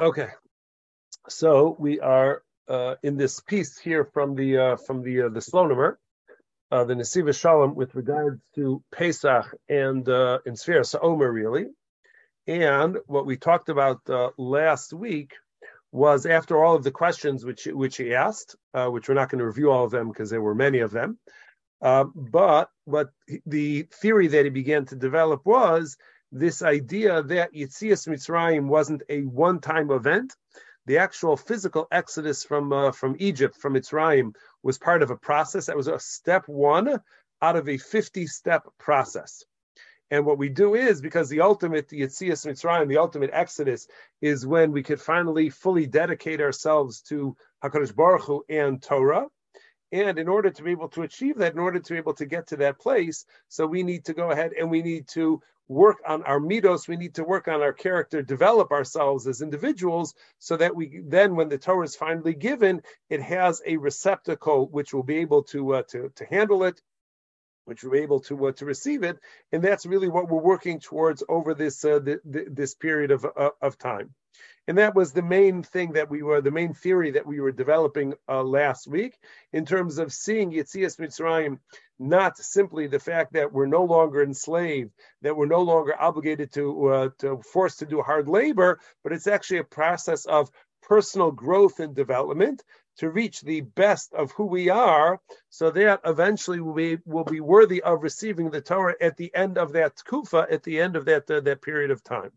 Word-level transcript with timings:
Okay, 0.00 0.28
so 1.28 1.76
we 1.78 2.00
are 2.00 2.42
uh, 2.68 2.94
in 3.02 3.18
this 3.18 3.38
piece 3.38 3.78
here 3.78 4.06
from 4.14 4.34
the 4.34 4.56
uh, 4.56 4.76
from 4.76 5.02
the 5.02 5.24
uh, 5.24 5.28
the 5.28 5.40
Slonimer, 5.40 5.96
uh, 6.70 6.84
the 6.84 6.94
Nesivos 6.94 7.38
Shalom, 7.38 7.74
with 7.74 7.94
regards 7.94 8.40
to 8.54 8.82
Pesach 8.92 9.54
and 9.68 10.08
uh, 10.08 10.38
in 10.46 10.54
Sfira 10.54 10.98
Omer, 11.02 11.30
really. 11.30 11.66
And 12.46 12.96
what 13.08 13.26
we 13.26 13.36
talked 13.36 13.68
about 13.68 14.00
uh, 14.08 14.30
last 14.38 14.94
week 14.94 15.34
was 15.92 16.24
after 16.24 16.64
all 16.64 16.74
of 16.74 16.82
the 16.82 16.90
questions 16.90 17.44
which 17.44 17.66
which 17.66 17.98
he 17.98 18.14
asked, 18.14 18.56
uh, 18.72 18.86
which 18.86 19.06
we're 19.06 19.14
not 19.16 19.28
going 19.28 19.40
to 19.40 19.46
review 19.46 19.70
all 19.70 19.84
of 19.84 19.90
them 19.90 20.08
because 20.08 20.30
there 20.30 20.40
were 20.40 20.54
many 20.54 20.78
of 20.78 20.92
them. 20.92 21.18
Uh, 21.82 22.04
but 22.04 22.70
what 22.86 23.10
the 23.44 23.82
theory 24.00 24.28
that 24.28 24.46
he 24.46 24.50
began 24.50 24.86
to 24.86 24.96
develop 24.96 25.42
was 25.44 25.98
this 26.32 26.62
idea 26.62 27.22
that 27.22 27.52
Yitzias 27.52 28.08
Mitzrayim 28.08 28.66
wasn't 28.66 29.02
a 29.08 29.22
one-time 29.22 29.90
event. 29.90 30.34
The 30.86 30.98
actual 30.98 31.36
physical 31.36 31.86
exodus 31.90 32.44
from 32.44 32.72
uh, 32.72 32.92
from 32.92 33.16
Egypt, 33.18 33.56
from 33.56 33.74
Mitzrayim, 33.74 34.34
was 34.62 34.78
part 34.78 35.02
of 35.02 35.10
a 35.10 35.16
process. 35.16 35.66
That 35.66 35.76
was 35.76 35.88
a 35.88 35.98
step 35.98 36.48
one 36.48 37.00
out 37.42 37.56
of 37.56 37.68
a 37.68 37.74
50-step 37.74 38.66
process. 38.78 39.44
And 40.10 40.26
what 40.26 40.38
we 40.38 40.48
do 40.48 40.74
is 40.74 41.00
because 41.00 41.28
the 41.28 41.40
ultimate 41.40 41.88
Yitzias 41.88 42.44
Mitzrayim, 42.44 42.88
the 42.88 42.98
ultimate 42.98 43.30
exodus, 43.32 43.86
is 44.20 44.46
when 44.46 44.72
we 44.72 44.82
could 44.82 45.00
finally 45.00 45.50
fully 45.50 45.86
dedicate 45.86 46.40
ourselves 46.40 47.00
to 47.02 47.36
Hakadosh 47.62 47.94
Baruch 47.94 48.22
Hu 48.22 48.44
and 48.48 48.82
Torah. 48.82 49.28
And 49.92 50.18
in 50.18 50.28
order 50.28 50.50
to 50.50 50.62
be 50.62 50.72
able 50.72 50.88
to 50.90 51.02
achieve 51.02 51.38
that, 51.38 51.52
in 51.52 51.58
order 51.58 51.78
to 51.78 51.92
be 51.92 51.98
able 51.98 52.14
to 52.14 52.26
get 52.26 52.48
to 52.48 52.56
that 52.56 52.78
place, 52.78 53.24
so 53.48 53.66
we 53.66 53.82
need 53.82 54.04
to 54.06 54.14
go 54.14 54.30
ahead 54.30 54.52
and 54.52 54.70
we 54.70 54.82
need 54.82 55.08
to 55.08 55.40
work 55.70 55.98
on 56.04 56.24
our 56.24 56.40
mitos, 56.40 56.88
we 56.88 56.96
need 56.96 57.14
to 57.14 57.22
work 57.22 57.46
on 57.46 57.62
our 57.62 57.72
character, 57.72 58.22
develop 58.22 58.72
ourselves 58.72 59.28
as 59.28 59.40
individuals, 59.40 60.14
so 60.40 60.56
that 60.56 60.74
we 60.74 61.00
then, 61.06 61.36
when 61.36 61.48
the 61.48 61.58
Torah 61.58 61.84
is 61.84 61.94
finally 61.94 62.34
given, 62.34 62.82
it 63.08 63.22
has 63.22 63.62
a 63.64 63.76
receptacle 63.76 64.66
which 64.66 64.92
will 64.92 65.04
be 65.04 65.18
able 65.18 65.44
to 65.44 65.74
uh, 65.74 65.82
to, 65.90 66.10
to 66.16 66.24
handle 66.26 66.64
it, 66.64 66.82
which 67.70 67.84
we're 67.84 68.02
able 68.02 68.18
to 68.18 68.48
uh, 68.48 68.52
to 68.52 68.64
receive 68.66 69.04
it, 69.04 69.16
and 69.52 69.62
that's 69.62 69.86
really 69.86 70.08
what 70.08 70.28
we're 70.28 70.42
working 70.42 70.80
towards 70.80 71.22
over 71.28 71.54
this 71.54 71.84
uh, 71.84 72.00
the, 72.00 72.20
the, 72.24 72.44
this 72.50 72.74
period 72.74 73.12
of 73.12 73.24
uh, 73.24 73.50
of 73.62 73.78
time. 73.78 74.12
And 74.68 74.76
that 74.78 74.94
was 74.94 75.12
the 75.12 75.22
main 75.22 75.62
thing 75.62 75.92
that 75.92 76.10
we 76.10 76.22
were, 76.22 76.40
the 76.40 76.50
main 76.50 76.74
theory 76.74 77.10
that 77.12 77.26
we 77.26 77.40
were 77.40 77.52
developing 77.52 78.14
uh, 78.28 78.42
last 78.42 78.86
week 78.86 79.18
in 79.52 79.64
terms 79.64 79.98
of 79.98 80.12
seeing 80.12 80.52
Yitzias 80.52 80.98
Mitzrayim, 80.98 81.58
not 81.98 82.36
simply 82.38 82.86
the 82.86 83.00
fact 83.00 83.32
that 83.32 83.52
we're 83.52 83.66
no 83.66 83.84
longer 83.84 84.22
enslaved, 84.22 84.92
that 85.22 85.36
we're 85.36 85.46
no 85.46 85.62
longer 85.62 86.00
obligated 86.00 86.52
to, 86.54 86.86
uh, 86.86 87.08
to 87.18 87.40
forced 87.52 87.80
to 87.80 87.86
do 87.86 88.02
hard 88.02 88.28
labor, 88.28 88.78
but 89.02 89.12
it's 89.12 89.26
actually 89.26 89.58
a 89.58 89.64
process 89.64 90.24
of 90.26 90.50
personal 90.82 91.30
growth 91.30 91.80
and 91.80 91.94
development 91.94 92.62
to 92.98 93.10
reach 93.10 93.40
the 93.40 93.62
best 93.62 94.12
of 94.14 94.32
who 94.32 94.44
we 94.46 94.68
are, 94.68 95.20
so 95.48 95.70
that 95.70 96.00
eventually 96.04 96.60
we 96.60 96.98
will 97.06 97.24
be 97.24 97.40
worthy 97.40 97.82
of 97.82 98.02
receiving 98.02 98.50
the 98.50 98.60
Torah 98.60 98.96
at 99.00 99.16
the 99.16 99.34
end 99.34 99.58
of 99.58 99.72
that 99.72 100.02
kufa, 100.04 100.46
at 100.50 100.62
the 100.62 100.80
end 100.80 100.96
of 100.96 101.04
that 101.06 101.30
uh, 101.30 101.40
that 101.40 101.62
period 101.62 101.90
of 101.90 102.02
time. 102.02 102.32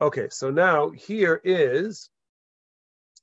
Okay, 0.00 0.28
so 0.30 0.50
now 0.50 0.90
here 0.90 1.40
is 1.44 2.10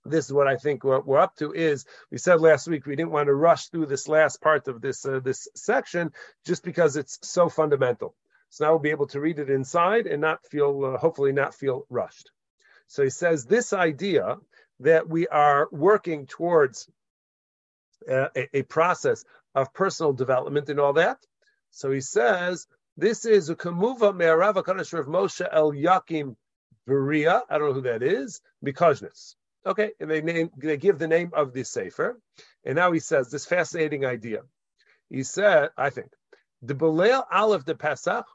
this 0.05 0.25
is 0.25 0.33
what 0.33 0.47
I 0.47 0.57
think 0.57 0.83
what 0.83 1.05
we're 1.07 1.19
up 1.19 1.35
to 1.37 1.53
is 1.53 1.85
we 2.11 2.17
said 2.17 2.41
last 2.41 2.67
week 2.67 2.85
we 2.85 2.95
didn't 2.95 3.11
want 3.11 3.27
to 3.27 3.33
rush 3.33 3.67
through 3.67 3.85
this 3.85 4.07
last 4.07 4.41
part 4.41 4.67
of 4.67 4.81
this 4.81 5.05
uh, 5.05 5.19
this 5.19 5.47
section 5.55 6.11
just 6.45 6.63
because 6.63 6.97
it's 6.97 7.19
so 7.21 7.49
fundamental. 7.49 8.15
So 8.49 8.65
now 8.65 8.71
we'll 8.71 8.79
be 8.79 8.91
able 8.91 9.07
to 9.07 9.21
read 9.21 9.39
it 9.39 9.49
inside 9.49 10.05
and 10.07 10.21
not 10.21 10.45
feel 10.45 10.93
uh, 10.93 10.97
hopefully 10.97 11.31
not 11.31 11.55
feel 11.55 11.85
rushed. 11.89 12.31
So 12.87 13.03
he 13.03 13.09
says 13.09 13.45
this 13.45 13.73
idea 13.73 14.37
that 14.79 15.07
we 15.07 15.27
are 15.27 15.67
working 15.71 16.25
towards 16.25 16.89
uh, 18.09 18.27
a, 18.35 18.57
a, 18.57 18.61
process 18.63 19.23
of 19.55 19.73
personal 19.73 20.13
development 20.13 20.69
and 20.69 20.79
all 20.79 20.93
that. 20.93 21.17
So 21.71 21.91
he 21.91 22.01
says 22.01 22.67
this 22.97 23.25
is 23.25 23.49
a 23.49 23.55
kamuva 23.55 24.15
me'arav 24.15 24.55
Rav 24.55 25.05
Moshe 25.05 25.47
El 25.51 25.71
Yakim 25.71 26.35
Beria, 26.87 27.41
I 27.49 27.57
don't 27.57 27.69
know 27.69 27.73
who 27.73 27.81
that 27.81 28.03
is, 28.03 28.41
Mikoshnitz. 28.65 29.35
Okay, 29.65 29.91
and 29.99 30.11
they 30.11 30.21
name 30.21 30.49
they 30.57 30.75
give 30.75 30.99
the 30.99 31.07
name 31.07 31.31
of 31.33 31.53
the 31.53 31.63
Sefer. 31.63 32.19
And 32.65 32.75
now 32.75 32.91
he 32.91 32.99
says 32.99 33.31
this 33.31 33.45
fascinating 33.45 34.05
idea. 34.05 34.41
He 35.09 35.23
said, 35.23 35.69
I 35.77 35.89
think, 35.89 36.11
the 36.61 36.75
Belel 36.75 37.23
Aleph 37.31 37.63
de 37.63 37.75
Pesach, 37.75 38.25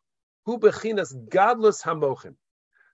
who 0.47 0.59
bechinas 0.59 1.13
godless 1.29 1.83
hamochin. 1.83 2.35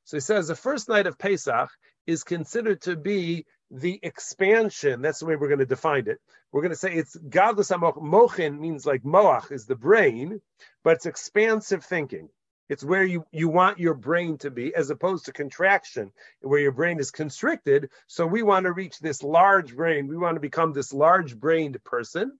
So 0.04 0.16
he 0.16 0.20
says 0.20 0.48
the 0.48 0.56
first 0.56 0.88
night 0.88 1.06
of 1.06 1.18
Pesach 1.18 1.70
is 2.06 2.24
considered 2.24 2.82
to 2.82 2.96
be 2.96 3.46
the 3.70 3.98
expansion. 4.02 5.02
That's 5.02 5.18
the 5.18 5.26
way 5.26 5.36
we're 5.36 5.48
going 5.48 5.58
to 5.60 5.66
define 5.66 6.06
it. 6.08 6.20
We're 6.52 6.62
going 6.62 6.70
to 6.72 6.76
say 6.76 6.94
it's 6.94 7.16
godless 7.16 7.70
hamochin. 7.70 8.02
Mochin 8.02 8.58
means 8.60 8.86
like 8.86 9.02
moach 9.02 9.50
is 9.50 9.66
the 9.66 9.74
brain, 9.76 10.40
but 10.82 10.96
it's 10.96 11.06
expansive 11.06 11.84
thinking. 11.84 12.28
It's 12.68 12.84
where 12.84 13.04
you, 13.04 13.26
you 13.30 13.48
want 13.48 13.78
your 13.78 13.94
brain 13.94 14.38
to 14.38 14.50
be, 14.50 14.74
as 14.74 14.88
opposed 14.88 15.26
to 15.26 15.32
contraction, 15.32 16.12
where 16.40 16.60
your 16.60 16.72
brain 16.72 16.98
is 16.98 17.10
constricted. 17.10 17.90
So 18.06 18.26
we 18.26 18.42
want 18.42 18.64
to 18.64 18.72
reach 18.72 18.98
this 19.00 19.22
large 19.22 19.76
brain. 19.76 20.06
We 20.06 20.16
want 20.16 20.36
to 20.36 20.40
become 20.40 20.72
this 20.72 20.92
large 20.92 21.36
brained 21.38 21.82
person. 21.84 22.38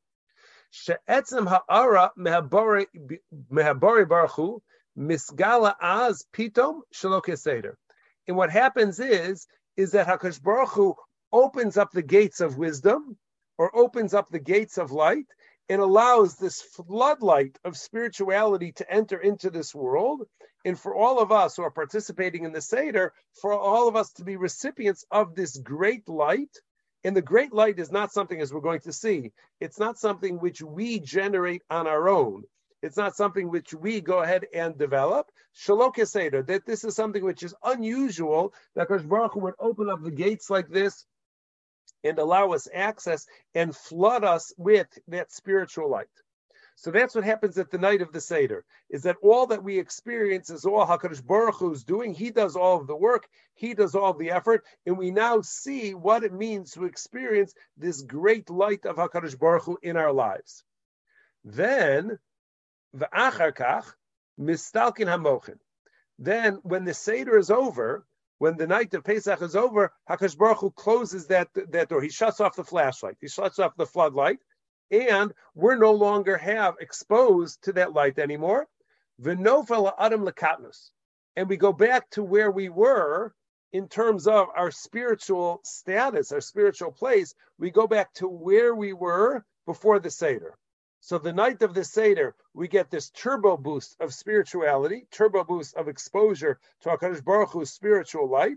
ha'ara 0.88 2.10
baruchu 3.50 4.60
misgala 4.96 5.74
az 5.80 6.24
pitom 6.32 6.80
And 8.26 8.36
what 8.36 8.50
happens 8.50 9.00
is, 9.00 9.46
is 9.76 9.92
that 9.92 10.06
Hakadosh 10.06 10.42
Baruch 10.42 10.70
Hu 10.70 10.94
opens 11.32 11.76
up 11.76 11.90
the 11.90 12.02
gates 12.02 12.40
of 12.40 12.58
wisdom, 12.58 13.16
or 13.58 13.76
opens 13.76 14.14
up 14.14 14.28
the 14.28 14.38
gates 14.38 14.78
of 14.78 14.92
light, 14.92 15.26
and 15.68 15.80
allows 15.80 16.36
this 16.36 16.60
floodlight 16.60 17.58
of 17.64 17.76
spirituality 17.76 18.72
to 18.72 18.90
enter 18.90 19.18
into 19.18 19.50
this 19.50 19.74
world. 19.74 20.22
And 20.64 20.78
for 20.78 20.94
all 20.94 21.18
of 21.18 21.32
us 21.32 21.56
who 21.56 21.62
are 21.62 21.70
participating 21.70 22.44
in 22.44 22.52
the 22.52 22.60
Seder, 22.60 23.12
for 23.40 23.52
all 23.52 23.88
of 23.88 23.96
us 23.96 24.12
to 24.14 24.24
be 24.24 24.36
recipients 24.36 25.04
of 25.10 25.34
this 25.34 25.56
great 25.58 26.08
light. 26.08 26.56
And 27.02 27.14
the 27.14 27.22
great 27.22 27.52
light 27.52 27.78
is 27.78 27.92
not 27.92 28.12
something, 28.12 28.40
as 28.40 28.52
we're 28.52 28.60
going 28.60 28.80
to 28.80 28.92
see, 28.92 29.32
it's 29.60 29.78
not 29.78 29.98
something 29.98 30.38
which 30.38 30.62
we 30.62 31.00
generate 31.00 31.62
on 31.68 31.86
our 31.86 32.08
own. 32.08 32.44
It's 32.84 32.98
not 32.98 33.16
something 33.16 33.48
which 33.48 33.72
we 33.72 34.02
go 34.02 34.18
ahead 34.18 34.44
and 34.52 34.76
develop. 34.76 35.30
Shalok 35.56 36.06
Seder, 36.06 36.42
that 36.42 36.66
this 36.66 36.84
is 36.84 36.94
something 36.94 37.24
which 37.24 37.42
is 37.42 37.54
unusual, 37.64 38.52
that 38.74 38.88
Baruch 38.88 39.32
Hu 39.32 39.40
would 39.40 39.54
open 39.58 39.88
up 39.88 40.02
the 40.02 40.10
gates 40.10 40.50
like 40.50 40.68
this 40.68 41.06
and 42.04 42.18
allow 42.18 42.52
us 42.52 42.68
access 42.74 43.24
and 43.54 43.74
flood 43.74 44.22
us 44.22 44.52
with 44.58 44.86
that 45.08 45.32
spiritual 45.32 45.88
light. 45.88 46.10
So 46.76 46.90
that's 46.90 47.14
what 47.14 47.24
happens 47.24 47.56
at 47.56 47.70
the 47.70 47.78
night 47.78 48.02
of 48.02 48.12
the 48.12 48.20
Seder, 48.20 48.66
is 48.90 49.04
that 49.04 49.16
all 49.22 49.46
that 49.46 49.64
we 49.64 49.78
experience 49.78 50.50
is 50.50 50.66
all 50.66 50.86
HaKadosh 50.86 51.24
Baruch 51.24 51.54
Hu 51.54 51.72
is 51.72 51.84
doing. 51.84 52.12
He 52.12 52.30
does 52.30 52.54
all 52.54 52.78
of 52.78 52.86
the 52.86 52.94
work, 52.94 53.26
He 53.54 53.72
does 53.72 53.94
all 53.94 54.10
of 54.10 54.18
the 54.18 54.30
effort, 54.30 54.62
and 54.84 54.98
we 54.98 55.10
now 55.10 55.40
see 55.40 55.94
what 55.94 56.22
it 56.22 56.34
means 56.34 56.72
to 56.72 56.84
experience 56.84 57.54
this 57.78 58.02
great 58.02 58.50
light 58.50 58.84
of 58.84 58.96
HaKadosh 58.96 59.38
Baruch 59.38 59.62
Hu 59.62 59.78
in 59.82 59.96
our 59.96 60.12
lives. 60.12 60.64
Then. 61.44 62.18
Then, 66.18 66.60
when 66.62 66.84
the 66.84 66.94
Seder 66.94 67.36
is 67.36 67.50
over, 67.50 68.06
when 68.38 68.56
the 68.56 68.66
night 68.66 68.94
of 68.94 69.04
Pesach 69.04 69.42
is 69.42 69.56
over, 69.56 69.92
Hakadosh 70.08 70.38
Baruch 70.38 70.58
Hu 70.58 70.70
closes 70.70 71.26
that, 71.26 71.48
that 71.54 71.88
door. 71.88 72.00
He 72.00 72.08
shuts 72.08 72.40
off 72.40 72.56
the 72.56 72.64
flashlight. 72.64 73.16
He 73.20 73.28
shuts 73.28 73.58
off 73.58 73.76
the 73.76 73.86
floodlight, 73.86 74.38
and 74.90 75.32
we're 75.54 75.76
no 75.76 75.92
longer 75.92 76.36
have 76.36 76.76
exposed 76.80 77.62
to 77.64 77.72
that 77.72 77.92
light 77.92 78.18
anymore. 78.18 78.68
Adam 79.26 80.28
and 81.36 81.48
we 81.48 81.56
go 81.56 81.72
back 81.72 82.10
to 82.10 82.22
where 82.22 82.50
we 82.50 82.68
were 82.68 83.34
in 83.72 83.88
terms 83.88 84.28
of 84.28 84.48
our 84.54 84.70
spiritual 84.70 85.60
status, 85.64 86.30
our 86.30 86.40
spiritual 86.40 86.92
place. 86.92 87.34
We 87.58 87.70
go 87.70 87.86
back 87.88 88.12
to 88.14 88.28
where 88.28 88.74
we 88.74 88.92
were 88.92 89.44
before 89.66 89.98
the 89.98 90.10
Seder. 90.10 90.56
So 91.04 91.18
the 91.18 91.34
night 91.34 91.60
of 91.60 91.74
the 91.74 91.84
Seder, 91.84 92.34
we 92.54 92.66
get 92.66 92.90
this 92.90 93.10
turbo 93.10 93.58
boost 93.58 93.94
of 94.00 94.14
spirituality, 94.14 95.06
turbo 95.10 95.44
boost 95.44 95.76
of 95.76 95.86
exposure 95.86 96.58
to 96.80 96.88
HaKadosh 96.88 97.22
Baruch 97.22 97.50
Hu's 97.50 97.70
spiritual 97.70 98.26
light. 98.26 98.56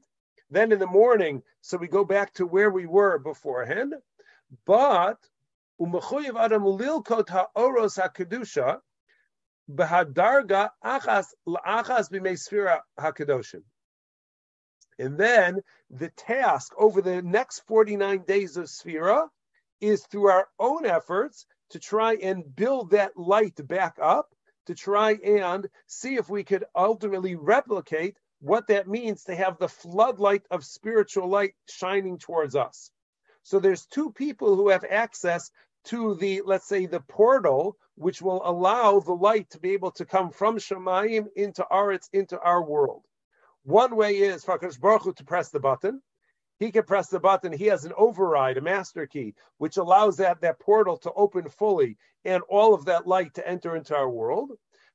Then 0.49 0.71
in 0.71 0.79
the 0.79 0.87
morning, 0.87 1.43
so 1.59 1.75
we 1.75 1.89
go 1.89 2.05
back 2.05 2.33
to 2.35 2.47
where 2.47 2.69
we 2.69 2.85
were 2.85 3.19
beforehand. 3.19 3.95
But 4.65 5.17
u'mechuyev 5.81 6.39
adam 6.39 6.63
lilkot 6.63 7.27
ha'oros 7.27 7.97
ha'kedusha 7.97 8.79
b'hadarga 9.69 10.69
achas 10.81 11.33
la'achas 11.45 12.09
b'mei 12.09 12.37
sfira. 12.39 12.79
And 14.97 15.17
then 15.17 15.61
the 15.89 16.09
task 16.11 16.71
over 16.77 17.01
the 17.01 17.21
next 17.21 17.67
49 17.67 18.19
days 18.19 18.55
of 18.55 18.67
Sphira 18.67 19.27
is 19.81 20.05
through 20.05 20.29
our 20.29 20.47
own 20.57 20.85
efforts 20.85 21.45
to 21.71 21.79
try 21.79 22.15
and 22.15 22.55
build 22.55 22.91
that 22.91 23.17
light 23.17 23.55
back 23.67 23.97
up, 24.01 24.33
to 24.67 24.75
try 24.75 25.13
and 25.23 25.67
see 25.87 26.15
if 26.15 26.29
we 26.29 26.43
could 26.43 26.65
ultimately 26.75 27.35
replicate 27.35 28.17
what 28.39 28.67
that 28.67 28.87
means 28.87 29.23
to 29.23 29.35
have 29.35 29.57
the 29.57 29.67
floodlight 29.67 30.43
of 30.51 30.63
spiritual 30.63 31.27
light 31.27 31.53
shining 31.67 32.17
towards 32.17 32.55
us. 32.55 32.91
So 33.43 33.59
there's 33.59 33.85
two 33.85 34.11
people 34.11 34.55
who 34.55 34.69
have 34.69 34.83
access 34.89 35.51
to 35.85 36.15
the, 36.15 36.41
let's 36.45 36.67
say, 36.67 36.85
the 36.85 36.99
portal, 36.99 37.77
which 37.95 38.21
will 38.21 38.41
allow 38.43 38.99
the 38.99 39.13
light 39.13 39.49
to 39.51 39.59
be 39.59 39.71
able 39.71 39.91
to 39.91 40.05
come 40.05 40.31
from 40.31 40.57
Shemayim 40.57 41.27
into 41.35 41.65
our, 41.69 41.93
it's 41.93 42.09
into 42.11 42.39
our 42.39 42.61
world. 42.61 43.03
One 43.63 43.95
way 43.95 44.17
is 44.17 44.43
for 44.43 44.59
Baruch 44.59 45.03
Hu 45.03 45.13
to 45.13 45.23
press 45.23 45.49
the 45.49 45.59
button. 45.59 46.01
He 46.59 46.71
can 46.71 46.83
press 46.83 47.09
the 47.09 47.19
button. 47.19 47.53
He 47.53 47.65
has 47.65 47.85
an 47.85 47.93
override, 47.97 48.57
a 48.57 48.61
master 48.61 49.05
key, 49.05 49.35
which 49.57 49.77
allows 49.77 50.17
that, 50.17 50.41
that 50.41 50.59
portal 50.59 50.97
to 50.97 51.11
open 51.13 51.49
fully 51.49 51.97
and 52.25 52.41
all 52.49 52.73
of 52.73 52.85
that 52.85 53.07
light 53.07 53.33
to 53.35 53.47
enter 53.47 53.75
into 53.75 53.95
our 53.95 54.09
world. 54.09 54.51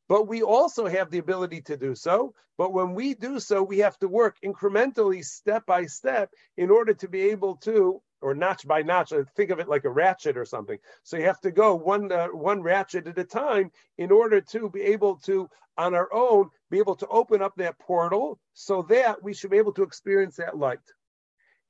But 0.08 0.26
we 0.26 0.42
also 0.42 0.86
have 0.86 1.10
the 1.10 1.18
ability 1.18 1.62
to 1.62 1.76
do 1.76 1.94
so. 1.94 2.34
But 2.58 2.72
when 2.72 2.94
we 2.94 3.14
do 3.14 3.40
so, 3.40 3.62
we 3.62 3.78
have 3.78 3.98
to 4.00 4.08
work 4.08 4.36
incrementally, 4.44 5.24
step 5.24 5.64
by 5.64 5.86
step, 5.86 6.32
in 6.56 6.70
order 6.70 6.94
to 6.94 7.08
be 7.08 7.30
able 7.30 7.56
to 7.56 8.02
or 8.20 8.34
notch 8.34 8.66
by 8.66 8.82
notch. 8.82 9.12
Uh, 9.12 9.24
think 9.36 9.50
of 9.50 9.58
it 9.58 9.68
like 9.68 9.84
a 9.84 9.90
ratchet 9.90 10.36
or 10.36 10.44
something. 10.44 10.78
So 11.02 11.16
you 11.16 11.24
have 11.24 11.40
to 11.40 11.50
go 11.50 11.74
one 11.74 12.10
uh, 12.12 12.28
one 12.28 12.62
ratchet 12.62 13.06
at 13.06 13.18
a 13.18 13.24
time 13.24 13.70
in 13.98 14.10
order 14.12 14.40
to 14.40 14.70
be 14.70 14.82
able 14.82 15.16
to, 15.24 15.48
on 15.76 15.94
our 15.94 16.12
own, 16.12 16.50
be 16.70 16.78
able 16.78 16.96
to 16.96 17.06
open 17.08 17.42
up 17.42 17.54
that 17.56 17.78
portal 17.78 18.38
so 18.54 18.82
that 18.82 19.22
we 19.22 19.34
should 19.34 19.50
be 19.50 19.58
able 19.58 19.72
to 19.72 19.82
experience 19.82 20.36
that 20.36 20.56
light. 20.56 20.78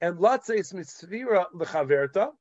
And 0.02 0.18
is 0.18 0.72
mitzvira 0.72 1.46
lechaverta, 1.54 2.32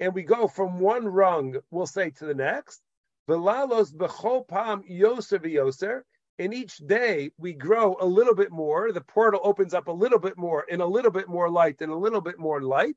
and 0.00 0.12
we 0.12 0.24
go 0.24 0.48
from 0.48 0.80
one 0.80 1.06
rung, 1.06 1.56
we'll 1.70 1.86
say, 1.86 2.10
to 2.10 2.26
the 2.26 2.34
next. 2.34 2.82
Velalos 3.30 3.94
bechol 3.94 4.46
pam 4.46 4.82
yoser 4.82 5.38
v'yoser. 5.38 6.02
And 6.38 6.52
each 6.52 6.76
day 6.78 7.30
we 7.38 7.54
grow 7.54 7.96
a 7.98 8.04
little 8.04 8.34
bit 8.34 8.50
more. 8.50 8.92
The 8.92 9.00
portal 9.00 9.40
opens 9.42 9.72
up 9.72 9.86
a 9.86 9.92
little 9.92 10.18
bit 10.18 10.36
more, 10.36 10.66
and 10.70 10.82
a 10.82 10.86
little 10.86 11.12
bit 11.12 11.28
more 11.28 11.48
light, 11.48 11.80
and 11.80 11.90
a 11.90 11.96
little 11.96 12.20
bit 12.20 12.38
more 12.38 12.60
light 12.60 12.96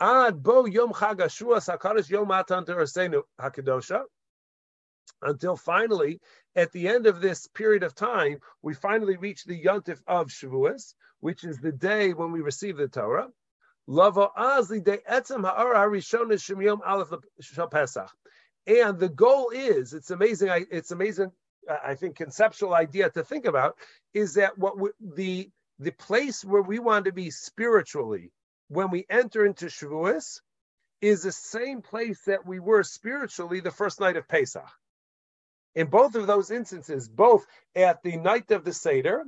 Ad 0.00 0.42
bo 0.42 0.66
yom 0.66 0.92
chagashua 0.92 1.58
sakarish 1.58 2.10
yom 2.10 2.28
matan 2.28 2.64
hakadosha. 2.64 4.02
Until 5.22 5.56
finally, 5.56 6.20
at 6.56 6.72
the 6.72 6.88
end 6.88 7.06
of 7.06 7.20
this 7.20 7.46
period 7.48 7.82
of 7.82 7.94
time, 7.94 8.38
we 8.62 8.74
finally 8.74 9.16
reach 9.16 9.44
the 9.44 9.62
yontif 9.62 10.00
of 10.06 10.28
Shavuos, 10.28 10.94
which 11.20 11.44
is 11.44 11.58
the 11.58 11.72
day 11.72 12.12
when 12.12 12.32
we 12.32 12.40
receive 12.40 12.76
the 12.76 12.88
Torah. 12.88 13.28
And 18.66 18.98
the 18.98 19.12
goal 19.14 19.50
is, 19.50 19.92
it's 19.92 20.10
amazing, 20.10 20.66
it's 20.70 20.90
amazing, 20.90 21.32
I 21.68 21.94
think, 21.94 22.16
conceptual 22.16 22.74
idea 22.74 23.10
to 23.10 23.22
think 23.24 23.44
about, 23.44 23.76
is 24.14 24.34
that 24.34 24.56
what 24.56 24.78
we, 24.78 24.90
the 25.00 25.50
the 25.78 25.92
place 25.92 26.44
where 26.44 26.62
we 26.62 26.78
want 26.78 27.06
to 27.06 27.12
be 27.12 27.30
spiritually 27.30 28.30
when 28.68 28.90
we 28.90 29.04
enter 29.10 29.44
into 29.44 29.66
Shavuos 29.66 30.40
is 31.00 31.22
the 31.22 31.32
same 31.32 31.82
place 31.82 32.20
that 32.26 32.46
we 32.46 32.60
were 32.60 32.82
spiritually 32.82 33.60
the 33.60 33.70
first 33.70 34.00
night 34.00 34.16
of 34.16 34.28
Pesach. 34.28 34.70
In 35.74 35.88
both 35.88 36.14
of 36.14 36.26
those 36.26 36.50
instances, 36.50 37.08
both 37.08 37.46
at 37.74 38.02
the 38.02 38.16
night 38.16 38.50
of 38.50 38.64
the 38.64 38.72
Seder 38.72 39.24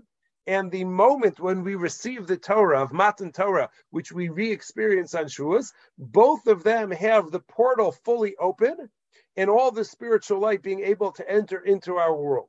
and 0.46 0.70
the 0.70 0.84
moment 0.84 1.40
when 1.40 1.64
we 1.64 1.74
receive 1.74 2.26
the 2.26 2.36
Torah 2.36 2.82
of 2.82 2.92
Matan 2.92 3.32
Torah, 3.32 3.70
which 3.90 4.12
we 4.12 4.28
re-experience 4.28 5.14
on 5.14 5.24
Shavuos, 5.24 5.72
both 5.98 6.46
of 6.46 6.62
them 6.62 6.92
have 6.92 7.30
the 7.30 7.40
portal 7.40 7.90
fully 7.90 8.36
open 8.36 8.90
and 9.36 9.50
all 9.50 9.72
the 9.72 9.84
spiritual 9.84 10.38
light 10.38 10.62
being 10.62 10.84
able 10.84 11.10
to 11.12 11.28
enter 11.28 11.58
into 11.58 11.96
our 11.96 12.14
world. 12.14 12.48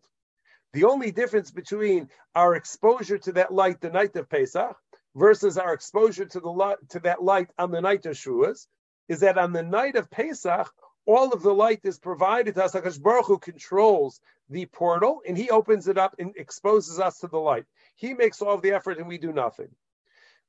The 0.73 0.85
only 0.85 1.11
difference 1.11 1.49
between 1.49 2.09
our 2.35 2.53
exposure 2.53 3.17
to 3.17 3.31
that 3.33 3.51
light 3.51 3.81
the 3.81 3.89
night 3.89 4.15
of 4.15 4.29
Pesach 4.29 4.77
versus 5.15 5.57
our 5.57 5.73
exposure 5.73 6.25
to 6.25 6.39
the 6.39 6.49
light, 6.49 6.77
to 6.89 6.99
that 6.99 7.23
light 7.23 7.49
on 7.57 7.71
the 7.71 7.81
night 7.81 8.05
of 8.05 8.15
Shavuos 8.15 8.67
is 9.09 9.21
that 9.21 9.39
on 9.39 9.53
the 9.53 9.63
night 9.63 9.95
of 9.95 10.11
Pesach, 10.11 10.71
all 11.07 11.33
of 11.33 11.41
the 11.41 11.53
light 11.53 11.81
is 11.83 11.97
provided 11.97 12.55
to 12.55 12.65
us. 12.65 12.73
Hakadosh 12.73 13.01
Baruch 13.01 13.25
Hu 13.25 13.39
controls 13.39 14.21
the 14.49 14.67
portal, 14.67 15.21
and 15.27 15.37
He 15.37 15.49
opens 15.49 15.87
it 15.87 15.97
up 15.97 16.15
and 16.19 16.33
exposes 16.37 16.99
us 16.99 17.19
to 17.19 17.27
the 17.27 17.39
light. 17.39 17.65
He 17.95 18.13
makes 18.13 18.41
all 18.41 18.59
the 18.59 18.73
effort, 18.73 18.99
and 18.99 19.07
we 19.07 19.17
do 19.17 19.33
nothing. 19.33 19.69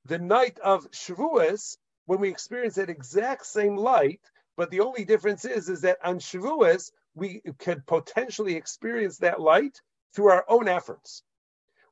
The 0.04 0.18
night 0.18 0.58
of 0.58 0.90
Shavuos, 0.90 1.78
when 2.04 2.20
we 2.20 2.28
experience 2.28 2.74
that 2.74 2.90
exact 2.90 3.46
same 3.46 3.76
light, 3.76 4.20
but 4.56 4.70
the 4.70 4.80
only 4.80 5.04
difference 5.04 5.46
is, 5.46 5.70
is 5.70 5.80
that 5.82 5.98
on 6.04 6.18
Shavuos 6.18 6.92
we 7.14 7.40
could 7.58 7.86
potentially 7.86 8.56
experience 8.56 9.18
that 9.18 9.40
light 9.40 9.80
through 10.12 10.30
our 10.30 10.44
own 10.48 10.68
efforts 10.68 11.22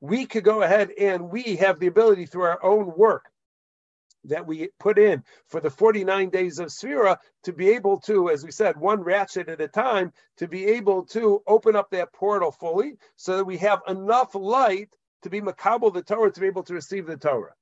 we 0.01 0.27
could 0.27 0.45
go 0.45 0.63
ahead 0.63 0.91
and 0.99 1.31
we 1.31 1.57
have 1.57 1.79
the 1.79 1.87
ability 1.87 2.27
through 2.27 2.45
our 2.45 2.63
own 2.63 2.93
work 2.97 3.31
that 4.28 4.46
we 4.46 4.69
put 4.78 4.99
in 4.99 5.23
for 5.49 5.61
the 5.61 5.70
49 5.70 6.31
days 6.31 6.58
of 6.58 6.69
Sphira 6.69 7.19
to 7.44 7.52
be 7.52 7.70
able 7.70 8.00
to, 8.00 8.31
as 8.31 8.44
we 8.44 8.50
said, 8.50 8.76
one 8.76 9.02
ratchet 9.02 9.49
at 9.49 9.61
a 9.61 9.69
time, 9.69 10.12
to 10.38 10.49
be 10.49 10.67
able 10.67 11.05
to 11.06 11.43
open 11.46 11.76
up 11.76 11.90
that 11.90 12.12
portal 12.12 12.52
fully 12.52 12.94
so 13.17 13.37
that 13.37 13.44
we 13.44 13.58
have 13.58 13.81
enough 13.88 14.34
light 14.34 14.94
to 15.23 15.31
be 15.31 15.40
makabel 15.40 15.93
the 15.93 16.02
Torah 16.02 16.31
to 16.31 16.40
be 16.40 16.46
able 16.46 16.62
to 16.64 16.75
receive 16.75 17.06
the 17.06 17.17
Torah. 17.17 17.55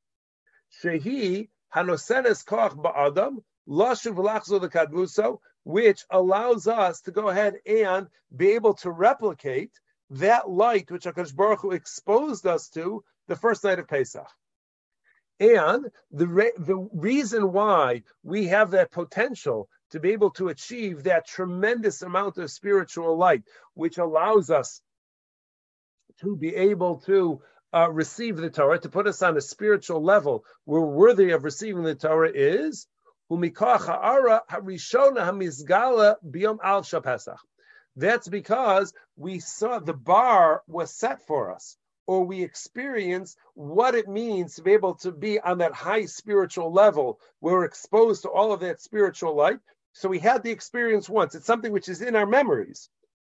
Shehi 0.82 1.48
hanosenes 1.74 2.44
koch 2.44 2.74
ba'adam 2.74 3.42
lashuv 3.68 4.16
lachzo 4.16 4.60
the 4.60 4.68
kadmuso, 4.68 5.38
which 5.64 6.04
allows 6.10 6.66
us 6.66 7.00
to 7.02 7.10
go 7.10 7.28
ahead 7.28 7.54
and 7.66 8.08
be 8.36 8.50
able 8.50 8.74
to 8.74 8.90
replicate 8.90 9.72
that 10.10 10.48
light 10.48 10.90
which 10.90 11.04
Hakadosh 11.04 11.34
Baruch 11.34 11.60
Hu 11.60 11.70
exposed 11.70 12.46
us 12.46 12.68
to 12.70 13.02
the 13.26 13.36
first 13.36 13.64
night 13.64 13.78
of 13.78 13.88
Pesach. 13.88 14.28
And 15.40 15.90
the, 16.12 16.26
re- 16.26 16.52
the 16.56 16.88
reason 16.92 17.52
why 17.52 18.02
we 18.22 18.46
have 18.46 18.70
that 18.72 18.92
potential 18.92 19.68
to 19.90 20.00
be 20.00 20.10
able 20.12 20.30
to 20.30 20.48
achieve 20.48 21.04
that 21.04 21.26
tremendous 21.26 22.02
amount 22.02 22.38
of 22.38 22.50
spiritual 22.50 23.16
light, 23.16 23.42
which 23.74 23.98
allows 23.98 24.50
us 24.50 24.80
to 26.20 26.36
be 26.36 26.54
able 26.54 26.98
to 27.00 27.40
uh, 27.72 27.90
receive 27.90 28.36
the 28.36 28.50
Torah, 28.50 28.78
to 28.78 28.88
put 28.88 29.06
us 29.06 29.22
on 29.22 29.36
a 29.36 29.40
spiritual 29.40 30.02
level, 30.02 30.44
we're 30.64 30.80
worthy 30.80 31.30
of 31.30 31.44
receiving 31.44 31.82
the 31.82 31.94
Torah, 31.94 32.30
is 32.32 32.86
that's 37.96 38.28
because 38.28 38.92
we 39.16 39.38
saw 39.40 39.78
the 39.78 39.94
bar 39.94 40.62
was 40.66 40.94
set 40.94 41.26
for 41.26 41.54
us, 41.54 41.76
or 42.06 42.24
we 42.24 42.42
experience 42.42 43.36
what 43.54 43.94
it 43.94 44.08
means 44.08 44.54
to 44.54 44.62
be 44.62 44.72
able 44.72 44.94
to 44.94 45.12
be 45.12 45.40
on 45.40 45.58
that 45.58 45.72
high 45.72 46.04
spiritual 46.04 46.72
level. 46.72 47.20
We're 47.40 47.64
exposed 47.64 48.22
to 48.22 48.28
all 48.28 48.52
of 48.52 48.60
that 48.60 48.80
spiritual 48.80 49.34
light. 49.34 49.58
So 49.92 50.08
we 50.08 50.18
had 50.18 50.42
the 50.42 50.50
experience 50.50 51.08
once. 51.08 51.34
It's 51.34 51.46
something 51.46 51.72
which 51.72 51.88
is 51.88 52.02
in 52.02 52.16
our 52.16 52.26
memories. 52.26 52.88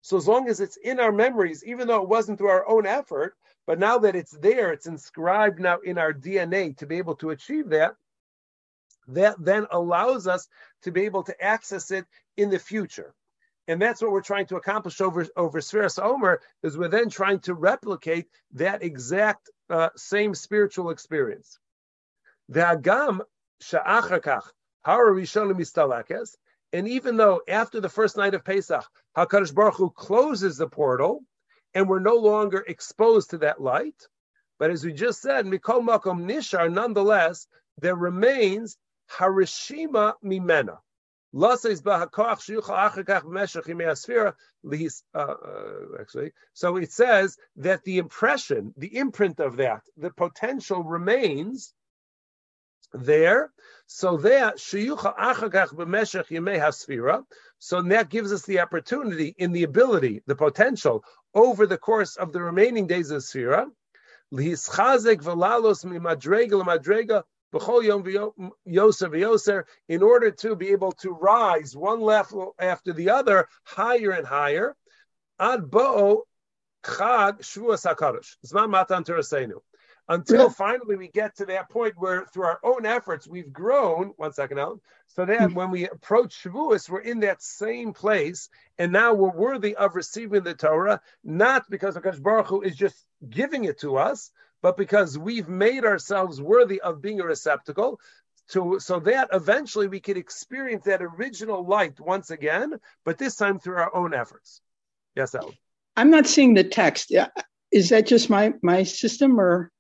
So 0.03 0.17
as 0.17 0.29
long 0.29 0.49
as 0.49 0.61
it's 0.61 0.77
in 0.77 1.01
our 1.01 1.13
memories, 1.13 1.65
even 1.65 1.89
though 1.89 2.03
it 2.03 2.09
wasn't 2.09 2.39
through 2.39 2.51
our 2.51 2.69
own 2.69 2.87
effort, 2.87 3.35
but 3.67 3.79
now 3.79 3.99
that 3.99 4.17
it's 4.17 4.33
there, 4.33 4.73
it's 4.73 4.87
inscribed 4.87 5.61
now 5.61 5.79
in 5.81 5.99
our 5.99 6.13
DNA 6.13 6.77
to 6.79 6.87
be 6.87 6.99
able 6.99 7.17
to 7.17 7.31
achieve 7.31 7.69
that, 7.71 7.95
that 9.09 9.37
then 9.39 9.67
allows 9.71 10.27
us 10.27 10.49
to 10.83 10.93
be 10.93 11.03
able 11.03 11.23
to 11.25 11.45
access 11.45 11.91
it 11.91 12.07
in 12.37 12.51
the 12.51 12.59
future. 12.59 13.15
And 13.69 13.81
that's 13.81 14.01
what 14.01 14.11
we're 14.11 14.23
trying 14.23 14.47
to 14.47 14.57
accomplish 14.57 15.01
over, 15.03 15.27
over 15.37 15.61
Omer, 15.99 16.41
is 16.63 16.79
we're 16.79 16.89
then 16.89 17.11
trying 17.11 17.41
to 17.41 17.53
replicate 17.53 18.27
that 18.55 18.83
exact 18.83 19.51
uh, 19.69 19.91
same 19.95 20.35
spiritual 20.35 20.89
experience. 20.89 21.59
The 22.49 22.61
Agam 22.61 23.21
Sha'achakach, 23.63 24.45
Hara 24.87 25.15
Rishonim 25.15 25.61
Istalakes, 25.61 26.35
and 26.73 26.89
even 26.89 27.19
though 27.19 27.43
after 27.47 27.81
the 27.81 27.91
first 27.91 28.17
night 28.17 28.35
of 28.35 28.43
Pesach, 28.43 28.85
HaKadosh 29.17 29.55
Baruch 29.55 29.77
Hu 29.77 29.91
closes 29.91 30.57
the 30.57 30.67
portal, 30.67 31.23
and 31.75 31.87
we're 31.87 32.01
no 32.01 32.17
longer 32.17 32.65
exposed 32.67 33.31
to 33.31 33.39
that 33.39 33.61
light, 33.61 34.09
but 34.59 34.71
as 34.71 34.83
we 34.83 34.95
just 34.95 35.21
said, 35.21 35.45
Mikol 35.45 35.87
Makom 35.87 36.25
Nishar, 36.25 36.73
nonetheless, 36.73 37.47
there 37.77 37.95
remains 37.95 38.79
Harishima 39.11 40.15
Mimena. 40.25 40.79
Uh, 45.15 45.35
actually, 46.01 46.33
so 46.53 46.77
it 46.77 46.93
says 46.93 47.37
that 47.57 47.85
the 47.85 47.99
impression, 47.99 48.73
the 48.77 48.97
imprint 48.97 49.41
of 49.41 49.57
that, 49.57 49.83
the 49.97 50.11
potential 50.11 50.83
remains 50.83 51.75
there. 52.93 53.53
So 53.87 54.17
that 54.19 54.59
so 57.59 57.83
that 57.83 58.09
gives 58.11 58.33
us 58.33 58.43
the 58.47 58.61
opportunity 58.61 59.35
in 59.39 59.53
the 59.53 59.65
ability, 59.65 60.23
the 60.27 60.37
potential 60.37 61.05
over 61.35 61.67
the 61.67 61.79
course 61.79 62.17
of 62.17 62.33
the 62.33 62.43
remaining 62.43 62.87
days 62.87 63.11
of 63.11 63.23
the 63.23 63.39
Sphira, 63.39 63.67
in 67.53 67.61
order 70.03 70.31
to 70.31 70.57
be 70.57 70.69
able 70.69 70.93
to 70.93 71.11
rise 71.11 71.77
one 71.77 72.01
level 72.01 72.55
after 72.59 72.93
the 72.93 73.11
other, 73.11 73.49
higher 73.65 74.11
and 74.11 74.27
higher. 74.27 74.77
Ad 75.41 75.71
bo 75.71 76.25
chag 76.85 77.41
shvuas 77.41 77.87
hakadosh. 77.87 78.37
Zman 78.47 78.71
matan 78.71 79.05
terasenu. 79.05 79.61
until 80.09 80.51
finally 80.51 80.97
we 80.97 81.09
get 81.09 81.37
to 81.37 81.47
that 81.47 81.71
point 81.71 81.95
where 81.97 82.27
through 82.27 82.45
our 82.45 82.61
own 82.63 82.87
efforts 82.87 83.27
we've 83.27 83.53
grown. 83.53 84.13
One 84.17 84.33
second, 84.33 84.59
Alan. 84.59 84.81
So 85.09 85.25
that 85.25 85.41
mm-hmm. 85.41 85.55
when 85.55 85.71
we 85.71 85.89
approach 85.89 86.43
Shavuos, 86.43 86.89
we're 86.89 87.01
in 87.01 87.21
that 87.21 87.43
same 87.43 87.93
place, 87.93 88.49
and 88.79 88.93
now 88.93 89.15
we're 89.15 89.31
worthy 89.31 89.75
of 89.75 89.97
receiving 89.97 90.43
the 90.43 90.55
Torah, 90.55 91.01
not 91.25 91.69
because 91.71 91.97
Hakadosh 91.97 92.23
Baruch 92.23 92.49
Hu 92.49 92.61
is 92.61 92.77
just 92.77 92.97
giving 93.29 93.65
it 93.65 93.81
to 93.81 93.97
us, 93.97 94.31
but 94.63 94.77
because 94.77 95.19
we've 95.19 95.49
made 95.49 95.85
ourselves 95.85 96.41
worthy 96.41 96.81
of 96.81 97.03
being 97.03 97.21
a 97.21 97.25
receptacle. 97.25 98.01
To, 98.53 98.81
so 98.81 98.99
that 99.01 99.29
eventually 99.35 99.89
we 99.89 100.01
could 100.01 100.17
experience 100.17 100.87
that 100.87 101.03
original 101.03 101.67
light 101.67 102.01
once 102.01 102.31
again, 102.31 102.81
but 103.05 103.19
this 103.19 103.37
time 103.37 103.59
through 103.59 103.77
our 103.77 103.95
own 103.95 104.15
efforts. 104.15 104.63
Yes, 105.15 105.35
Alan. 105.35 105.53
I'm 105.97 106.11
not 106.11 106.27
seeing 106.27 106.55
the 106.55 106.65
text. 106.65 107.13
Is 107.71 107.91
that 107.91 108.07
just 108.07 108.31
my 108.31 108.55
my 108.63 108.85
system, 108.85 109.39
or 109.39 109.71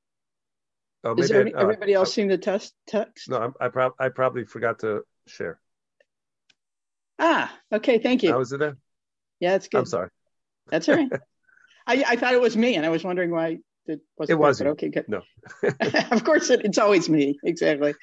oh, 1.02 1.14
is 1.14 1.30
there, 1.30 1.46
uh, 1.46 1.60
everybody 1.60 1.94
else 1.94 2.10
uh, 2.10 2.12
seeing 2.12 2.28
the 2.28 2.36
test 2.36 2.74
text? 2.86 3.30
No, 3.30 3.54
I, 3.58 3.66
I, 3.66 3.68
prob- 3.68 3.94
I 3.98 4.10
probably 4.10 4.44
forgot 4.44 4.80
to 4.80 5.02
share. 5.26 5.58
Ah, 7.18 7.56
okay. 7.72 7.98
Thank 7.98 8.22
you. 8.22 8.32
How 8.32 8.38
was 8.38 8.52
it 8.52 8.58
then? 8.58 8.76
Yeah, 9.40 9.54
it's 9.54 9.68
good. 9.68 9.78
I'm 9.78 9.86
sorry. 9.86 10.10
That's 10.68 10.88
all 10.88 10.96
right. 10.96 11.10
I, 11.86 12.04
I 12.06 12.16
thought 12.16 12.34
it 12.34 12.40
was 12.40 12.56
me, 12.56 12.74
and 12.74 12.84
I 12.84 12.90
was 12.90 13.02
wondering 13.02 13.30
why 13.30 13.58
it 13.88 14.00
wasn't. 14.16 14.30
It 14.30 14.38
wasn't. 14.38 14.70
Okay, 14.70 14.88
good. 14.88 15.08
No. 15.08 15.22
of 16.10 16.24
course, 16.24 16.50
it, 16.50 16.64
it's 16.64 16.78
always 16.78 17.08
me. 17.08 17.38
Exactly. 17.44 17.94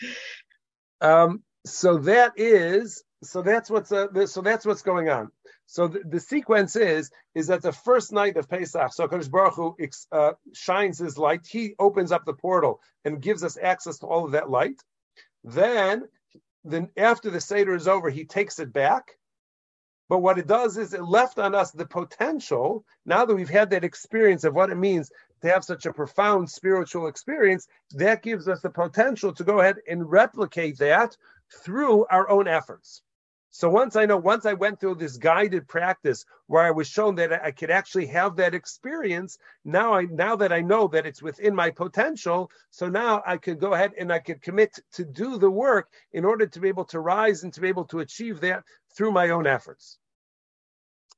Um. 1.02 1.44
So 1.66 1.98
that 2.00 2.34
is. 2.38 3.04
So 3.24 3.42
that's 3.42 3.70
what's. 3.70 3.92
Uh, 3.92 4.26
so 4.26 4.42
that's 4.42 4.66
what's 4.66 4.82
going 4.82 5.10
on. 5.10 5.32
So 5.68 5.88
the, 5.88 6.02
the, 6.06 6.20
sequence 6.20 6.76
is 6.76 7.10
is 7.34 7.48
that 7.48 7.62
the 7.62 7.72
first 7.72 8.12
night 8.12 8.38
of 8.38 8.48
Pesach, 8.48 8.94
so 8.94 9.08
Kadosh 9.08 9.32
Baruch 9.32 9.56
Hu 9.56 9.76
uh, 10.12 10.34
shines 10.54 11.00
his 11.00 11.18
light. 11.18 11.46
He 11.48 11.74
opens 11.80 12.12
up 12.12 12.24
the 12.26 12.34
portal 12.34 12.82
and 13.04 13.22
gives 13.22 13.44
us 13.44 13.58
access 13.62 13.98
to 14.00 14.06
all 14.06 14.26
of 14.26 14.32
that 14.34 14.50
light. 14.50 14.80
Then, 15.44 16.04
then 16.64 16.90
after 16.98 17.30
the 17.30 17.42
seder 17.42 17.76
is 17.76 17.88
over, 17.88 18.10
he 18.10 18.26
takes 18.26 18.60
it 18.60 18.74
back. 18.74 19.12
But 20.08 20.20
what 20.20 20.38
it 20.38 20.48
does 20.48 20.78
is 20.78 20.94
it 20.94 21.04
left 21.04 21.40
on 21.40 21.56
us 21.56 21.72
the 21.72 21.86
potential. 21.86 22.86
Now 23.06 23.26
that 23.26 23.36
we've 23.36 23.50
had 23.50 23.72
that 23.72 23.84
experience 23.84 24.44
of 24.44 24.54
what 24.54 24.70
it 24.70 24.76
means 24.76 25.12
to 25.42 25.50
have 25.50 25.64
such 25.64 25.86
a 25.86 25.94
profound 25.94 26.50
spiritual 26.50 27.08
experience, 27.08 27.68
that 27.92 28.24
gives 28.24 28.48
us 28.48 28.62
the 28.62 28.70
potential 28.70 29.34
to 29.34 29.44
go 29.44 29.60
ahead 29.60 29.78
and 29.88 30.10
replicate 30.10 30.78
that 30.80 31.16
through 31.64 32.06
our 32.10 32.30
own 32.30 32.48
efforts. 32.48 33.02
So 33.58 33.70
once 33.70 33.96
I 33.96 34.06
know, 34.06 34.18
once 34.18 34.46
I 34.46 34.52
went 34.52 34.82
through 34.82 34.96
this 34.96 35.16
guided 35.16 35.66
practice 35.66 36.26
where 36.48 36.64
I 36.64 36.72
was 36.72 36.90
shown 36.90 37.16
that 37.16 37.32
I 37.32 37.52
could 37.52 37.72
actually 37.72 38.08
have 38.08 38.36
that 38.36 38.54
experience, 38.54 39.38
now 39.64 39.94
I 39.94 40.02
now 40.02 40.36
that 40.36 40.52
I 40.52 40.60
know 40.60 40.90
that 40.90 41.06
it's 41.06 41.22
within 41.22 41.56
my 41.56 41.70
potential, 41.70 42.52
so 42.70 42.90
now 42.90 43.24
I 43.26 43.38
could 43.38 43.62
go 43.62 43.74
ahead 43.74 43.94
and 43.98 44.12
I 44.12 44.20
could 44.20 44.42
commit 44.42 44.78
to 44.96 45.06
do 45.06 45.38
the 45.38 45.50
work 45.50 45.88
in 46.12 46.26
order 46.26 46.46
to 46.46 46.60
be 46.60 46.68
able 46.68 46.84
to 46.88 47.00
rise 47.00 47.44
and 47.44 47.54
to 47.54 47.62
be 47.62 47.70
able 47.70 47.86
to 47.86 48.00
achieve 48.00 48.42
that 48.42 48.66
through 48.94 49.14
my 49.14 49.30
own 49.30 49.48
efforts. 49.48 50.00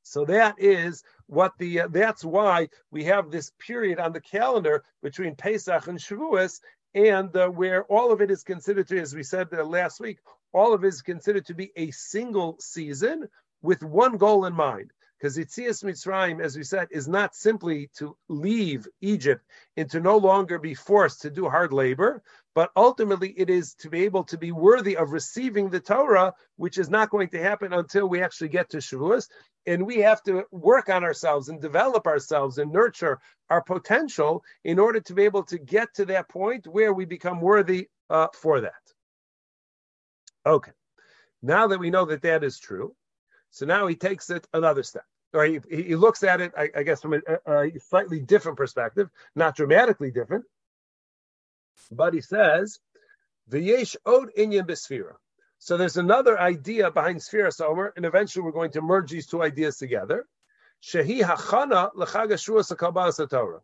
So 0.07 0.23
that 0.25 0.55
is 0.57 1.03
what 1.27 1.51
the 1.57 1.81
uh, 1.81 1.87
that's 1.89 2.23
why 2.23 2.69
we 2.91 3.03
have 3.05 3.29
this 3.29 3.51
period 3.59 3.99
on 3.99 4.13
the 4.13 4.21
calendar 4.21 4.83
between 5.03 5.35
Pesach 5.35 5.87
and 5.87 5.99
Shavuos, 5.99 6.61
and 6.95 7.35
uh, 7.35 7.49
where 7.49 7.83
all 7.85 8.13
of 8.13 8.21
it 8.21 8.31
is 8.31 8.43
considered 8.43 8.87
to, 8.87 8.99
as 9.01 9.13
we 9.13 9.23
said 9.23 9.49
uh, 9.53 9.63
last 9.65 9.99
week, 9.99 10.19
all 10.53 10.73
of 10.73 10.85
it 10.85 10.87
is 10.87 11.01
considered 11.01 11.45
to 11.47 11.53
be 11.53 11.71
a 11.75 11.91
single 11.91 12.55
season 12.59 13.27
with 13.61 13.83
one 13.83 14.15
goal 14.17 14.45
in 14.45 14.53
mind. 14.53 14.91
Because 15.19 15.37
Yitzias 15.37 15.83
Mitzrayim, 15.83 16.41
as 16.41 16.55
we 16.55 16.63
said, 16.63 16.87
is 16.91 17.07
not 17.07 17.35
simply 17.35 17.89
to 17.97 18.15
leave 18.29 18.87
Egypt 19.01 19.43
and 19.75 19.89
to 19.91 19.99
no 19.99 20.17
longer 20.17 20.59
be 20.59 20.75
forced 20.75 21.23
to 21.23 21.31
do 21.31 21.49
hard 21.49 21.73
labor, 21.73 22.21
but 22.57 22.71
ultimately 22.75 23.35
it 23.37 23.51
is 23.51 23.75
to 23.75 23.87
be 23.87 24.03
able 24.03 24.23
to 24.23 24.35
be 24.35 24.51
worthy 24.51 24.97
of 24.97 25.11
receiving 25.11 25.69
the 25.69 25.79
Torah, 25.79 26.33
which 26.55 26.79
is 26.79 26.89
not 26.89 27.11
going 27.11 27.29
to 27.29 27.39
happen 27.39 27.71
until 27.71 28.09
we 28.09 28.19
actually 28.19 28.47
get 28.47 28.67
to 28.71 28.77
Shavuos. 28.77 29.27
And 29.67 29.85
we 29.85 29.97
have 29.97 30.23
to 30.23 30.43
work 30.49 30.89
on 30.89 31.03
ourselves 31.03 31.49
and 31.49 31.61
develop 31.61 32.07
ourselves 32.07 32.57
and 32.57 32.71
nurture 32.71 33.19
our 33.51 33.61
potential 33.61 34.43
in 34.63 34.79
order 34.79 34.99
to 35.01 35.13
be 35.13 35.21
able 35.21 35.43
to 35.43 35.59
get 35.59 35.93
to 35.97 36.05
that 36.05 36.29
point 36.29 36.65
where 36.65 36.93
we 36.93 37.05
become 37.05 37.41
worthy 37.41 37.89
uh, 38.09 38.29
for 38.33 38.61
that. 38.61 38.73
Okay. 40.43 40.71
Now 41.43 41.67
that 41.67 41.79
we 41.79 41.91
know 41.91 42.05
that 42.05 42.23
that 42.23 42.43
is 42.43 42.57
true, 42.57 42.95
so 43.51 43.67
now 43.67 43.85
he 43.85 43.95
takes 43.95 44.31
it 44.31 44.47
another 44.51 44.81
step. 44.81 45.05
Or 45.31 45.45
he, 45.45 45.59
he 45.69 45.95
looks 45.95 46.23
at 46.23 46.41
it, 46.41 46.53
I, 46.57 46.71
I 46.75 46.81
guess, 46.81 47.03
from 47.03 47.13
a, 47.13 47.21
a, 47.45 47.79
slightly 47.79 48.19
different 48.19 48.57
perspective, 48.57 49.11
not 49.35 49.55
dramatically 49.55 50.09
different. 50.09 50.45
But 51.91 52.13
he 52.13 52.21
says, 52.21 52.79
"V'yesh 53.49 53.95
od 54.05 54.29
inyan 54.37 54.67
b'sfira." 54.67 55.15
So 55.59 55.77
there's 55.77 55.97
another 55.97 56.39
idea 56.39 56.91
behind 56.91 57.19
Sfira 57.19 57.51
Somer, 57.51 57.93
and 57.95 58.05
eventually 58.05 58.43
we're 58.43 58.51
going 58.51 58.71
to 58.71 58.81
merge 58.81 59.11
these 59.11 59.27
two 59.27 59.41
ideas 59.41 59.77
together. 59.77 60.25
Shehi 60.83 61.21
hachana 61.21 61.91
l'chag 61.95 63.29
Torah. 63.29 63.61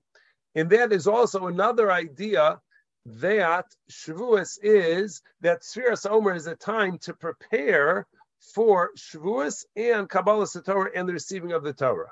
And 0.55 0.69
that 0.69 0.91
is 0.91 1.07
also 1.07 1.47
another 1.47 1.91
idea 1.91 2.61
that 3.05 3.65
Shavuos 3.91 4.57
is 4.61 5.21
that 5.41 5.61
Sfiras 5.61 6.09
Omer 6.09 6.33
is 6.33 6.47
a 6.47 6.55
time 6.55 6.97
to 6.99 7.13
prepare 7.13 8.07
for 8.53 8.91
Shavuos 8.97 9.65
and 9.75 10.09
Kabbalah 10.09 10.47
Torah 10.47 10.91
and 10.95 11.07
the 11.07 11.13
receiving 11.13 11.51
of 11.51 11.63
the 11.63 11.73
Torah. 11.73 12.11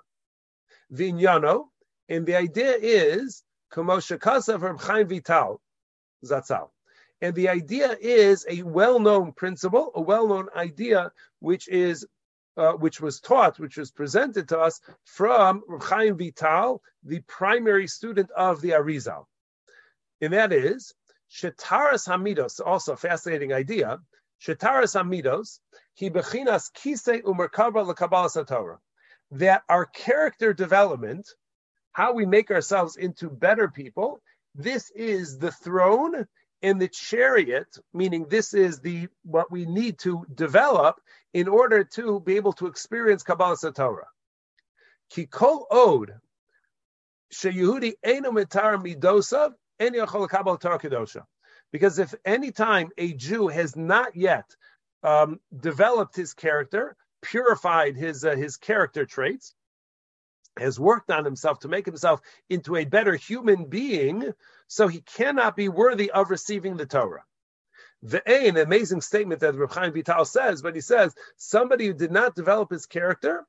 Vinyano, 0.91 1.69
and 2.09 2.25
the 2.25 2.35
idea 2.35 2.75
is 2.79 3.43
Kamosha 3.71 4.17
Kasav 4.17 4.61
Reb 4.61 4.79
Chaim 4.81 5.07
Vital, 5.07 5.61
Zatzal. 6.25 6.69
And 7.21 7.35
the 7.35 7.49
idea 7.49 7.95
is 7.99 8.45
a 8.49 8.63
well-known 8.63 9.33
principle, 9.33 9.91
a 9.95 10.01
well-known 10.01 10.47
idea, 10.55 11.11
which 11.39 11.67
is 11.67 12.05
uh, 12.57 12.73
which 12.73 12.99
was 12.99 13.21
taught, 13.21 13.59
which 13.59 13.77
was 13.77 13.91
presented 13.91 14.49
to 14.49 14.59
us 14.59 14.81
from 15.05 15.63
Chaim 15.79 16.17
Vital, 16.17 16.81
the 17.03 17.21
primary 17.21 17.87
student 17.87 18.29
of 18.31 18.59
the 18.59 18.71
Arizal 18.71 19.25
and 20.21 20.33
that 20.33 20.53
is 20.53 20.93
Shetaras 21.29 22.07
Hamidos, 22.07 22.59
also 22.63 22.93
a 22.93 22.97
fascinating 22.97 23.51
idea. 23.51 23.99
Shetaras 24.41 24.95
Hamidos, 24.95 25.59
he 25.93 26.09
bechinas 26.09 26.71
kise 26.71 27.21
umerkava 27.23 27.85
lekabbalas 27.85 28.47
Torah. 28.47 28.79
That 29.31 29.63
our 29.69 29.85
character 29.85 30.53
development, 30.53 31.27
how 31.93 32.13
we 32.13 32.25
make 32.25 32.51
ourselves 32.51 32.97
into 32.97 33.29
better 33.29 33.67
people, 33.67 34.21
this 34.55 34.91
is 34.91 35.37
the 35.37 35.51
throne 35.51 36.27
and 36.61 36.79
the 36.79 36.87
chariot, 36.87 37.77
meaning 37.93 38.27
this 38.29 38.53
is 38.53 38.79
the 38.79 39.07
what 39.23 39.51
we 39.51 39.65
need 39.65 39.97
to 39.99 40.25
develop 40.35 40.99
in 41.33 41.47
order 41.47 41.83
to 41.83 42.19
be 42.19 42.35
able 42.35 42.53
to 42.53 42.67
experience 42.67 43.23
Kabbalah 43.23 43.57
Torah. 43.73 44.07
Kikol 45.13 45.65
od 45.71 46.13
sheyehudi 47.33 47.93
eno 48.03 48.31
mitar 48.31 48.77
midosav 48.77 49.53
because 51.71 51.97
if 51.99 52.13
any 52.23 52.51
time 52.51 52.89
a 52.97 53.13
Jew 53.13 53.47
has 53.47 53.75
not 53.75 54.15
yet 54.15 54.45
um, 55.01 55.39
developed 55.57 56.15
his 56.15 56.35
character, 56.35 56.95
purified 57.23 57.95
his 57.95 58.23
uh, 58.23 58.35
his 58.35 58.57
character 58.57 59.05
traits, 59.05 59.55
has 60.57 60.79
worked 60.79 61.11
on 61.11 61.25
himself 61.25 61.59
to 61.59 61.67
make 61.67 61.85
himself 61.85 62.21
into 62.49 62.75
a 62.75 62.85
better 62.85 63.15
human 63.15 63.65
being, 63.65 64.33
so 64.67 64.87
he 64.87 65.01
cannot 65.01 65.55
be 65.55 65.69
worthy 65.69 66.11
of 66.11 66.29
receiving 66.29 66.77
the 66.77 66.85
Torah. 66.85 67.23
The 68.03 68.27
an 68.27 68.57
amazing 68.57 69.01
statement 69.01 69.41
that 69.41 69.55
Reb 69.55 69.71
Chaim 69.71 69.93
Vital 69.93 70.25
says, 70.25 70.61
but 70.61 70.73
he 70.75 70.81
says 70.81 71.13
somebody 71.37 71.85
who 71.85 71.93
did 71.93 72.11
not 72.11 72.35
develop 72.35 72.71
his 72.71 72.87
character, 72.87 73.45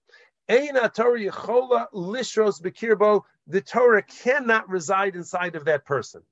the 3.47 3.63
Torah 3.65 4.03
cannot 4.03 4.69
reside 4.69 5.17
inside 5.17 5.57
of 5.57 5.65
that 5.65 5.85
person. 5.85 6.23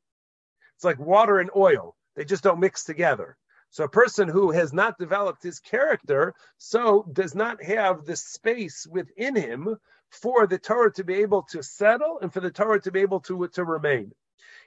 It's 0.77 0.85
like 0.85 0.99
water 0.99 1.39
and 1.39 1.51
oil. 1.57 1.97
They 2.17 2.25
just 2.25 2.43
don't 2.43 2.61
mix 2.61 2.85
together. 2.85 3.37
So 3.71 3.85
a 3.85 3.89
person 3.89 4.29
who 4.29 4.51
has 4.51 4.73
not 4.73 4.99
developed 4.99 5.43
his 5.43 5.61
character, 5.61 6.35
so 6.59 7.07
does 7.13 7.35
not 7.35 7.63
have 7.63 8.05
the 8.05 8.17
space 8.17 8.87
within 8.87 9.37
him 9.37 9.77
for 10.11 10.47
the 10.47 10.59
Torah 10.59 10.93
to 10.95 11.05
be 11.05 11.15
able 11.15 11.43
to 11.51 11.63
settle 11.63 12.19
and 12.21 12.33
for 12.33 12.41
the 12.41 12.51
Torah 12.51 12.81
to 12.81 12.91
be 12.91 13.01
able 13.01 13.21
to, 13.21 13.49
to 13.49 13.65
remain. 13.65 14.13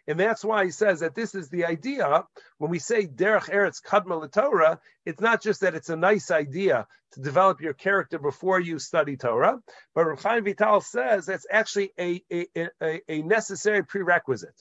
And 0.07 0.19
that's 0.19 0.43
why 0.43 0.65
he 0.65 0.71
says 0.71 0.99
that 0.99 1.15
this 1.15 1.35
is 1.35 1.49
the 1.49 1.65
idea. 1.65 2.25
When 2.57 2.71
we 2.71 2.79
say 2.79 3.07
derech 3.07 3.49
eretz 3.49 3.81
kadma 3.81 4.31
Torah, 4.31 4.79
it's 5.05 5.21
not 5.21 5.41
just 5.41 5.61
that 5.61 5.75
it's 5.75 5.89
a 5.89 5.95
nice 5.95 6.31
idea 6.31 6.87
to 7.13 7.21
develop 7.21 7.61
your 7.61 7.73
character 7.73 8.19
before 8.19 8.59
you 8.59 8.79
study 8.79 9.17
Torah, 9.17 9.59
but 9.93 10.19
Chaim 10.21 10.43
Vital 10.43 10.81
says 10.81 11.25
that's 11.25 11.45
actually 11.49 11.91
a, 11.99 12.21
a, 12.31 12.47
a, 12.81 13.01
a 13.07 13.21
necessary 13.21 13.83
prerequisite. 13.83 14.59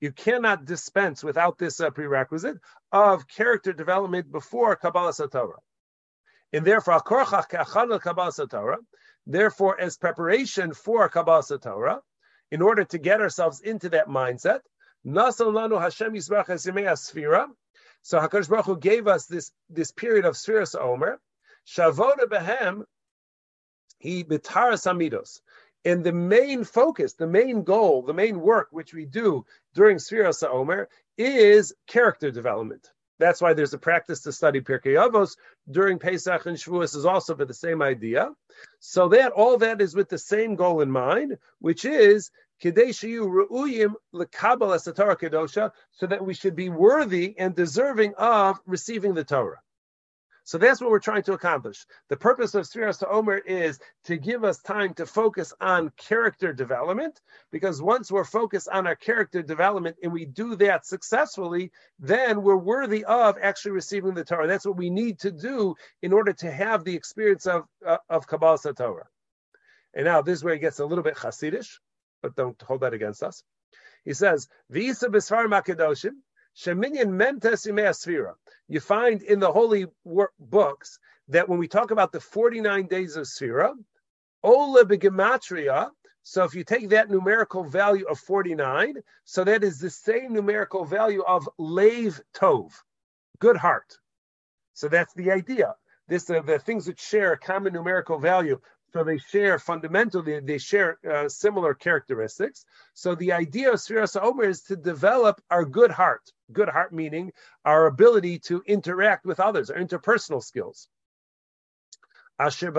You 0.00 0.12
cannot 0.12 0.64
dispense 0.64 1.24
without 1.24 1.58
this 1.58 1.80
uh, 1.80 1.90
prerequisite 1.90 2.58
of 2.92 3.26
character 3.26 3.72
development 3.72 4.30
before 4.30 4.76
Kabbalah 4.76 5.12
Torah. 5.12 5.58
And 6.52 6.64
therefore, 6.64 7.00
Kabbalah 7.00 8.78
Therefore, 9.26 9.80
as 9.80 9.98
preparation 9.98 10.72
for 10.72 11.08
Kabbalah 11.08 11.58
Torah, 11.60 12.00
in 12.50 12.62
order 12.62 12.84
to 12.84 12.98
get 12.98 13.20
ourselves 13.20 13.60
into 13.60 13.90
that 13.90 14.08
mindset, 14.08 14.60
Nasan 15.06 15.52
lanu 15.52 15.80
Hashem 15.80 16.12
Yisbarach 16.12 16.46
Sfira. 16.46 17.46
So 18.02 18.18
Hakadosh 18.18 18.48
Baruch 18.48 18.66
Hu 18.66 18.76
gave 18.78 19.06
us 19.06 19.26
this 19.26 19.50
this 19.68 19.90
period 19.92 20.24
of 20.24 20.34
Sfiras 20.34 20.80
Omer. 20.80 21.20
Shavoda 21.66 22.24
behem 22.24 22.84
he 23.98 24.24
bitaras 24.24 24.86
amidos. 24.86 25.40
And 25.84 26.04
the 26.04 26.12
main 26.12 26.64
focus, 26.64 27.14
the 27.14 27.26
main 27.26 27.62
goal, 27.62 28.02
the 28.02 28.14
main 28.14 28.40
work 28.40 28.68
which 28.70 28.92
we 28.92 29.04
do 29.04 29.44
during 29.74 29.98
Sfiras 29.98 30.42
Omer 30.42 30.88
is 31.16 31.72
character 31.86 32.30
development. 32.30 32.90
That's 33.18 33.40
why 33.40 33.52
there's 33.52 33.74
a 33.74 33.78
practice 33.78 34.20
to 34.22 34.32
study 34.32 34.60
Pirkei 34.60 34.94
Avos 34.94 35.36
during 35.70 35.98
Pesach 35.98 36.46
and 36.46 36.56
Shavuos 36.56 36.94
is 36.94 37.04
also 37.04 37.34
for 37.34 37.44
the 37.44 37.54
same 37.54 37.82
idea. 37.82 38.30
So 38.78 39.08
that 39.08 39.32
all 39.32 39.58
that 39.58 39.80
is 39.80 39.94
with 39.94 40.08
the 40.08 40.18
same 40.18 40.54
goal 40.54 40.80
in 40.82 40.90
mind, 40.90 41.36
which 41.58 41.84
is 41.84 42.30
ru'uyim 42.62 43.94
lekabel 44.14 44.74
asatara 44.74 45.16
kedosha, 45.16 45.72
so 45.90 46.06
that 46.06 46.24
we 46.24 46.34
should 46.34 46.54
be 46.54 46.68
worthy 46.68 47.36
and 47.38 47.54
deserving 47.54 48.14
of 48.14 48.60
receiving 48.66 49.14
the 49.14 49.24
Torah. 49.24 49.60
So 50.48 50.56
that's 50.56 50.80
what 50.80 50.88
we're 50.90 50.98
trying 50.98 51.24
to 51.24 51.34
accomplish. 51.34 51.84
The 52.08 52.16
purpose 52.16 52.54
of 52.54 52.64
Sfiras 52.64 53.00
to 53.00 53.08
Omer 53.10 53.36
is 53.36 53.78
to 54.04 54.16
give 54.16 54.44
us 54.44 54.62
time 54.62 54.94
to 54.94 55.04
focus 55.04 55.52
on 55.60 55.92
character 55.98 56.54
development, 56.54 57.20
because 57.52 57.82
once 57.82 58.10
we're 58.10 58.24
focused 58.24 58.66
on 58.72 58.86
our 58.86 58.96
character 58.96 59.42
development 59.42 59.96
and 60.02 60.10
we 60.10 60.24
do 60.24 60.56
that 60.56 60.86
successfully, 60.86 61.70
then 61.98 62.42
we're 62.42 62.56
worthy 62.56 63.04
of 63.04 63.36
actually 63.42 63.72
receiving 63.72 64.14
the 64.14 64.24
Torah. 64.24 64.46
That's 64.46 64.64
what 64.64 64.78
we 64.78 64.88
need 64.88 65.18
to 65.18 65.30
do 65.30 65.74
in 66.00 66.14
order 66.14 66.32
to 66.32 66.50
have 66.50 66.82
the 66.82 66.96
experience 66.96 67.44
of, 67.44 67.64
uh, 67.86 67.98
of 68.08 68.26
Kabbalah 68.26 68.72
Torah. 68.74 69.08
And 69.92 70.06
now 70.06 70.22
this 70.22 70.38
is 70.38 70.44
where 70.44 70.54
it 70.54 70.60
gets 70.60 70.78
a 70.78 70.86
little 70.86 71.04
bit 71.04 71.16
Hasidish, 71.16 71.78
but 72.22 72.34
don't 72.36 72.58
hold 72.62 72.80
that 72.80 72.94
against 72.94 73.22
us. 73.22 73.42
He 74.02 74.14
says, 74.14 74.48
Visa 74.70 75.10
Besfar 75.10 75.44
Makadoshim, 75.44 76.12
Sheminyan 76.58 77.10
Mentes 77.10 77.66
Sfira 77.66 78.34
you 78.68 78.80
find 78.80 79.22
in 79.22 79.38
the 79.38 79.52
holy 79.52 79.86
books 80.38 80.98
that 81.28 81.48
when 81.48 81.58
we 81.58 81.68
talk 81.68 81.90
about 81.90 82.10
the 82.10 82.20
49 82.20 82.86
days 82.86 83.16
of 83.16 83.26
Sfira, 83.26 83.74
Ola 84.42 84.84
begematria, 84.84 85.90
so 86.22 86.44
if 86.44 86.54
you 86.54 86.64
take 86.64 86.90
that 86.90 87.10
numerical 87.10 87.64
value 87.64 88.06
of 88.06 88.18
49, 88.18 88.94
so 89.24 89.44
that 89.44 89.62
is 89.62 89.78
the 89.78 89.90
same 89.90 90.32
numerical 90.32 90.84
value 90.84 91.22
of 91.22 91.48
Lev 91.58 92.20
Tov, 92.34 92.72
good 93.38 93.56
heart. 93.56 93.96
So 94.74 94.88
that's 94.88 95.14
the 95.14 95.30
idea. 95.30 95.74
This 96.08 96.28
uh, 96.28 96.40
the 96.40 96.58
things 96.58 96.86
that 96.86 96.98
share 96.98 97.32
a 97.32 97.38
common 97.38 97.72
numerical 97.72 98.18
value. 98.18 98.60
So 98.92 99.04
they 99.04 99.18
share 99.18 99.58
fundamentally, 99.58 100.40
they 100.40 100.58
share 100.58 100.98
uh, 101.08 101.28
similar 101.28 101.74
characteristics. 101.74 102.64
So 102.94 103.14
the 103.14 103.32
idea 103.32 103.72
of 103.72 103.76
Sfiras 103.76 104.20
Omer 104.20 104.44
is 104.44 104.62
to 104.62 104.76
develop 104.76 105.42
our 105.50 105.64
good 105.64 105.90
heart. 105.90 106.32
Good 106.52 106.70
heart 106.70 106.92
meaning 106.92 107.32
our 107.64 107.86
ability 107.86 108.38
to 108.40 108.62
interact 108.66 109.26
with 109.26 109.40
others, 109.40 109.70
our 109.70 109.78
interpersonal 109.78 110.42
skills. 110.42 110.88
Asher 112.38 112.72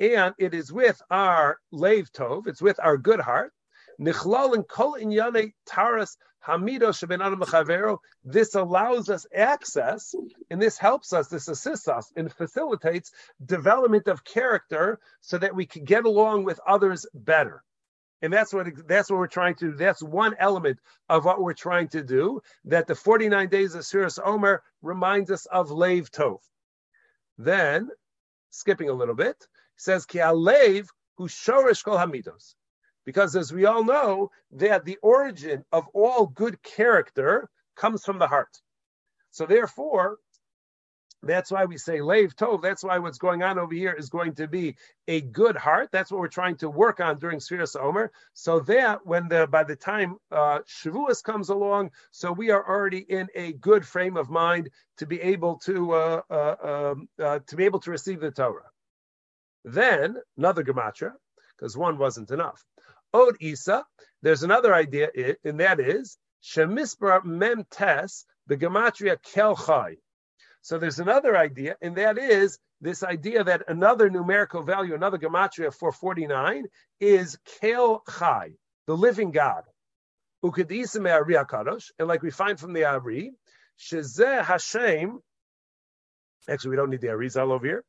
and 0.00 0.34
it 0.38 0.54
is 0.54 0.72
with 0.72 1.02
our 1.10 1.58
leiv 1.72 2.10
tov, 2.10 2.46
it's 2.46 2.62
with 2.62 2.78
our 2.80 2.96
good 2.96 3.20
heart. 3.20 3.52
Nichlal 4.00 4.54
and 4.54 4.66
kol 4.66 4.94
inyane 4.94 5.52
taras 5.66 6.16
hamido 6.46 6.88
sheben 6.88 7.98
This 8.24 8.54
allows 8.54 9.10
us 9.10 9.26
access, 9.34 10.14
and 10.50 10.60
this 10.60 10.78
helps 10.78 11.12
us, 11.12 11.28
this 11.28 11.48
assists 11.48 11.86
us, 11.86 12.10
and 12.16 12.32
facilitates 12.32 13.12
development 13.44 14.08
of 14.08 14.24
character 14.24 15.00
so 15.20 15.36
that 15.38 15.54
we 15.54 15.66
can 15.66 15.84
get 15.84 16.06
along 16.06 16.44
with 16.44 16.60
others 16.66 17.04
better. 17.12 17.62
And 18.22 18.32
that's 18.32 18.52
what 18.52 18.66
that's 18.86 19.10
what 19.10 19.18
we're 19.18 19.26
trying 19.26 19.54
to 19.56 19.70
do. 19.70 19.76
That's 19.76 20.02
one 20.02 20.34
element 20.38 20.78
of 21.08 21.24
what 21.24 21.40
we're 21.40 21.54
trying 21.54 21.88
to 21.88 22.02
do. 22.02 22.42
That 22.66 22.86
the 22.86 22.94
49 22.94 23.48
days 23.48 23.74
of 23.74 23.82
Sfiras 23.82 24.18
Omer 24.22 24.62
reminds 24.82 25.30
us 25.30 25.46
of 25.46 25.70
Lev 25.70 26.10
Tov. 26.10 26.40
Then, 27.38 27.88
skipping 28.50 28.90
a 28.90 28.94
little 28.94 29.14
bit, 29.14 29.46
says 29.76 30.04
Ki 30.04 30.18
Alev 30.18 30.88
who 31.16 31.28
shorish 31.28 31.82
kol 31.82 31.96
hamidos. 31.96 32.54
Because 33.04 33.34
as 33.36 33.52
we 33.52 33.64
all 33.64 33.84
know, 33.84 34.30
that 34.52 34.84
the 34.84 34.98
origin 35.02 35.64
of 35.72 35.86
all 35.94 36.26
good 36.26 36.62
character 36.62 37.48
comes 37.76 38.04
from 38.04 38.18
the 38.18 38.28
heart. 38.28 38.60
So 39.30 39.46
therefore, 39.46 40.18
that's 41.22 41.50
why 41.50 41.66
we 41.66 41.76
say 41.76 42.00
Lev 42.00 42.34
Tov. 42.34 42.62
That's 42.62 42.82
why 42.82 42.98
what's 42.98 43.18
going 43.18 43.42
on 43.42 43.58
over 43.58 43.74
here 43.74 43.92
is 43.92 44.08
going 44.08 44.34
to 44.36 44.48
be 44.48 44.76
a 45.06 45.20
good 45.20 45.54
heart. 45.54 45.90
That's 45.92 46.10
what 46.10 46.20
we're 46.20 46.28
trying 46.28 46.56
to 46.56 46.70
work 46.70 47.00
on 47.00 47.18
during 47.18 47.40
Sfiras 47.40 47.78
Omer. 47.78 48.10
So 48.32 48.60
that 48.60 49.04
when 49.04 49.28
the 49.28 49.46
by 49.46 49.64
the 49.64 49.76
time 49.76 50.16
uh, 50.32 50.60
Shavuos 50.60 51.22
comes 51.22 51.50
along, 51.50 51.90
so 52.10 52.32
we 52.32 52.50
are 52.50 52.66
already 52.66 52.98
in 53.00 53.28
a 53.34 53.52
good 53.52 53.84
frame 53.84 54.16
of 54.16 54.30
mind 54.30 54.70
to 54.96 55.06
be 55.06 55.20
able 55.20 55.56
to 55.58 55.92
uh, 55.92 56.20
uh, 56.30 56.92
um, 56.92 57.08
uh 57.22 57.40
to 57.46 57.56
be 57.56 57.64
able 57.64 57.80
to 57.80 57.90
receive 57.90 58.20
the 58.20 58.30
Torah. 58.30 58.70
Then 59.64 60.16
another 60.38 60.64
gematria, 60.64 61.12
because 61.58 61.76
one 61.76 61.98
wasn't 61.98 62.30
enough. 62.30 62.64
Od 63.12 63.36
Isa. 63.40 63.84
There's 64.22 64.42
another 64.42 64.74
idea, 64.74 65.08
and 65.44 65.60
that 65.60 65.80
is 65.80 66.18
Shemisbar 66.42 67.24
Mem 67.24 67.64
Tes 67.70 68.24
the 68.46 68.56
gematria 68.56 69.16
Kelchai. 69.34 69.96
So 70.62 70.78
there's 70.78 70.98
another 70.98 71.36
idea, 71.36 71.76
and 71.80 71.96
that 71.96 72.18
is 72.18 72.58
this 72.80 73.02
idea 73.02 73.44
that 73.44 73.62
another 73.68 74.10
numerical 74.10 74.62
value, 74.62 74.94
another 74.94 75.18
gematria 75.18 75.72
for 75.72 75.92
49 75.92 76.66
is 76.98 77.38
Kel 77.60 78.02
Chai, 78.18 78.50
the 78.86 78.96
living 78.96 79.30
God. 79.30 79.62
And 80.42 82.08
like 82.08 82.22
we 82.22 82.30
find 82.30 82.58
from 82.58 82.72
the 82.72 82.84
Ari, 82.84 83.32
Shezeh 83.78 84.44
Hashem, 84.44 85.18
actually 86.48 86.70
we 86.70 86.76
don't 86.76 86.90
need 86.90 87.02
the 87.02 87.08
Arizal 87.08 87.52
over 87.52 87.66
here, 87.66 87.84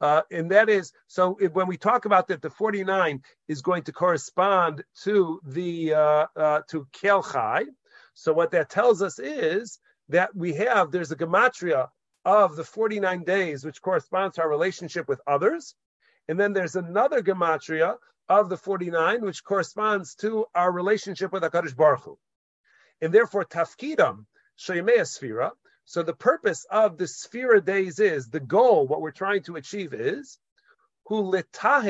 uh, 0.00 0.22
and 0.30 0.50
that 0.52 0.68
is 0.68 0.92
so 1.08 1.36
if, 1.40 1.52
when 1.52 1.66
we 1.66 1.76
talk 1.76 2.04
about 2.04 2.28
that 2.28 2.42
the 2.42 2.50
49 2.50 3.22
is 3.48 3.62
going 3.62 3.82
to 3.84 3.92
correspond 3.92 4.84
to 5.02 5.40
the 5.44 5.94
uh, 5.94 6.26
uh, 6.36 6.60
to 6.70 6.86
Kelchai. 6.92 7.64
So 8.14 8.32
what 8.32 8.52
that 8.52 8.70
tells 8.70 9.02
us 9.02 9.18
is 9.18 9.78
that 10.08 10.34
we 10.34 10.54
have 10.54 10.90
there's 10.90 11.12
a 11.12 11.16
gematria 11.16 11.88
of 12.24 12.56
the 12.56 12.64
49 12.64 13.24
days, 13.24 13.64
which 13.64 13.80
corresponds 13.82 14.36
to 14.36 14.42
our 14.42 14.48
relationship 14.48 15.08
with 15.08 15.20
others. 15.26 15.74
And 16.28 16.38
then 16.38 16.52
there's 16.52 16.76
another 16.76 17.22
gematria 17.22 17.96
of 18.28 18.48
the 18.48 18.56
49, 18.56 19.22
which 19.22 19.42
corresponds 19.42 20.14
to 20.16 20.46
our 20.54 20.70
relationship 20.70 21.32
with 21.32 21.42
HaKadosh 21.42 21.76
Baruch 21.76 22.04
Hu. 22.04 22.18
And 23.00 23.12
therefore, 23.12 23.44
tafkidam, 23.44 24.26
shemei 24.58 25.00
sfira. 25.00 25.52
So 25.88 26.02
the 26.02 26.12
purpose 26.12 26.66
of 26.70 26.98
the 26.98 27.06
sfira 27.06 27.64
days 27.64 27.98
is, 27.98 28.28
the 28.28 28.40
goal, 28.40 28.86
what 28.86 29.00
we're 29.00 29.10
trying 29.10 29.42
to 29.44 29.56
achieve 29.56 29.94
is, 29.94 30.38
ulezakech 31.10 31.88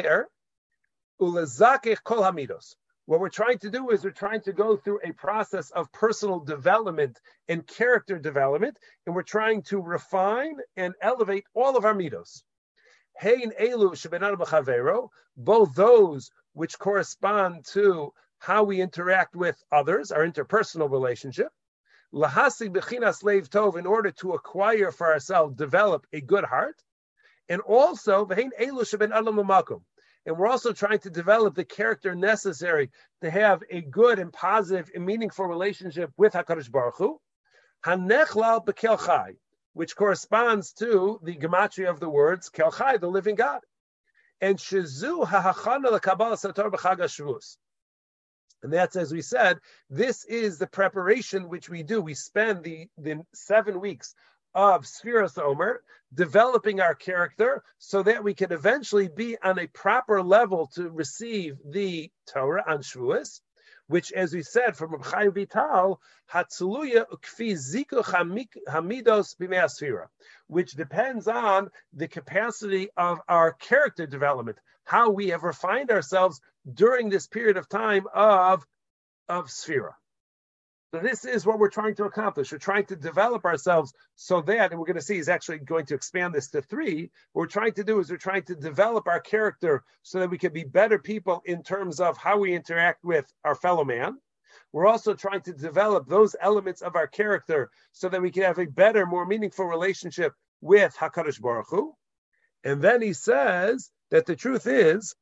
kol 2.04 2.22
hamidos. 2.22 2.76
What 3.06 3.18
we're 3.18 3.28
trying 3.28 3.58
to 3.58 3.70
do 3.70 3.90
is 3.90 4.04
we're 4.04 4.12
trying 4.12 4.42
to 4.42 4.52
go 4.52 4.76
through 4.76 5.00
a 5.02 5.10
process 5.14 5.72
of 5.72 5.90
personal 5.90 6.38
development 6.38 7.18
and 7.48 7.66
character 7.66 8.20
development, 8.20 8.78
and 9.04 9.16
we're 9.16 9.22
trying 9.24 9.62
to 9.62 9.82
refine 9.82 10.58
and 10.76 10.94
elevate 11.02 11.46
all 11.52 11.76
of 11.76 11.84
our 11.84 11.94
mitos. 11.94 12.44
Hein 13.20 13.52
elu 13.60 15.08
both 15.36 15.74
those 15.74 16.30
which 16.52 16.78
correspond 16.78 17.64
to 17.72 18.12
how 18.38 18.62
we 18.62 18.80
interact 18.80 19.34
with 19.34 19.60
others, 19.72 20.12
our 20.12 20.24
interpersonal 20.24 20.88
relationship. 20.88 21.50
Lahasig 22.12 22.72
bechinas 22.72 23.16
slave 23.16 23.50
tov, 23.50 23.76
in 23.78 23.86
order 23.86 24.10
to 24.10 24.32
acquire 24.32 24.90
for 24.90 25.12
ourselves, 25.12 25.56
develop 25.56 26.06
a 26.12 26.20
good 26.20 26.44
heart, 26.44 26.82
and 27.48 27.60
also 27.60 28.24
v'hein 28.24 28.50
elu 28.60 28.88
sheben 28.88 29.12
alam 29.12 29.82
and 30.28 30.36
we're 30.36 30.46
also 30.46 30.74
trying 30.74 30.98
to 30.98 31.08
develop 31.08 31.54
the 31.54 31.64
character 31.64 32.14
necessary 32.14 32.90
to 33.22 33.30
have 33.30 33.62
a 33.70 33.80
good 33.80 34.18
and 34.18 34.30
positive 34.30 34.90
and 34.94 35.06
meaningful 35.06 35.46
relationship 35.46 36.12
with 36.18 36.34
Hakadosh 36.34 36.70
Baruch 36.70 36.98
Hu. 36.98 37.18
Hanechlal 37.86 38.62
bekelchai, 38.66 39.36
which 39.72 39.96
corresponds 39.96 40.74
to 40.74 41.18
the 41.22 41.34
gematria 41.34 41.88
of 41.88 41.98
the 41.98 42.10
words 42.10 42.50
kelchai, 42.50 43.00
the 43.00 43.08
living 43.08 43.36
God, 43.36 43.60
and 44.40 44.58
shizu 44.58 45.26
hahachana 45.26 45.98
lekabbalah 45.98 46.38
sator 46.38 46.70
b'chag 46.70 46.98
And 48.62 48.72
that's, 48.72 48.96
as 48.96 49.12
we 49.12 49.22
said, 49.22 49.58
this 49.88 50.24
is 50.24 50.58
the 50.58 50.66
preparation 50.66 51.48
which 51.48 51.68
we 51.68 51.82
do. 51.82 52.00
We 52.00 52.14
spend 52.14 52.64
the, 52.64 52.88
the 52.98 53.24
seven 53.32 53.80
weeks 53.80 54.14
of 54.54 54.84
Sfiras 54.84 55.38
Omer, 55.38 55.82
developing 56.14 56.80
our 56.80 56.94
character 56.94 57.62
so 57.78 58.02
that 58.02 58.24
we 58.24 58.34
can 58.34 58.50
eventually 58.52 59.08
be 59.08 59.36
on 59.42 59.58
a 59.58 59.66
proper 59.68 60.22
level 60.22 60.66
to 60.74 60.90
receive 60.90 61.58
the 61.64 62.10
Torah 62.26 62.64
on 62.66 62.78
Shavuos, 62.78 63.40
which, 63.88 64.12
as 64.12 64.32
we 64.32 64.42
said 64.42 64.76
from 64.76 65.00
Chaim 65.00 65.32
Vital, 65.32 66.00
Hatzaluya 66.32 67.06
Ukfi 67.10 67.52
Ziku 67.52 68.02
Hamidos 68.02 69.36
B'Measfira, 69.36 70.06
which 70.46 70.72
depends 70.72 71.28
on 71.28 71.70
the 71.92 72.08
capacity 72.08 72.88
of 72.96 73.20
our 73.28 73.52
character 73.52 74.06
development, 74.06 74.58
how 74.84 75.10
we 75.10 75.28
have 75.28 75.42
refined 75.42 75.90
ourselves 75.90 76.40
during 76.72 77.08
this 77.08 77.26
period 77.26 77.56
of 77.56 77.68
time 77.68 78.06
of, 78.14 78.66
of 79.28 79.46
Sphira. 79.46 79.92
So 80.94 81.00
this 81.00 81.26
is 81.26 81.44
what 81.44 81.58
we're 81.58 81.68
trying 81.68 81.96
to 81.96 82.04
accomplish. 82.04 82.50
We're 82.50 82.58
trying 82.58 82.86
to 82.86 82.96
develop 82.96 83.44
ourselves 83.44 83.92
so 84.16 84.40
that, 84.42 84.70
and 84.70 84.80
we're 84.80 84.86
going 84.86 84.96
to 84.96 85.02
see 85.02 85.16
he's 85.16 85.28
actually 85.28 85.58
going 85.58 85.84
to 85.86 85.94
expand 85.94 86.34
this 86.34 86.48
to 86.50 86.62
three. 86.62 87.10
What 87.32 87.42
we're 87.42 87.46
trying 87.46 87.74
to 87.74 87.84
do 87.84 87.98
is 88.00 88.10
we're 88.10 88.16
trying 88.16 88.44
to 88.44 88.54
develop 88.54 89.06
our 89.06 89.20
character 89.20 89.84
so 90.02 90.18
that 90.20 90.30
we 90.30 90.38
can 90.38 90.52
be 90.52 90.64
better 90.64 90.98
people 90.98 91.42
in 91.44 91.62
terms 91.62 92.00
of 92.00 92.16
how 92.16 92.38
we 92.38 92.54
interact 92.54 93.04
with 93.04 93.30
our 93.44 93.54
fellow 93.54 93.84
man. 93.84 94.16
We're 94.72 94.86
also 94.86 95.12
trying 95.12 95.42
to 95.42 95.52
develop 95.52 96.08
those 96.08 96.34
elements 96.40 96.80
of 96.80 96.96
our 96.96 97.06
character 97.06 97.70
so 97.92 98.08
that 98.08 98.22
we 98.22 98.30
can 98.30 98.44
have 98.44 98.58
a 98.58 98.66
better, 98.66 99.04
more 99.04 99.26
meaningful 99.26 99.66
relationship 99.66 100.32
with 100.62 100.96
Hakadosh 100.96 101.40
Baruch 101.40 101.68
Hu. 101.68 101.94
And 102.64 102.80
then 102.80 103.02
he 103.02 103.12
says 103.12 103.90
that 104.10 104.24
the 104.24 104.36
truth 104.36 104.66
is 104.66 105.14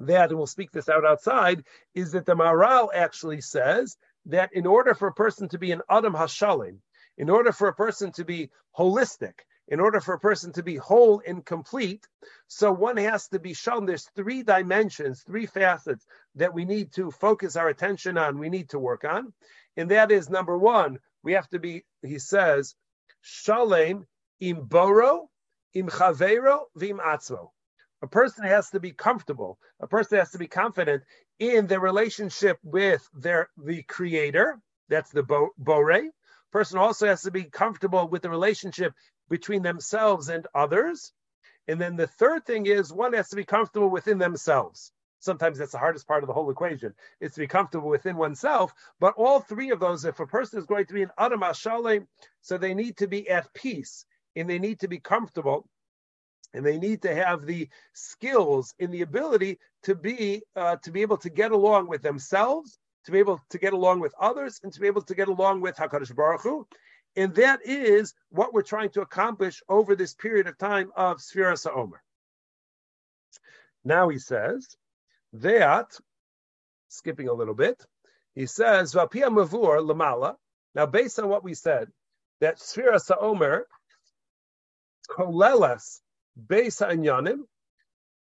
that, 0.00 0.30
and 0.30 0.38
we'll 0.38 0.46
speak 0.46 0.72
this 0.72 0.88
out 0.88 1.04
outside, 1.04 1.64
is 1.94 2.12
that 2.12 2.26
the 2.26 2.34
Maharal 2.34 2.88
actually 2.94 3.40
says 3.40 3.96
that 4.26 4.50
in 4.52 4.66
order 4.66 4.94
for 4.94 5.08
a 5.08 5.14
person 5.14 5.48
to 5.50 5.58
be 5.58 5.72
an 5.72 5.82
Adam 5.88 6.14
Hashalim, 6.14 6.78
in 7.16 7.30
order 7.30 7.52
for 7.52 7.68
a 7.68 7.74
person 7.74 8.12
to 8.12 8.24
be 8.24 8.50
holistic, 8.76 9.40
in 9.68 9.80
order 9.80 10.00
for 10.00 10.14
a 10.14 10.20
person 10.20 10.52
to 10.52 10.62
be 10.62 10.76
whole 10.76 11.22
and 11.26 11.44
complete, 11.44 12.06
so 12.48 12.70
one 12.72 12.96
has 12.96 13.28
to 13.28 13.38
be 13.38 13.54
shown 13.54 13.86
there's 13.86 14.10
three 14.14 14.42
dimensions, 14.42 15.22
three 15.22 15.46
facets 15.46 16.06
that 16.34 16.52
we 16.52 16.64
need 16.64 16.92
to 16.92 17.10
focus 17.10 17.56
our 17.56 17.68
attention 17.68 18.18
on, 18.18 18.38
we 18.38 18.50
need 18.50 18.68
to 18.70 18.78
work 18.78 19.04
on. 19.04 19.32
And 19.76 19.90
that 19.90 20.10
is 20.10 20.28
number 20.28 20.58
one, 20.58 20.98
we 21.22 21.32
have 21.32 21.48
to 21.48 21.58
be, 21.58 21.84
he 22.02 22.18
says, 22.18 22.74
Shalem 23.22 24.06
im 24.40 24.66
boro, 24.66 25.30
im 25.72 25.88
chavero, 25.88 26.64
vim 26.76 26.98
atzmo. 26.98 27.50
A 28.04 28.06
person 28.06 28.44
has 28.44 28.68
to 28.68 28.80
be 28.80 28.92
comfortable. 28.92 29.58
A 29.80 29.86
person 29.86 30.18
has 30.18 30.30
to 30.32 30.38
be 30.38 30.46
confident 30.46 31.04
in 31.38 31.66
their 31.66 31.80
relationship 31.80 32.58
with 32.62 33.08
their 33.14 33.48
the 33.56 33.82
creator. 33.84 34.60
That's 34.90 35.10
the 35.10 35.22
bo- 35.22 35.54
bore. 35.56 36.10
Person 36.52 36.78
also 36.78 37.06
has 37.06 37.22
to 37.22 37.30
be 37.30 37.44
comfortable 37.44 38.06
with 38.06 38.20
the 38.20 38.28
relationship 38.28 38.92
between 39.30 39.62
themselves 39.62 40.28
and 40.28 40.46
others. 40.54 41.14
And 41.66 41.80
then 41.80 41.96
the 41.96 42.06
third 42.06 42.44
thing 42.44 42.66
is 42.66 42.92
one 42.92 43.14
has 43.14 43.30
to 43.30 43.36
be 43.36 43.46
comfortable 43.46 43.88
within 43.88 44.18
themselves. 44.18 44.92
Sometimes 45.20 45.56
that's 45.56 45.72
the 45.72 45.78
hardest 45.78 46.06
part 46.06 46.22
of 46.22 46.26
the 46.26 46.34
whole 46.34 46.50
equation, 46.50 46.92
is 47.20 47.32
to 47.32 47.40
be 47.40 47.46
comfortable 47.46 47.88
within 47.88 48.18
oneself. 48.18 48.74
But 49.00 49.14
all 49.16 49.40
three 49.40 49.70
of 49.70 49.80
those, 49.80 50.04
if 50.04 50.20
a 50.20 50.26
person 50.26 50.58
is 50.58 50.66
going 50.66 50.84
to 50.84 50.94
be 50.94 51.04
an 51.04 51.12
Adam 51.16 51.40
Ashalem, 51.40 52.06
so 52.42 52.58
they 52.58 52.74
need 52.74 52.98
to 52.98 53.06
be 53.06 53.30
at 53.30 53.54
peace 53.54 54.04
and 54.36 54.50
they 54.50 54.58
need 54.58 54.80
to 54.80 54.88
be 54.88 55.00
comfortable 55.00 55.66
and 56.54 56.64
they 56.64 56.78
need 56.78 57.02
to 57.02 57.14
have 57.14 57.44
the 57.44 57.68
skills 57.92 58.74
and 58.78 58.92
the 58.92 59.02
ability 59.02 59.58
to 59.82 59.94
be 59.94 60.42
uh, 60.56 60.76
to 60.76 60.90
be 60.90 61.02
able 61.02 61.18
to 61.18 61.28
get 61.28 61.52
along 61.52 61.88
with 61.88 62.00
themselves, 62.00 62.78
to 63.04 63.12
be 63.12 63.18
able 63.18 63.40
to 63.50 63.58
get 63.58 63.72
along 63.72 64.00
with 64.00 64.14
others, 64.18 64.60
and 64.62 64.72
to 64.72 64.80
be 64.80 64.86
able 64.86 65.02
to 65.02 65.14
get 65.14 65.28
along 65.28 65.60
with 65.60 65.76
Hakadosh 65.76 66.14
Baruch 66.14 66.42
Hu. 66.42 66.66
And 67.16 67.34
that 67.34 67.60
is 67.64 68.14
what 68.30 68.52
we're 68.52 68.62
trying 68.62 68.90
to 68.90 69.02
accomplish 69.02 69.62
over 69.68 69.94
this 69.94 70.14
period 70.14 70.46
of 70.46 70.56
time 70.56 70.90
of 70.96 71.18
Sfira 71.18 71.58
Sa'omer. 71.58 72.02
Now 73.84 74.08
he 74.08 74.18
says 74.18 74.66
that, 75.34 75.96
skipping 76.88 77.28
a 77.28 77.32
little 77.32 77.54
bit, 77.54 77.84
he 78.34 78.46
says, 78.46 78.94
Vapia 78.94 79.28
Mavur 79.28 79.78
Lamala. 79.78 80.36
Now, 80.74 80.86
based 80.86 81.20
on 81.20 81.28
what 81.28 81.44
we 81.44 81.54
said, 81.54 81.88
that 82.40 82.58
Sfira 82.58 82.98
Sa'omer 82.98 83.66
Kolelas 85.08 86.00
Beis 86.38 86.80
Anyanim, 86.86 87.40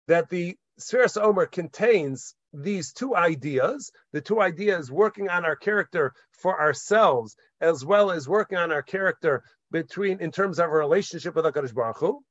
that 0.08 0.30
the 0.30 0.58
Sfiras 0.80 1.22
Omer 1.22 1.46
contains 1.46 2.36
these 2.54 2.92
two 2.92 3.16
ideas, 3.16 3.92
the 4.12 4.22
two 4.22 4.42
ideas 4.42 4.92
working 4.92 5.30
on 5.30 5.46
our 5.46 5.56
character 5.56 6.14
for 6.32 6.60
ourselves, 6.60 7.36
as 7.62 7.86
well 7.86 8.12
as 8.12 8.28
working 8.28 8.58
on 8.58 8.72
our 8.72 8.82
character 8.82 9.44
between 9.72 10.20
in 10.20 10.32
terms 10.32 10.60
of 10.60 10.66
our 10.70 10.80
relationship 10.80 11.36
with 11.36 11.46
HaKadosh 11.46 11.74
Baruch 11.74 12.00
Hu. 12.00 12.24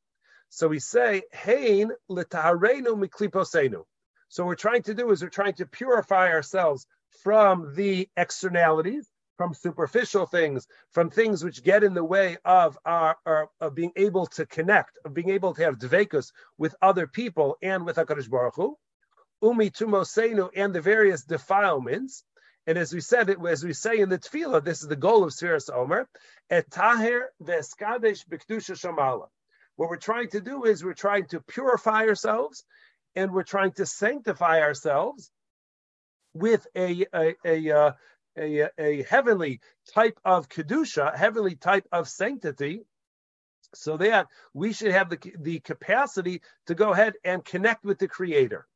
So 0.51 0.69
we 0.69 0.81
say, 0.81 1.23
Hein 1.33 1.91
l'taharenu 2.09 3.01
mikliposenu. 3.03 3.85
So 4.29 4.45
what 4.45 4.49
we're 4.49 4.55
trying 4.57 4.83
to 4.83 4.95
do 4.95 5.11
is 5.11 5.23
we're 5.23 5.29
trying 5.29 5.55
to 5.55 5.67
purify 5.67 6.29
ourselves 6.33 6.87
from 7.23 7.75
the 7.75 8.09
externalities, 8.17 9.09
from 9.41 9.55
superficial 9.55 10.27
things, 10.27 10.67
from 10.93 11.09
things 11.09 11.43
which 11.43 11.65
get 11.65 11.83
in 11.83 11.95
the 11.95 12.05
way 12.05 12.37
of 12.45 12.77
our, 12.85 13.17
our 13.25 13.49
of 13.59 13.75
being 13.75 13.91
able 13.97 14.27
to 14.27 14.45
connect, 14.45 14.99
of 15.07 15.15
being 15.15 15.31
able 15.31 15.55
to 15.55 15.63
have 15.63 15.79
dvekus 15.79 16.31
with 16.59 16.75
other 16.83 17.07
people 17.07 17.57
and 17.63 17.87
with 17.87 17.97
Hakadosh 17.97 18.29
Baruch 18.29 18.57
Hu, 18.57 18.77
umi 19.43 19.71
tumosenu 19.71 20.51
and 20.55 20.75
the 20.75 20.83
various 20.83 21.25
defilements. 21.25 22.23
And 22.67 22.77
as 22.77 22.93
we 22.93 23.01
said, 23.01 23.31
as 23.31 23.65
we 23.65 23.73
say 23.73 24.01
in 24.01 24.11
the 24.11 24.19
tefillah, 24.19 24.63
this 24.63 24.83
is 24.83 24.89
the 24.89 24.95
goal 24.95 25.25
of 25.25 25.31
Sfiras 25.31 25.75
Omer, 25.75 26.07
et 26.51 26.69
taher 26.69 27.29
veskadesh 27.43 28.27
b'kedusha 28.29 28.77
shamala. 28.77 29.29
What 29.77 29.89
we're 29.89 29.97
trying 29.97 30.29
to 30.33 30.43
do 30.43 30.65
is 30.65 30.85
we're 30.85 30.93
trying 30.93 31.25
to 31.29 31.41
purify 31.41 32.03
ourselves, 32.03 32.63
and 33.17 33.33
we're 33.33 33.45
trying 33.45 33.73
to 33.73 33.87
sanctify 33.87 34.61
ourselves 34.61 35.31
with 36.35 36.67
a 36.77 37.07
a, 37.15 37.35
a, 37.43 37.71
uh, 37.71 37.93
a, 38.39 38.69
a 38.79 39.03
heavenly 39.05 39.61
type 39.95 40.19
of 40.25 40.49
kedusha, 40.49 41.17
heavenly 41.17 41.57
type 41.57 41.87
of 41.93 42.09
sanctity, 42.09 42.83
so 43.75 43.97
that 43.97 44.27
we 44.55 44.73
should 44.73 44.93
have 44.93 45.11
the, 45.11 45.19
the 45.39 45.61
capacity 45.61 46.43
to 46.67 46.75
go 46.75 46.93
ahead 46.93 47.15
and 47.25 47.45
connect 47.45 47.85
with 47.85 47.99
the 47.99 48.09
Creator. 48.09 48.67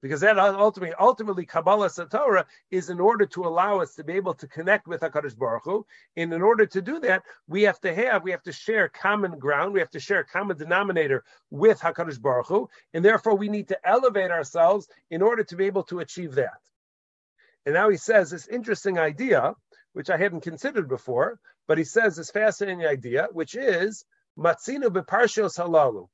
Because 0.00 0.20
that 0.20 0.38
ultimately, 0.38 0.94
ultimately, 1.00 1.44
Kabbalah 1.44 1.88
Satorah 1.88 2.44
is 2.70 2.88
in 2.88 3.00
order 3.00 3.26
to 3.26 3.44
allow 3.44 3.80
us 3.80 3.96
to 3.96 4.04
be 4.04 4.12
able 4.12 4.34
to 4.34 4.46
connect 4.46 4.86
with 4.86 5.00
Hakadosh 5.00 5.36
Baruch 5.36 5.64
Hu. 5.64 5.84
And 6.16 6.32
in 6.32 6.40
order 6.40 6.66
to 6.66 6.80
do 6.80 7.00
that, 7.00 7.24
we 7.48 7.62
have 7.62 7.80
to 7.80 7.92
have, 7.92 8.22
we 8.22 8.30
have 8.30 8.44
to 8.44 8.52
share 8.52 8.88
common 8.88 9.40
ground, 9.40 9.72
we 9.72 9.80
have 9.80 9.90
to 9.90 9.98
share 9.98 10.20
a 10.20 10.24
common 10.24 10.56
denominator 10.56 11.24
with 11.50 11.80
Hakadosh 11.80 12.20
Baruch 12.20 12.46
Hu, 12.46 12.68
and 12.94 13.04
therefore 13.04 13.34
we 13.34 13.48
need 13.48 13.66
to 13.68 13.88
elevate 13.88 14.30
ourselves 14.30 14.86
in 15.10 15.20
order 15.20 15.42
to 15.42 15.56
be 15.56 15.64
able 15.64 15.82
to 15.84 15.98
achieve 15.98 16.36
that. 16.36 16.60
And 17.66 17.74
now 17.74 17.88
he 17.88 17.96
says 17.96 18.30
this 18.30 18.48
interesting 18.48 18.98
idea, 18.98 19.54
which 19.92 20.10
I 20.10 20.16
hadn't 20.16 20.42
considered 20.42 20.88
before, 20.88 21.38
but 21.66 21.78
he 21.78 21.84
says 21.84 22.16
this 22.16 22.30
fascinating 22.30 22.86
idea, 22.86 23.28
which 23.32 23.54
is 23.54 24.04
matzinu 24.38 24.88
beparshios 24.88 25.58
halalu. 25.58 26.08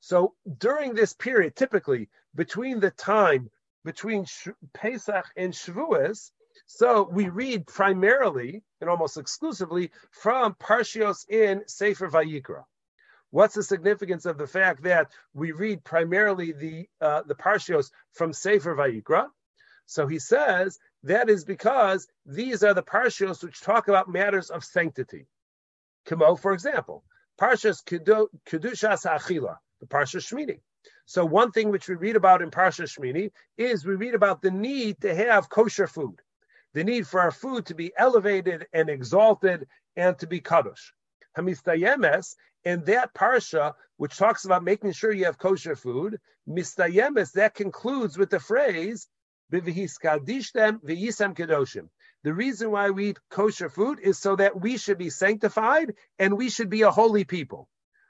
So 0.00 0.34
during 0.58 0.94
this 0.94 1.12
period, 1.12 1.56
typically 1.56 2.08
between 2.34 2.80
the 2.80 2.90
time 2.90 3.50
between 3.84 4.26
Pesach 4.74 5.26
and 5.36 5.52
Shavuos, 5.52 6.30
so 6.66 7.08
we 7.10 7.28
read 7.28 7.66
primarily 7.66 8.62
and 8.80 8.88
almost 8.88 9.16
exclusively 9.16 9.90
from 10.12 10.54
Parshios 10.54 11.28
in 11.28 11.66
Sefer 11.66 12.08
Vayikra. 12.08 12.64
What's 13.30 13.54
the 13.54 13.62
significance 13.62 14.26
of 14.26 14.38
the 14.38 14.46
fact 14.46 14.82
that 14.84 15.10
we 15.34 15.52
read 15.52 15.84
primarily 15.84 16.52
the 16.52 16.88
uh, 17.00 17.22
the 17.22 17.34
Parshios 17.34 17.90
from 18.12 18.32
Sefer 18.32 18.74
Vayikra? 18.74 19.28
So 19.90 20.06
he 20.06 20.20
says 20.20 20.78
that 21.02 21.28
is 21.28 21.44
because 21.44 22.06
these 22.24 22.62
are 22.62 22.74
the 22.74 22.82
parshios 22.82 23.42
which 23.42 23.60
talk 23.60 23.88
about 23.88 24.08
matters 24.08 24.48
of 24.48 24.62
sanctity. 24.62 25.26
Kamo, 26.06 26.36
for 26.36 26.52
example, 26.52 27.02
Parshas 27.40 27.82
Kedushas 27.82 29.04
Achila, 29.04 29.56
the 29.80 29.86
Parsha 29.86 30.20
Shmini. 30.20 30.60
So 31.06 31.24
one 31.24 31.50
thing 31.50 31.70
which 31.70 31.88
we 31.88 31.96
read 31.96 32.14
about 32.14 32.40
in 32.40 32.52
Parsha 32.52 32.84
Shmini 32.84 33.32
is 33.58 33.84
we 33.84 33.96
read 33.96 34.14
about 34.14 34.42
the 34.42 34.52
need 34.52 35.00
to 35.00 35.12
have 35.12 35.50
kosher 35.50 35.88
food, 35.88 36.20
the 36.72 36.84
need 36.84 37.08
for 37.08 37.20
our 37.20 37.32
food 37.32 37.66
to 37.66 37.74
be 37.74 37.92
elevated 37.98 38.68
and 38.72 38.88
exalted 38.88 39.66
and 39.96 40.16
to 40.20 40.28
be 40.28 40.40
kadosh. 40.40 40.92
Hamistayemes, 41.36 42.36
and 42.64 42.86
that 42.86 43.12
parsha, 43.12 43.74
which 43.96 44.16
talks 44.16 44.44
about 44.44 44.62
making 44.62 44.92
sure 44.92 45.12
you 45.12 45.24
have 45.24 45.36
kosher 45.36 45.74
food, 45.74 46.20
mistayemes, 46.48 47.32
that 47.32 47.54
concludes 47.54 48.16
with 48.16 48.30
the 48.30 48.38
phrase 48.38 49.08
the 52.22 52.34
reason 52.34 52.70
why 52.70 52.90
we 52.90 53.08
eat 53.10 53.18
kosher 53.30 53.68
food 53.68 53.98
is 54.00 54.18
so 54.18 54.36
that 54.36 54.60
we 54.60 54.76
should 54.76 54.98
be 54.98 55.10
sanctified 55.10 55.94
and 56.18 56.36
we 56.36 56.50
should 56.50 56.70
be 56.70 56.82
a 56.82 56.90
holy 56.90 57.24
people. 57.24 57.68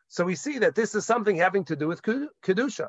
So 0.09 0.25
we 0.25 0.35
see 0.35 0.59
that 0.59 0.75
this 0.75 0.95
is 0.95 1.07
something 1.07 1.37
having 1.37 1.65
to 1.67 1.77
do 1.77 1.87
with 1.89 2.03
kedusha. 2.03 2.89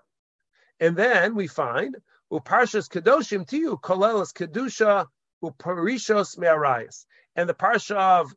And 0.79 0.97
then 0.97 1.35
we 1.35 1.47
find 1.47 1.95
uparshas 2.31 2.89
kedoshim 2.89 3.51
you 3.51 3.77
kolelas 3.77 4.33
kedusha 4.33 5.05
uparishos 5.43 6.37
me'arayas. 6.37 7.05
And 7.35 7.47
the 7.47 7.53
parsha 7.53 7.95
of 7.95 8.33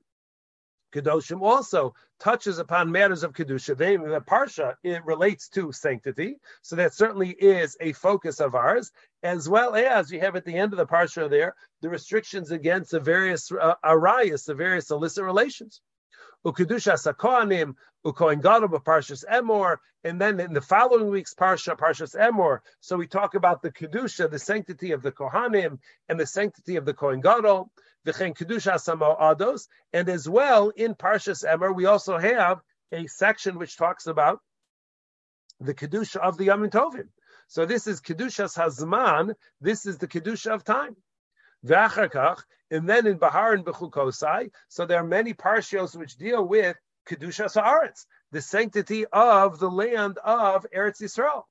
Kedoshim 0.95 1.43
also 1.43 1.93
touches 2.21 2.59
upon 2.59 2.93
matters 2.93 3.25
of 3.25 3.33
Kedusha. 3.33 3.77
The 3.77 4.21
Parsha, 4.21 4.77
it 4.85 5.05
relates 5.05 5.49
to 5.51 5.73
sanctity. 5.73 6.39
So 6.63 6.77
that 6.77 6.95
certainly 6.95 7.31
is 7.31 7.77
a 7.81 7.93
focus 7.93 8.41
of 8.41 8.55
ours, 8.55 8.93
as 9.25 9.49
well 9.49 9.75
as 9.75 10.13
you 10.13 10.21
have 10.21 10.37
at 10.37 10.45
the 10.45 10.55
end 10.55 10.73
of 10.73 10.79
the 10.79 10.87
Parsha 10.87 11.29
there, 11.29 11.57
the 11.83 11.89
restrictions 11.89 12.53
against 12.53 12.93
the 12.93 13.01
various 13.01 13.51
uh, 13.51 13.75
arayas, 13.85 14.45
the 14.45 14.55
various 14.55 14.91
illicit 14.91 15.25
relations. 15.25 15.81
Ukedushas 16.45 17.11
HaKohanim, 17.13 17.75
Ukohen 18.05 18.43
Gadol 18.43 18.69
Parshas 18.81 19.25
Emor, 19.31 19.79
and 20.05 20.21
then 20.21 20.39
in 20.39 20.53
the 20.53 20.61
following 20.61 21.09
week's 21.09 21.35
Parsha, 21.35 21.77
Parshas 21.77 22.15
Emor, 22.15 22.59
so 22.81 22.97
we 22.97 23.07
talk 23.07 23.35
about 23.35 23.63
the 23.63 23.73
Kedusha, 23.73 24.31
the 24.31 24.39
sanctity 24.39 24.93
of 24.93 25.03
the 25.03 25.11
Kohanim, 25.11 25.79
and 26.09 26.21
the 26.21 26.27
sanctity 26.27 26.77
of 26.77 26.85
the 26.85 26.93
Kohen 26.93 27.23
Gadol, 27.23 27.71
V'chen 28.07 28.37
Kedusha 28.37 28.75
Ados, 28.75 29.69
and 29.95 30.09
as 30.11 30.29
well 30.29 30.69
in 30.71 30.95
Parshas 30.95 31.45
Emor, 31.45 31.75
we 31.75 31.87
also 31.87 32.19
have 32.19 32.61
a 32.93 33.07
section 33.07 33.59
which 33.59 33.79
talks 33.79 34.07
about 34.07 34.41
the 35.61 35.73
Kedusha 35.73 36.17
of 36.17 36.37
the 36.37 36.45
Yom 36.45 36.69
Tovim. 36.69 37.09
So 37.47 37.65
this 37.65 37.87
is 37.87 38.01
Kedushas 38.03 38.57
Hazman, 38.57 39.35
this 39.61 39.87
is 39.87 39.97
the 39.97 40.09
Kedusha 40.09 40.53
of 40.53 40.65
time. 40.65 40.97
And 41.67 42.89
then 42.89 43.07
in 43.07 43.17
Bahar 43.17 43.55
and 43.55 43.65
Bechukosai, 43.65 44.51
so 44.69 44.85
there 44.85 45.01
are 45.01 45.05
many 45.05 45.33
parshios 45.33 45.97
which 45.97 46.17
deal 46.17 46.47
with 46.47 46.77
Kedusha 47.07 47.51
Sa'aretz, 47.51 48.07
the 48.33 48.43
sanctity 48.43 49.07
of 49.13 49.59
the 49.59 49.71
land 49.71 50.19
of 50.19 50.67
Eretz 50.77 51.01
Yisrael. 51.01 51.45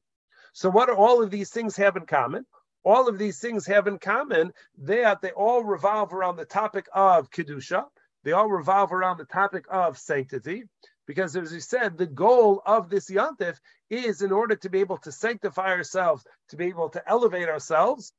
So 0.53 0.69
what 0.69 0.87
do 0.87 0.93
all 0.93 1.23
of 1.23 1.31
these 1.31 1.49
things 1.49 1.75
have 1.77 1.95
in 1.95 2.05
common? 2.05 2.45
All 2.83 3.07
of 3.07 3.17
these 3.17 3.39
things 3.39 3.65
have 3.65 3.87
in 3.87 3.97
common 3.97 4.53
that 4.79 5.21
they 5.21 5.31
all 5.31 5.63
revolve 5.63 6.13
around 6.13 6.35
the 6.35 6.45
topic 6.45 6.87
of 6.93 7.31
Kedusha. 7.31 7.85
They 8.23 8.33
all 8.33 8.49
revolve 8.49 8.91
around 8.93 9.17
the 9.17 9.25
topic 9.25 9.65
of 9.71 9.97
sanctity. 9.97 10.65
Because 11.07 11.35
as 11.35 11.51
we 11.51 11.59
said, 11.59 11.97
the 11.97 12.05
goal 12.05 12.61
of 12.65 12.89
this 12.89 13.09
Yantif 13.09 13.57
is 13.89 14.21
in 14.21 14.31
order 14.31 14.55
to 14.57 14.69
be 14.69 14.79
able 14.79 14.97
to 14.99 15.11
sanctify 15.11 15.71
ourselves, 15.71 16.23
to 16.49 16.55
be 16.55 16.65
able 16.65 16.89
to 16.89 17.09
elevate 17.09 17.49
ourselves, 17.49 18.13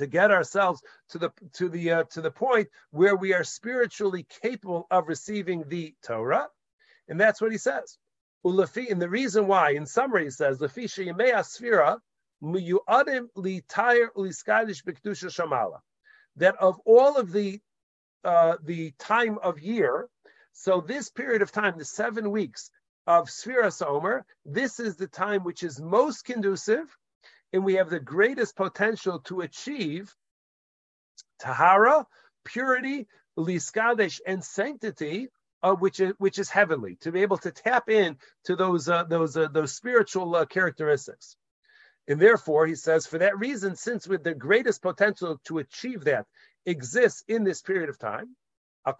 to 0.00 0.06
get 0.06 0.30
ourselves 0.30 0.82
to 1.10 1.18
the 1.18 1.30
to 1.52 1.68
the 1.68 1.92
uh, 1.92 2.04
to 2.04 2.22
the 2.22 2.30
point 2.30 2.68
where 2.90 3.16
we 3.16 3.34
are 3.34 3.44
spiritually 3.44 4.26
capable 4.42 4.86
of 4.90 5.08
receiving 5.08 5.62
the 5.68 5.94
Torah, 6.02 6.48
and 7.08 7.20
that's 7.20 7.40
what 7.40 7.52
he 7.52 7.58
says. 7.58 7.98
Ulafi, 8.44 8.90
and 8.90 9.00
the 9.00 9.10
reason 9.10 9.46
why, 9.46 9.72
in 9.72 9.84
summary, 9.84 10.24
he 10.24 10.30
says, 10.30 10.58
"Lafi 10.58 10.84
sheyimei 10.84 11.34
asfira 11.34 11.98
miyuadim 12.42 13.28
litayr 13.36 14.08
uliskadish 14.16 14.82
shamala." 14.82 15.80
That 16.36 16.56
of 16.56 16.80
all 16.86 17.18
of 17.18 17.30
the 17.30 17.60
uh, 18.24 18.56
the 18.62 18.92
time 18.98 19.36
of 19.42 19.60
year, 19.60 20.08
so 20.52 20.80
this 20.80 21.10
period 21.10 21.42
of 21.42 21.52
time, 21.52 21.76
the 21.76 21.84
seven 21.84 22.30
weeks 22.30 22.70
of 23.06 23.28
Sfiras 23.28 23.86
Omer, 23.86 24.24
this 24.46 24.80
is 24.80 24.96
the 24.96 25.08
time 25.08 25.44
which 25.44 25.62
is 25.62 25.78
most 25.78 26.24
conducive 26.24 26.96
and 27.52 27.64
we 27.64 27.74
have 27.74 27.90
the 27.90 28.00
greatest 28.00 28.56
potential 28.56 29.20
to 29.20 29.40
achieve 29.40 30.14
tahara, 31.38 32.06
purity, 32.44 33.06
liskadesh, 33.38 34.20
and 34.26 34.44
sanctity, 34.44 35.28
uh, 35.62 35.74
which 35.74 36.00
is 36.00 36.14
which 36.18 36.38
is 36.38 36.48
heavenly, 36.48 36.96
to 36.96 37.12
be 37.12 37.22
able 37.22 37.38
to 37.38 37.50
tap 37.50 37.90
in 37.90 38.16
to 38.44 38.56
those 38.56 38.88
uh, 38.88 39.04
those 39.04 39.36
uh, 39.36 39.48
those 39.48 39.74
spiritual 39.74 40.34
uh, 40.34 40.46
characteristics. 40.46 41.36
And 42.08 42.20
therefore, 42.20 42.66
he 42.66 42.74
says, 42.74 43.06
for 43.06 43.18
that 43.18 43.38
reason, 43.38 43.76
since 43.76 44.08
with 44.08 44.24
the 44.24 44.34
greatest 44.34 44.82
potential 44.82 45.40
to 45.44 45.58
achieve 45.58 46.04
that 46.04 46.26
exists 46.66 47.22
in 47.28 47.44
this 47.44 47.62
period 47.62 47.88
of 47.88 47.98
time, 47.98 48.34
so 48.84 48.92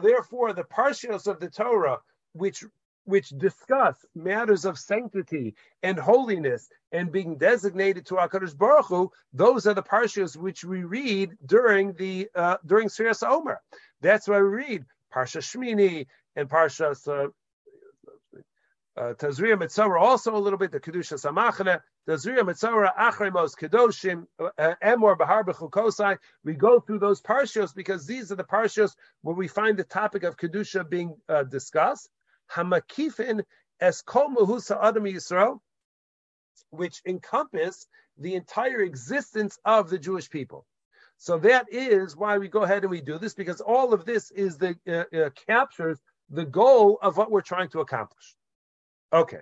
therefore, 0.00 0.52
the 0.52 0.64
parshios 0.64 1.26
of 1.26 1.40
the 1.40 1.50
Torah, 1.50 1.98
which 2.32 2.64
which 3.04 3.30
discuss 3.30 4.04
matters 4.14 4.64
of 4.64 4.78
sanctity 4.78 5.54
and 5.82 5.98
holiness 5.98 6.68
and 6.92 7.12
being 7.12 7.36
designated 7.36 8.06
to 8.06 8.14
Hakadosh 8.14 8.56
Baruch 8.56 8.86
Hu, 8.86 9.10
those 9.32 9.66
are 9.66 9.74
the 9.74 9.82
parshas 9.82 10.36
which 10.36 10.64
we 10.64 10.84
read 10.84 11.30
during 11.44 11.92
the 11.94 12.28
uh, 12.34 12.56
during 12.66 12.88
Sfiras 12.88 13.26
Omer. 13.26 13.60
That's 14.00 14.28
why 14.28 14.38
we 14.38 14.48
read 14.48 14.84
Parsha 15.14 15.40
Shmini 15.40 16.06
and 16.36 16.48
Parsha 16.48 16.96
uh, 17.08 17.28
uh, 18.96 19.14
Tazria 19.14 19.56
Metzora, 19.56 20.00
also 20.00 20.36
a 20.36 20.38
little 20.38 20.58
bit 20.58 20.70
the 20.70 20.80
Kedusha 20.80 21.14
Samachana, 21.14 21.80
Tazria 22.08 22.40
Metzora, 22.40 22.94
Achremos 22.96 23.54
Kedoshim, 23.56 24.26
uh, 24.38 24.74
Emor 24.82 25.18
Bahar 25.18 25.44
Bechukosai. 25.44 26.16
We 26.44 26.54
go 26.54 26.80
through 26.80 27.00
those 27.00 27.20
parshas 27.20 27.74
because 27.74 28.06
these 28.06 28.30
are 28.30 28.36
the 28.36 28.44
parshas 28.44 28.94
where 29.22 29.34
we 29.34 29.48
find 29.48 29.76
the 29.76 29.84
topic 29.84 30.22
of 30.22 30.36
Kedusha 30.36 30.88
being 30.88 31.16
uh, 31.28 31.42
discussed. 31.44 32.08
Hamakifin 32.52 33.44
es 33.80 34.02
kol 34.02 34.28
mahusa 34.30 34.78
adam 34.82 35.04
Yisrael, 35.04 35.60
which 36.70 37.02
encompass 37.06 37.86
the 38.18 38.34
entire 38.34 38.80
existence 38.80 39.58
of 39.64 39.90
the 39.90 39.98
Jewish 39.98 40.30
people. 40.30 40.66
So 41.18 41.38
that 41.38 41.66
is 41.70 42.16
why 42.16 42.38
we 42.38 42.48
go 42.48 42.62
ahead 42.62 42.82
and 42.82 42.90
we 42.90 43.00
do 43.00 43.18
this 43.18 43.34
because 43.34 43.60
all 43.60 43.94
of 43.94 44.04
this 44.04 44.30
is 44.30 44.58
the 44.58 44.76
uh, 44.86 45.16
uh, 45.16 45.30
captures 45.46 45.98
the 46.30 46.44
goal 46.44 46.98
of 47.02 47.16
what 47.16 47.30
we're 47.30 47.40
trying 47.40 47.68
to 47.70 47.80
accomplish. 47.80 48.36
Okay, 49.12 49.40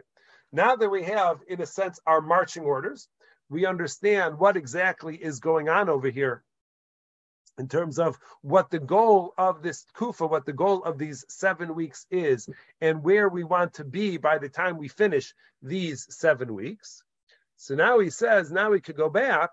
now 0.52 0.76
that 0.76 0.88
we 0.88 1.02
have, 1.04 1.40
in 1.48 1.60
a 1.62 1.66
sense, 1.66 1.98
our 2.06 2.20
marching 2.20 2.62
orders, 2.62 3.08
we 3.48 3.66
understand 3.66 4.38
what 4.38 4.56
exactly 4.56 5.16
is 5.16 5.40
going 5.40 5.68
on 5.68 5.88
over 5.88 6.08
here 6.10 6.42
in 7.58 7.68
terms 7.68 7.98
of 7.98 8.18
what 8.40 8.70
the 8.70 8.78
goal 8.78 9.34
of 9.38 9.62
this 9.62 9.84
kufa, 9.94 10.26
what 10.26 10.46
the 10.46 10.52
goal 10.52 10.82
of 10.84 10.98
these 10.98 11.24
seven 11.28 11.74
weeks 11.74 12.06
is, 12.10 12.48
and 12.80 13.02
where 13.02 13.28
we 13.28 13.44
want 13.44 13.74
to 13.74 13.84
be 13.84 14.16
by 14.16 14.38
the 14.38 14.48
time 14.48 14.78
we 14.78 14.88
finish 14.88 15.34
these 15.60 16.06
seven 16.10 16.54
weeks. 16.54 17.02
So 17.56 17.74
now 17.74 17.98
he 17.98 18.10
says, 18.10 18.50
now 18.50 18.70
we 18.70 18.80
could 18.80 18.96
go 18.96 19.08
back 19.08 19.50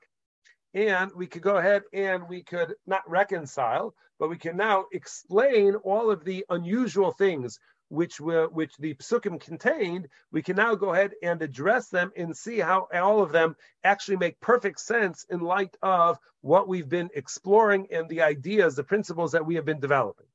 and 0.74 1.12
we 1.16 1.28
could 1.28 1.42
go 1.42 1.58
ahead 1.58 1.84
and 1.94 2.28
we 2.28 2.44
could 2.44 2.76
not 2.88 3.10
reconcile, 3.10 3.94
but 4.18 4.30
we 4.30 4.38
can 4.38 4.58
now 4.58 4.86
explain 4.92 5.76
all 5.76 6.10
of 6.10 6.24
the 6.24 6.46
unusual 6.50 7.12
things 7.12 7.60
which 7.90 8.20
were 8.22 8.48
which 8.48 8.76
the 8.78 8.94
psukim 8.96 9.40
contained, 9.40 10.08
we 10.32 10.42
can 10.42 10.56
now 10.56 10.76
go 10.76 10.94
ahead 10.94 11.14
and 11.22 11.42
address 11.42 11.90
them 11.90 12.12
and 12.16 12.36
see 12.36 12.60
how 12.60 12.88
all 12.94 13.22
of 13.22 13.32
them 13.32 13.56
actually 13.84 14.18
make 14.18 14.40
perfect 14.40 14.80
sense 14.80 15.26
in 15.30 15.40
light 15.40 15.76
of 15.82 16.18
what 16.42 16.68
we've 16.68 16.88
been 16.88 17.10
exploring 17.14 17.88
and 17.92 18.08
the 18.08 18.22
ideas, 18.22 18.76
the 18.76 18.84
principles 18.84 19.32
that 19.34 19.46
we 19.46 19.56
have 19.56 19.66
been 19.66 19.80
developing. 19.80 20.28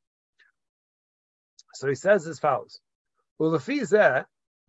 So 1.75 1.89
he 1.89 1.95
says 1.95 2.27
as 2.27 2.39
follows: 2.39 2.81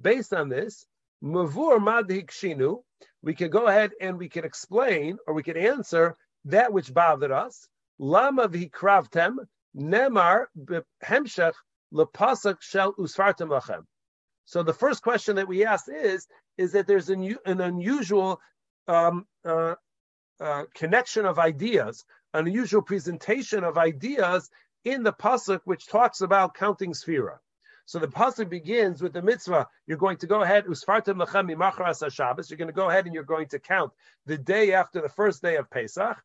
based 0.02 0.34
on 0.34 0.50
this, 0.50 0.86
mavur 1.24 1.80
madhikshinu, 1.80 2.84
we 3.22 3.34
can 3.34 3.50
go 3.50 3.68
ahead 3.68 3.92
and 4.00 4.18
we 4.18 4.30
can 4.30 4.46
explain 4.46 5.18
or 5.28 5.34
we 5.34 5.44
can 5.44 5.58
answer 5.58 6.16
that 6.46 6.72
which 6.72 6.94
bothered 6.94 7.32
us. 7.32 7.68
Lama 7.98 8.48
vikravtem 8.48 9.38
nemar 9.76 10.46
b'hemshech 10.58 11.54
lepasak 11.94 12.62
shel 12.62 12.94
lachem. 12.94 13.86
So 14.46 14.64
the 14.64 14.74
first 14.74 15.02
question 15.02 15.38
that 15.38 15.48
we 15.48 15.66
asked 15.66 15.90
is, 15.90 16.28
is 16.58 16.72
that 16.74 16.88
there's 16.88 17.10
an, 17.10 17.38
an 17.46 17.62
unusual 17.62 18.40
um, 18.88 19.26
uh, 19.44 19.76
uh, 20.40 20.64
connection 20.74 21.26
of 21.26 21.40
ideas, 21.40 22.06
an 22.34 22.48
unusual 22.48 22.82
presentation 22.82 23.64
of 23.64 23.78
ideas 23.78 24.50
in 24.84 25.04
the 25.04 25.14
pasuk 25.14 25.62
which 25.66 25.88
talks 25.88 26.22
about 26.22 26.54
counting 26.54 26.94
sphera. 26.94 27.38
So 27.88 28.00
the 28.00 28.08
pasuk 28.08 28.50
begins 28.50 29.02
with 29.02 29.14
the 29.14 29.22
mitzvah. 29.22 29.68
You're 29.86 29.98
going 29.98 30.18
to 30.18 30.28
go 30.28 30.42
ahead 30.42 30.66
usfartem 30.66 31.24
lachem 31.24 32.12
Shabbos. 32.12 32.50
You're 32.50 32.58
going 32.58 32.68
to 32.68 32.74
go 32.74 32.90
ahead 32.90 33.06
and 33.06 33.14
you're 33.14 33.24
going 33.24 33.48
to 33.50 33.60
count 33.60 33.92
the 34.26 34.38
day 34.38 34.74
after 34.74 35.02
the 35.02 35.10
first 35.10 35.42
day 35.42 35.56
of 35.58 35.70
Pesach 35.70 36.18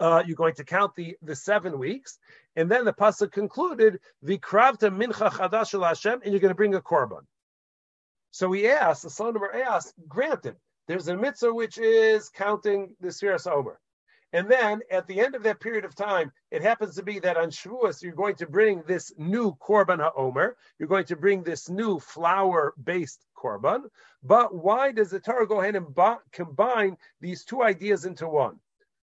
uh, 0.00 0.22
you're 0.26 0.36
going 0.36 0.54
to 0.54 0.64
count 0.64 0.94
the, 0.94 1.16
the 1.22 1.36
seven 1.36 1.78
weeks, 1.78 2.18
and 2.56 2.70
then 2.70 2.84
the 2.84 2.92
pasuk 2.92 3.32
concluded 3.32 4.00
vikravta 4.24 4.90
mincha 4.90 5.30
chadash 5.30 5.80
Hashem, 5.86 6.20
and 6.22 6.32
you're 6.32 6.40
going 6.40 6.50
to 6.50 6.54
bring 6.54 6.74
a 6.74 6.80
korban. 6.80 7.22
So 8.30 8.48
we 8.48 8.68
asked, 8.68 9.02
the 9.02 9.10
son 9.10 9.36
of 9.36 9.42
asked, 9.54 9.94
granted, 10.06 10.56
there's 10.86 11.08
a 11.08 11.16
mitzvah 11.16 11.52
which 11.52 11.78
is 11.78 12.28
counting 12.28 12.94
the 13.00 13.08
Sfiras 13.08 13.50
Omer. 13.50 13.80
And 14.32 14.50
then 14.50 14.82
at 14.90 15.06
the 15.06 15.20
end 15.20 15.34
of 15.34 15.42
that 15.44 15.60
period 15.60 15.84
of 15.86 15.94
time, 15.94 16.30
it 16.50 16.62
happens 16.62 16.96
to 16.96 17.02
be 17.02 17.18
that 17.20 17.38
on 17.38 17.50
Shavuos, 17.50 18.02
you're 18.02 18.12
going 18.12 18.36
to 18.36 18.46
bring 18.46 18.82
this 18.86 19.12
new 19.16 19.56
Korban 19.56 19.98
HaOmer. 19.98 20.52
You're 20.78 20.88
going 20.88 21.06
to 21.06 21.16
bring 21.16 21.42
this 21.42 21.70
new 21.70 21.98
flour 21.98 22.74
based 22.82 23.24
Korban. 23.36 23.84
But 24.22 24.54
why 24.54 24.92
does 24.92 25.10
the 25.10 25.20
Torah 25.20 25.46
go 25.46 25.60
ahead 25.60 25.76
and 25.76 25.86
combine 26.32 26.98
these 27.20 27.44
two 27.44 27.62
ideas 27.62 28.04
into 28.04 28.28
one? 28.28 28.60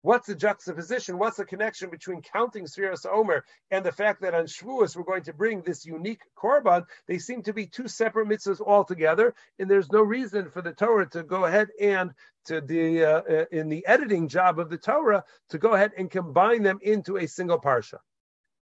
What's 0.03 0.27
the 0.27 0.35
juxtaposition? 0.35 1.17
What's 1.17 1.37
the 1.37 1.45
connection 1.45 1.89
between 1.89 2.21
counting 2.21 2.65
Sfiras 2.65 3.05
Omer 3.09 3.45
and 3.71 3.85
the 3.85 3.91
fact 3.93 4.21
that 4.21 4.33
on 4.33 4.47
Shavuos 4.47 4.97
we're 4.97 5.03
going 5.03 5.23
to 5.23 5.33
bring 5.33 5.61
this 5.61 5.85
unique 5.85 6.23
korban? 6.37 6.83
They 7.07 7.17
seem 7.19 7.41
to 7.43 7.53
be 7.53 7.67
two 7.67 7.87
separate 7.87 8.27
mitzvahs 8.27 8.59
altogether, 8.59 9.33
and 9.59 9.71
there's 9.71 9.93
no 9.93 10.01
reason 10.01 10.49
for 10.49 10.61
the 10.61 10.73
Torah 10.73 11.09
to 11.11 11.23
go 11.23 11.45
ahead 11.45 11.69
and 11.79 12.11
to 12.47 12.59
the 12.59 13.05
uh, 13.05 13.21
uh, 13.21 13.45
in 13.53 13.69
the 13.69 13.87
editing 13.87 14.27
job 14.27 14.59
of 14.59 14.69
the 14.69 14.77
Torah 14.77 15.23
to 15.51 15.57
go 15.57 15.73
ahead 15.73 15.93
and 15.97 16.11
combine 16.11 16.63
them 16.63 16.79
into 16.81 17.15
a 17.15 17.25
single 17.25 17.61
parsha. 17.61 17.99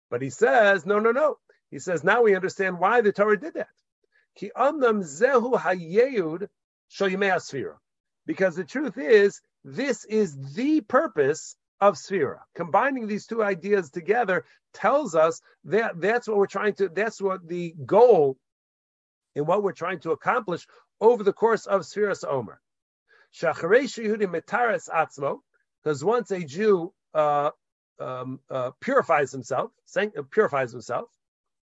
But 0.09 0.21
he 0.21 0.29
says, 0.29 0.85
no, 0.85 0.97
no, 0.99 1.11
no. 1.11 1.39
He 1.69 1.79
says 1.79 2.05
now 2.05 2.21
we 2.21 2.35
understand 2.37 2.79
why 2.79 3.01
the 3.01 3.11
Torah 3.11 3.37
did 3.37 3.55
that. 3.55 3.67
Ki 4.37 4.49
zehu 4.55 5.59
hayeyud 5.59 6.47
Because 8.25 8.55
the 8.55 8.63
truth 8.63 8.97
is, 8.97 9.41
this 9.63 10.05
is 10.05 10.53
the 10.53 10.81
purpose 10.81 11.55
of 11.79 11.95
Sphira. 11.95 12.39
Combining 12.55 13.07
these 13.07 13.27
two 13.27 13.43
ideas 13.43 13.89
together 13.89 14.45
tells 14.73 15.15
us 15.15 15.41
that 15.65 15.99
that's 15.99 16.27
what 16.27 16.37
we're 16.37 16.47
trying 16.47 16.73
to, 16.75 16.89
that's 16.89 17.21
what 17.21 17.47
the 17.47 17.73
goal 17.85 18.37
and 19.35 19.47
what 19.47 19.63
we're 19.63 19.71
trying 19.71 19.99
to 19.99 20.11
accomplish 20.11 20.65
over 20.99 21.23
the 21.23 21.33
course 21.33 21.65
of 21.65 21.81
Sphiras 21.81 22.23
Omer. 22.27 22.59
Because 25.83 26.03
once 26.03 26.31
a 26.31 26.43
Jew 26.43 26.93
uh, 27.13 27.51
um, 27.99 28.39
uh, 28.49 28.71
purifies 28.81 29.31
himself, 29.31 29.71
uh, 29.95 30.07
purifies 30.31 30.71
himself, 30.71 31.09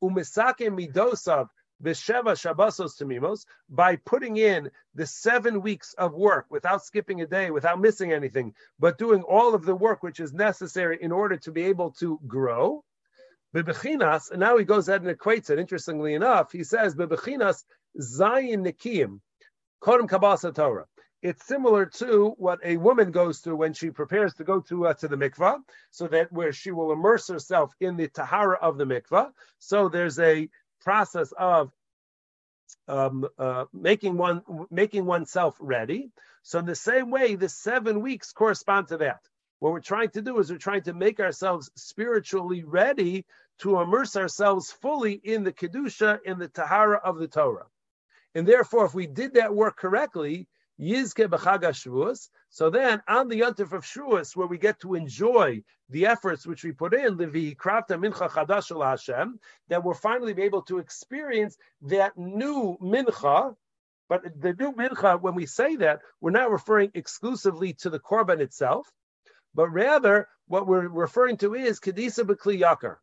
umisake 0.03 0.69
midosav 0.71 1.49
b'sheva 1.83 2.35
shabbosos 2.35 2.97
tamimos, 2.97 3.45
by 3.69 3.97
putting 3.97 4.37
in 4.37 4.71
the 4.95 5.07
seven 5.07 5.63
weeks 5.63 5.95
of 5.95 6.15
work 6.15 6.47
without 6.51 6.85
skipping 6.85 7.21
a 7.21 7.27
day, 7.27 7.51
without 7.51 7.81
missing 7.81 8.13
anything, 8.13 8.55
but 8.79 8.99
doing 8.99 9.23
all 9.23 9.55
of 9.55 9.65
the 9.65 9.75
work 9.75 10.03
which 10.03 10.21
is 10.21 10.33
necessary 10.33 10.99
in 11.01 11.13
order 11.13 11.37
to 11.37 11.53
be 11.53 11.63
able 11.65 11.91
to 11.93 12.19
grow. 12.27 12.85
Bebechinas, 13.55 14.31
and 14.31 14.41
now 14.41 14.59
he 14.59 14.65
goes 14.65 14.89
ahead 14.89 15.03
and 15.03 15.17
equates 15.17 15.51
it. 15.51 15.59
Interestingly 15.59 16.15
enough, 16.15 16.53
he 16.53 16.65
says 16.65 16.95
bebechinas 16.95 17.65
zayin 17.99 18.67
nikim 18.67 19.21
kodem 19.83 20.09
kabasa 20.09 20.55
Torah 20.55 20.87
it's 21.23 21.45
similar 21.47 21.85
to 21.85 22.35
what 22.39 22.61
a 22.63 22.77
woman 22.77 23.11
goes 23.11 23.41
through 23.41 23.57
when 23.57 23.73
she 23.73 23.91
prepares 23.91 24.35
to 24.35 24.45
go 24.45 24.61
to 24.61 24.87
uh, 24.87 24.95
to 24.95 25.09
the 25.09 25.17
mikvah, 25.17 25.59
so 25.91 26.07
that 26.09 26.33
where 26.33 26.53
she 26.53 26.71
will 26.71 26.93
immerse 26.93 27.29
herself 27.29 27.75
in 27.81 27.97
the 27.97 28.09
tahara 28.09 28.57
of 28.61 28.79
the 28.79 28.85
mikvah. 28.85 29.33
So 29.59 29.89
there's 29.89 30.19
a 30.21 30.49
process 30.81 31.33
of 31.39 31.71
um, 32.87 33.27
uh, 33.39 33.67
making 33.73 34.17
one 34.17 34.43
making 34.71 35.05
oneself 35.05 35.57
ready. 35.61 36.11
So 36.43 36.59
in 36.59 36.67
the 36.67 36.75
same 36.75 37.11
way, 37.11 37.35
the 37.35 37.49
seven 37.49 38.01
weeks 38.01 38.33
correspond 38.33 38.89
to 38.89 38.97
that. 38.99 39.21
What 39.61 39.73
we're 39.73 39.81
trying 39.81 40.11
to 40.11 40.23
do 40.23 40.39
is 40.39 40.51
we're 40.51 40.59
trying 40.59 40.83
to 40.83 40.95
make 40.95 41.21
ourselves 41.21 41.71
spiritually 41.75 42.65
ready 42.65 43.27
to 43.59 43.81
immerse 43.81 44.17
ourselves 44.17 44.71
fully 44.71 45.15
in 45.15 45.43
the 45.45 45.53
kedusha 45.53 46.21
in 46.25 46.39
the 46.39 46.49
tahara 46.49 47.01
of 47.05 47.19
the 47.19 47.29
Torah. 47.29 47.67
And 48.35 48.47
therefore, 48.47 48.85
if 48.87 48.95
we 48.95 49.07
did 49.07 49.35
that 49.35 49.55
work 49.55 49.77
correctly, 49.77 50.47
Yizke 50.81 51.29
b'chaga 51.29 51.71
Shavuos. 51.71 52.29
So 52.51 52.71
then, 52.71 53.03
on 53.09 53.29
the 53.29 53.41
Yontif 53.41 53.73
of 53.73 53.85
Shavuos, 53.85 54.37
where 54.37 54.47
we 54.47 54.59
get 54.59 54.81
to 54.81 54.95
enjoy 54.95 55.63
the 55.91 56.07
efforts 56.07 56.47
which 56.47 56.63
we 56.65 56.73
put 56.73 56.95
in, 56.95 57.17
Levi 57.17 57.55
Kravta 57.55 57.99
Mincha 57.99 58.31
Chadash 58.31 58.83
Hashem, 58.83 59.39
that 59.69 59.83
we'll 59.83 59.95
finally 59.95 60.35
be 60.35 60.43
able 60.43 60.63
to 60.63 60.79
experience 60.79 61.57
that 61.83 62.17
new 62.17 62.77
Mincha. 62.81 63.55
But 64.09 64.41
the 64.41 64.55
new 64.55 64.73
Mincha, 64.73 65.21
when 65.21 65.35
we 65.35 65.47
say 65.47 65.77
that, 65.77 66.01
we're 66.21 66.31
not 66.31 66.51
referring 66.51 66.91
exclusively 66.95 67.75
to 67.75 67.91
the 67.91 67.99
Korban 67.99 68.41
itself, 68.41 68.91
but 69.55 69.69
rather 69.69 70.29
what 70.47 70.67
we're 70.67 70.89
referring 70.89 71.37
to 71.39 71.55
is 71.55 71.81
Kedisa 71.81 72.25
B'Kli 72.25 72.61
Yakar, 72.61 72.97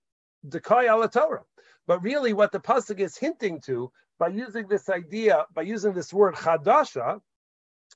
Dekai 0.47 0.85
ala 0.85 1.09
Torah. 1.09 1.43
But 1.87 2.01
really, 2.01 2.33
what 2.33 2.51
the 2.51 2.59
pasuk 2.59 2.99
is 2.99 3.17
hinting 3.17 3.61
to 3.61 3.91
by 4.17 4.29
using 4.29 4.67
this 4.67 4.89
idea, 4.89 5.45
by 5.53 5.61
using 5.61 5.93
this 5.93 6.13
word 6.13 6.35
chadasha, 6.35 7.21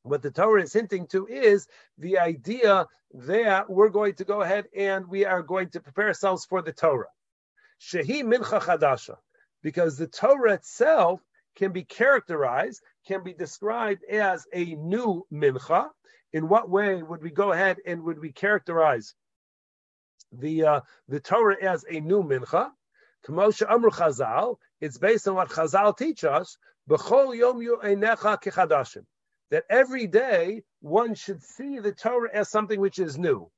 what 0.03 0.21
the 0.21 0.31
Torah 0.31 0.63
is 0.63 0.73
hinting 0.73 1.07
to 1.07 1.27
is 1.27 1.67
the 1.97 2.19
idea 2.19 2.87
that 3.13 3.69
we're 3.69 3.89
going 3.89 4.13
to 4.15 4.23
go 4.23 4.41
ahead 4.41 4.65
and 4.75 5.07
we 5.07 5.25
are 5.25 5.41
going 5.41 5.69
to 5.69 5.79
prepare 5.79 6.07
ourselves 6.07 6.45
for 6.45 6.61
the 6.61 6.73
Torah. 6.73 7.07
Shehi 7.81 8.23
mincha 8.23 8.61
chadasha, 8.61 9.17
because 9.63 9.97
the 9.97 10.07
Torah 10.07 10.53
itself 10.53 11.21
can 11.55 11.71
be 11.71 11.83
characterized, 11.83 12.81
can 13.07 13.23
be 13.23 13.33
described 13.33 14.03
as 14.05 14.45
a 14.53 14.75
new 14.75 15.25
mincha. 15.31 15.89
In 16.31 16.47
what 16.47 16.69
way 16.69 17.01
would 17.01 17.23
we 17.23 17.31
go 17.31 17.51
ahead 17.51 17.77
and 17.85 18.03
would 18.03 18.19
we 18.19 18.31
characterize 18.31 19.15
the 20.31 20.63
uh, 20.63 20.81
the 21.07 21.19
Torah 21.19 21.57
as 21.61 21.83
a 21.89 21.99
new 21.99 22.23
mincha? 22.23 22.69
Kamosha 23.25 23.69
Amr 23.69 23.89
Chazal, 23.89 24.57
it's 24.79 24.97
based 24.97 25.27
on 25.27 25.35
what 25.35 25.49
Chazal 25.49 25.97
teach 25.97 26.23
us. 26.23 26.57
Yom 26.87 27.61
yu 27.61 27.79
einecha 27.83 28.39
that 29.51 29.65
every 29.69 30.07
day 30.07 30.63
one 30.81 31.15
should 31.15 31.41
see 31.43 31.79
the 31.79 31.91
Torah 31.91 32.29
as 32.33 32.49
something 32.49 32.79
which 32.79 32.99
is 32.99 33.17
new. 33.17 33.51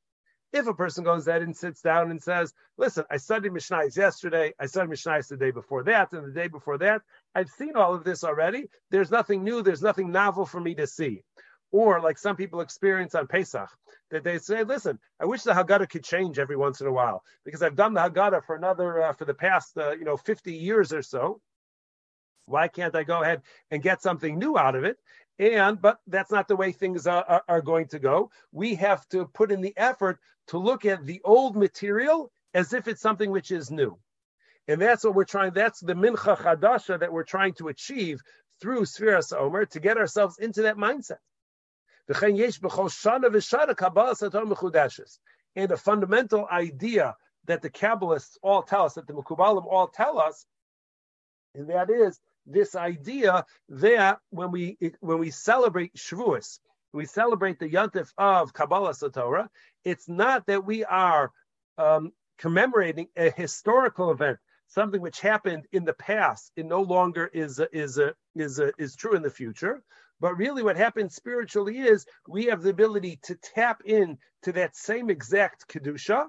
If 0.54 0.68
a 0.68 0.74
person 0.74 1.06
goes 1.06 1.28
ahead 1.28 1.44
and 1.44 1.56
sits 1.56 1.82
down 1.82 2.12
and 2.12 2.22
says, 2.22 2.54
"Listen, 2.78 3.06
I 3.10 3.18
studied 3.18 3.54
Mishnayos 3.54 3.96
yesterday, 3.96 4.54
I 4.60 4.66
studied 4.66 4.92
Mishnayos 4.92 5.30
the 5.30 5.38
day 5.38 5.52
before 5.52 5.84
that, 5.84 6.12
and 6.12 6.26
the 6.28 6.32
day 6.32 6.50
before 6.50 6.78
that, 6.80 7.02
I've 7.34 7.50
seen 7.50 7.78
all 7.78 7.94
of 7.94 8.04
this 8.04 8.24
already. 8.26 8.70
There's 8.90 9.12
nothing 9.12 9.44
new. 9.46 9.62
There's 9.62 9.82
nothing 9.82 10.12
novel 10.12 10.46
for 10.46 10.60
me 10.60 10.76
to 10.76 10.88
see." 10.88 11.24
Or 11.72 12.02
like 12.02 12.18
some 12.18 12.36
people 12.36 12.60
experience 12.60 13.16
on 13.16 13.28
Pesach, 13.28 13.70
that 14.10 14.26
they 14.26 14.40
say, 14.40 14.66
"Listen, 14.66 15.00
I 15.22 15.26
wish 15.26 15.44
the 15.44 15.54
Haggadah 15.54 15.90
could 15.90 16.04
change 16.04 16.38
every 16.38 16.58
once 16.58 16.82
in 16.82 16.88
a 16.88 16.92
while 16.92 17.24
because 17.46 17.64
I've 17.64 17.78
done 17.78 17.94
the 17.94 18.02
Haggadah 18.02 18.44
for 18.44 18.58
another 18.58 19.02
uh, 19.04 19.14
for 19.14 19.24
the 19.24 19.34
past 19.34 19.78
uh, 19.78 19.92
you 19.92 20.04
know 20.04 20.18
50 20.18 20.54
years 20.54 20.92
or 20.92 21.02
so. 21.02 21.40
Why 22.46 22.68
can't 22.68 22.96
I 22.96 23.04
go 23.04 23.22
ahead 23.22 23.44
and 23.70 23.82
get 23.82 24.02
something 24.02 24.38
new 24.38 24.58
out 24.58 24.76
of 24.76 24.84
it?" 24.84 24.98
And 25.42 25.82
but 25.82 26.00
that's 26.06 26.32
not 26.32 26.48
the 26.48 26.56
way 26.56 26.72
things 26.72 27.08
are, 27.08 27.26
are, 27.28 27.44
are, 27.48 27.62
going 27.64 27.88
to 27.88 28.00
go. 28.00 28.30
We 28.52 28.76
have 28.76 29.10
to 29.10 29.26
put 29.26 29.52
in 29.52 29.60
the 29.60 29.74
effort 29.76 30.20
to 30.50 30.60
look 30.60 30.86
at 30.86 31.04
the 31.04 31.20
old 31.26 31.56
material 31.56 32.32
as 32.54 32.74
if 32.74 32.88
it's 32.88 33.02
something 33.02 33.32
which 33.32 33.50
is 33.50 33.72
new. 33.72 33.98
And 34.68 34.80
that's 34.80 35.04
what 35.04 35.16
we're 35.16 35.26
trying, 35.26 35.54
that's 35.54 35.80
the 35.80 35.96
mincha 35.96 36.38
chadasha 36.38 37.00
that 37.00 37.12
we're 37.12 37.24
trying 37.24 37.54
to 37.54 37.70
achieve 37.70 38.22
through 38.62 38.84
Sfiras 38.84 39.36
Omer 39.36 39.66
to 39.66 39.80
get 39.80 39.98
ourselves 39.98 40.38
into 40.38 40.62
that 40.62 40.78
mindset. 40.78 41.18
And 45.56 45.72
a 45.72 45.78
fundamental 45.78 46.48
idea 46.52 47.16
that 47.46 47.62
the 47.64 47.70
Kabbalists 47.72 48.38
all 48.44 48.62
tell 48.62 48.84
us, 48.86 48.94
that 48.94 49.08
the 49.08 49.14
Mukubalim 49.14 49.66
all 49.66 49.88
tell 49.88 50.20
us, 50.20 50.46
and 51.56 51.68
that 51.72 51.90
is 51.90 52.20
this 52.46 52.76
idea 52.76 53.46
that 53.70 54.20
when 54.30 54.52
we 54.52 54.78
when 55.00 55.20
we 55.20 55.32
celebrate 55.32 55.96
Shavuos, 55.96 56.60
we 56.94 57.06
celebrate 57.06 57.60
the 57.60 57.70
Yontif 57.70 58.12
of 58.18 58.54
Kabbalah 58.54 58.92
Satorah, 58.92 59.48
it's 59.84 60.10
not 60.10 60.46
that 60.48 60.66
we 60.66 60.84
are 60.84 61.32
um, 61.78 62.12
commemorating 62.38 63.08
a 63.16 63.30
historical 63.30 64.12
event, 64.12 64.38
something 64.68 65.02
which 65.02 65.20
happened 65.22 65.68
in 65.72 65.86
the 65.86 65.94
past, 65.94 66.52
it 66.56 66.66
no 66.66 66.82
longer 66.82 67.30
is 67.34 67.62
is 67.72 68.00
is 68.36 68.62
is 68.78 68.96
true 68.96 69.16
in 69.16 69.22
the 69.22 69.30
future. 69.30 69.84
But 70.20 70.38
really, 70.38 70.62
what 70.62 70.78
happens 70.78 71.16
spiritually 71.16 71.80
is 71.80 72.06
we 72.28 72.46
have 72.46 72.62
the 72.62 72.70
ability 72.70 73.20
to 73.24 73.36
tap 73.36 73.82
in 73.86 74.18
to 74.44 74.52
that 74.54 74.76
same 74.76 75.10
exact 75.10 75.68
kedusha, 75.68 76.28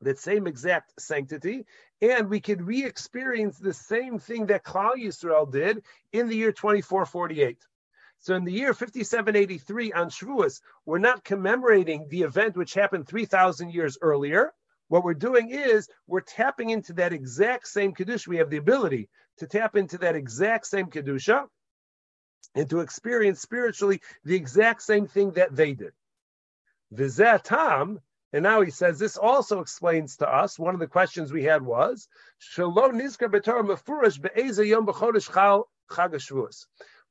that 0.00 0.18
same 0.18 0.48
exact 0.48 0.92
sanctity, 0.98 1.64
and 2.02 2.28
we 2.28 2.40
could 2.40 2.60
re-experience 2.60 3.58
the 3.58 3.72
same 3.72 4.18
thing 4.18 4.46
that 4.46 4.64
Klal 4.64 4.96
Yisrael 4.96 5.50
did 5.50 5.84
in 6.12 6.28
the 6.28 6.36
year 6.36 6.50
2448. 6.50 7.58
So 8.18 8.34
in 8.34 8.44
the 8.44 8.52
year 8.52 8.74
5783 8.74 9.92
on 9.92 10.10
Shavuos, 10.10 10.60
we're 10.84 10.98
not 10.98 11.24
commemorating 11.24 12.08
the 12.08 12.22
event 12.22 12.56
which 12.56 12.74
happened 12.74 13.06
3,000 13.06 13.70
years 13.70 13.98
earlier. 14.02 14.52
What 14.88 15.04
we're 15.04 15.14
doing 15.14 15.50
is 15.50 15.88
we're 16.06 16.20
tapping 16.20 16.70
into 16.70 16.92
that 16.94 17.12
exact 17.12 17.68
same 17.68 17.94
Kedusha. 17.94 18.26
We 18.26 18.36
have 18.38 18.50
the 18.50 18.58
ability 18.58 19.08
to 19.38 19.46
tap 19.46 19.76
into 19.76 19.98
that 19.98 20.16
exact 20.16 20.66
same 20.66 20.86
Kedusha 20.86 21.46
and 22.54 22.68
to 22.68 22.80
experience 22.80 23.40
spiritually 23.40 24.02
the 24.24 24.34
exact 24.34 24.82
same 24.82 25.06
thing 25.06 25.32
that 25.32 25.54
they 25.54 25.72
did. 25.72 25.92
Vizatam, 26.92 27.98
and 28.32 28.42
now 28.42 28.60
he 28.62 28.70
says 28.70 28.98
this 28.98 29.16
also 29.16 29.60
explains 29.60 30.16
to 30.16 30.28
us 30.28 30.58
one 30.58 30.74
of 30.74 30.80
the 30.80 30.86
questions 30.86 31.32
we 31.32 31.44
had 31.44 31.62
was 31.62 32.08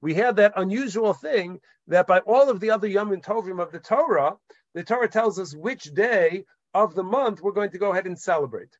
we 0.02 0.14
had 0.16 0.36
that 0.36 0.54
unusual 0.56 1.14
thing 1.14 1.60
that 1.88 2.08
by 2.08 2.20
all 2.20 2.50
of 2.50 2.60
the 2.60 2.72
other 2.72 2.88
Yom 2.88 3.22
Tovim 3.22 3.62
of 3.62 3.72
the 3.72 3.80
Torah, 3.80 4.38
the 4.74 4.84
Torah 4.84 5.08
tells 5.08 5.38
us 5.38 5.56
which 5.56 5.84
day 5.94 6.46
of 6.74 6.96
the 6.96 7.04
month 7.04 7.42
we're 7.42 7.52
going 7.52 7.72
to 7.72 7.78
go 7.78 7.92
ahead 7.92 8.08
and 8.08 8.18
celebrate. 8.20 8.78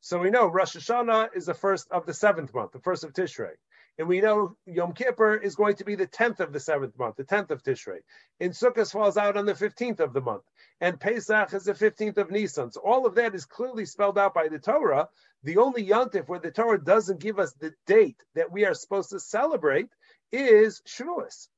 So 0.00 0.18
we 0.18 0.30
know 0.30 0.46
Rosh 0.46 0.76
Hashanah 0.76 1.28
is 1.34 1.46
the 1.46 1.54
first 1.54 1.90
of 1.90 2.06
the 2.06 2.14
seventh 2.14 2.52
month, 2.52 2.72
the 2.72 2.80
first 2.80 3.04
of 3.04 3.12
Tishrei. 3.12 3.52
And 3.98 4.08
we 4.08 4.20
know 4.20 4.56
Yom 4.66 4.92
Kippur 4.92 5.36
is 5.36 5.54
going 5.54 5.76
to 5.76 5.84
be 5.84 5.94
the 5.94 6.06
10th 6.06 6.40
of 6.40 6.52
the 6.52 6.58
seventh 6.58 6.98
month, 6.98 7.16
the 7.16 7.24
10th 7.24 7.50
of 7.50 7.62
Tishrei. 7.62 7.98
And 8.40 8.52
Sukkot 8.52 8.90
falls 8.90 9.16
out 9.16 9.36
on 9.36 9.46
the 9.46 9.54
15th 9.54 10.00
of 10.00 10.12
the 10.12 10.20
month. 10.20 10.42
And 10.80 10.98
Pesach 10.98 11.52
is 11.54 11.64
the 11.64 11.74
15th 11.74 12.18
of 12.18 12.30
Nisan. 12.30 12.72
So 12.72 12.80
all 12.80 13.06
of 13.06 13.14
that 13.14 13.34
is 13.34 13.44
clearly 13.44 13.86
spelled 13.86 14.18
out 14.18 14.34
by 14.34 14.48
the 14.48 14.58
Torah. 14.58 15.08
The 15.44 15.58
only 15.58 15.86
Yontif 15.86 16.26
where 16.26 16.40
the 16.40 16.50
Torah 16.50 16.82
doesn't 16.82 17.20
give 17.20 17.38
us 17.38 17.52
the 17.52 17.72
date 17.86 18.20
that 18.34 18.50
we 18.50 18.64
are 18.64 18.74
supposed 18.74 19.10
to 19.10 19.20
celebrate 19.20 19.88
is 20.32 20.82
Shavuos. 20.88 21.48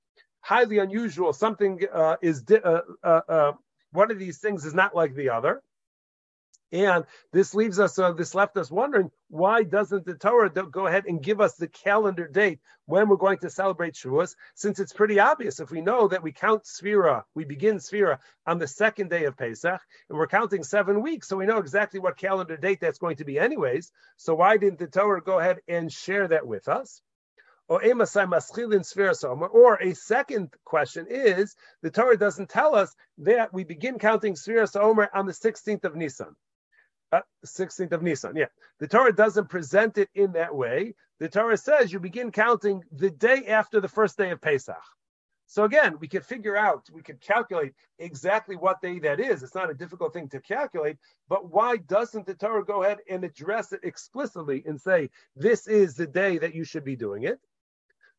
Highly 0.40 0.78
unusual. 0.78 1.32
Something 1.32 1.80
uh, 1.90 2.16
is, 2.20 2.44
uh, 2.50 2.80
uh, 3.02 3.20
uh, 3.28 3.52
one 3.92 4.10
of 4.10 4.18
these 4.18 4.38
things 4.38 4.66
is 4.66 4.74
not 4.74 4.94
like 4.94 5.14
the 5.14 5.30
other. 5.30 5.62
And 6.72 7.04
this 7.32 7.54
leaves 7.54 7.78
us, 7.78 7.96
uh, 7.98 8.12
this 8.12 8.34
left 8.34 8.56
us 8.56 8.72
wondering 8.72 9.12
why 9.28 9.62
doesn't 9.62 10.04
the 10.04 10.14
Torah 10.14 10.50
go 10.50 10.86
ahead 10.86 11.06
and 11.06 11.22
give 11.22 11.40
us 11.40 11.54
the 11.54 11.68
calendar 11.68 12.26
date 12.26 12.58
when 12.86 13.08
we're 13.08 13.16
going 13.16 13.38
to 13.38 13.50
celebrate 13.50 13.94
Shavuos? 13.94 14.34
Since 14.54 14.80
it's 14.80 14.92
pretty 14.92 15.20
obvious 15.20 15.60
if 15.60 15.70
we 15.70 15.80
know 15.80 16.08
that 16.08 16.24
we 16.24 16.32
count 16.32 16.64
Sphira, 16.64 17.22
we 17.34 17.44
begin 17.44 17.76
Sphira 17.76 18.18
on 18.46 18.58
the 18.58 18.66
second 18.66 19.10
day 19.10 19.24
of 19.24 19.36
Pesach, 19.36 19.80
and 20.08 20.18
we're 20.18 20.26
counting 20.26 20.64
seven 20.64 21.02
weeks, 21.02 21.28
so 21.28 21.36
we 21.36 21.46
know 21.46 21.58
exactly 21.58 22.00
what 22.00 22.16
calendar 22.16 22.56
date 22.56 22.80
that's 22.80 22.98
going 22.98 23.16
to 23.16 23.24
be, 23.24 23.38
anyways. 23.38 23.92
So 24.16 24.34
why 24.34 24.56
didn't 24.56 24.80
the 24.80 24.88
Torah 24.88 25.22
go 25.22 25.38
ahead 25.38 25.60
and 25.68 25.92
share 25.92 26.26
that 26.28 26.48
with 26.48 26.66
us? 26.66 27.00
Or 27.68 27.82
a 27.82 27.88
second 29.94 30.54
question 30.64 31.06
is 31.08 31.56
the 31.82 31.90
Torah 31.90 32.16
doesn't 32.16 32.48
tell 32.48 32.76
us 32.76 32.94
that 33.18 33.52
we 33.52 33.64
begin 33.64 33.98
counting 33.98 34.34
Sfiras 34.34 34.80
Omer 34.80 35.10
on 35.12 35.26
the 35.26 35.32
16th 35.32 35.84
of 35.84 35.96
Nisan. 35.96 36.36
Uh, 37.16 37.22
16th 37.46 37.92
of 37.92 38.02
Nisan, 38.02 38.36
yeah. 38.36 38.46
The 38.78 38.88
Torah 38.88 39.12
doesn't 39.12 39.48
present 39.48 39.96
it 39.98 40.08
in 40.14 40.32
that 40.32 40.54
way. 40.54 40.94
The 41.18 41.28
Torah 41.28 41.56
says 41.56 41.92
you 41.92 42.00
begin 42.00 42.30
counting 42.30 42.82
the 42.92 43.10
day 43.10 43.46
after 43.46 43.80
the 43.80 43.88
first 43.88 44.18
day 44.18 44.30
of 44.30 44.40
Pesach. 44.40 44.76
So 45.46 45.64
again, 45.64 45.98
we 46.00 46.08
could 46.08 46.26
figure 46.26 46.56
out, 46.56 46.88
we 46.92 47.02
could 47.02 47.20
calculate 47.20 47.72
exactly 47.98 48.56
what 48.56 48.82
day 48.82 48.98
that 48.98 49.20
is. 49.20 49.42
It's 49.42 49.54
not 49.54 49.70
a 49.70 49.74
difficult 49.74 50.12
thing 50.12 50.28
to 50.30 50.40
calculate, 50.40 50.96
but 51.28 51.50
why 51.50 51.76
doesn't 51.76 52.26
the 52.26 52.34
Torah 52.34 52.64
go 52.64 52.82
ahead 52.82 52.98
and 53.08 53.22
address 53.24 53.72
it 53.72 53.80
explicitly 53.84 54.64
and 54.66 54.80
say, 54.80 55.08
this 55.36 55.68
is 55.68 55.94
the 55.94 56.06
day 56.06 56.38
that 56.38 56.54
you 56.54 56.64
should 56.64 56.84
be 56.84 56.96
doing 56.96 57.22
it? 57.22 57.38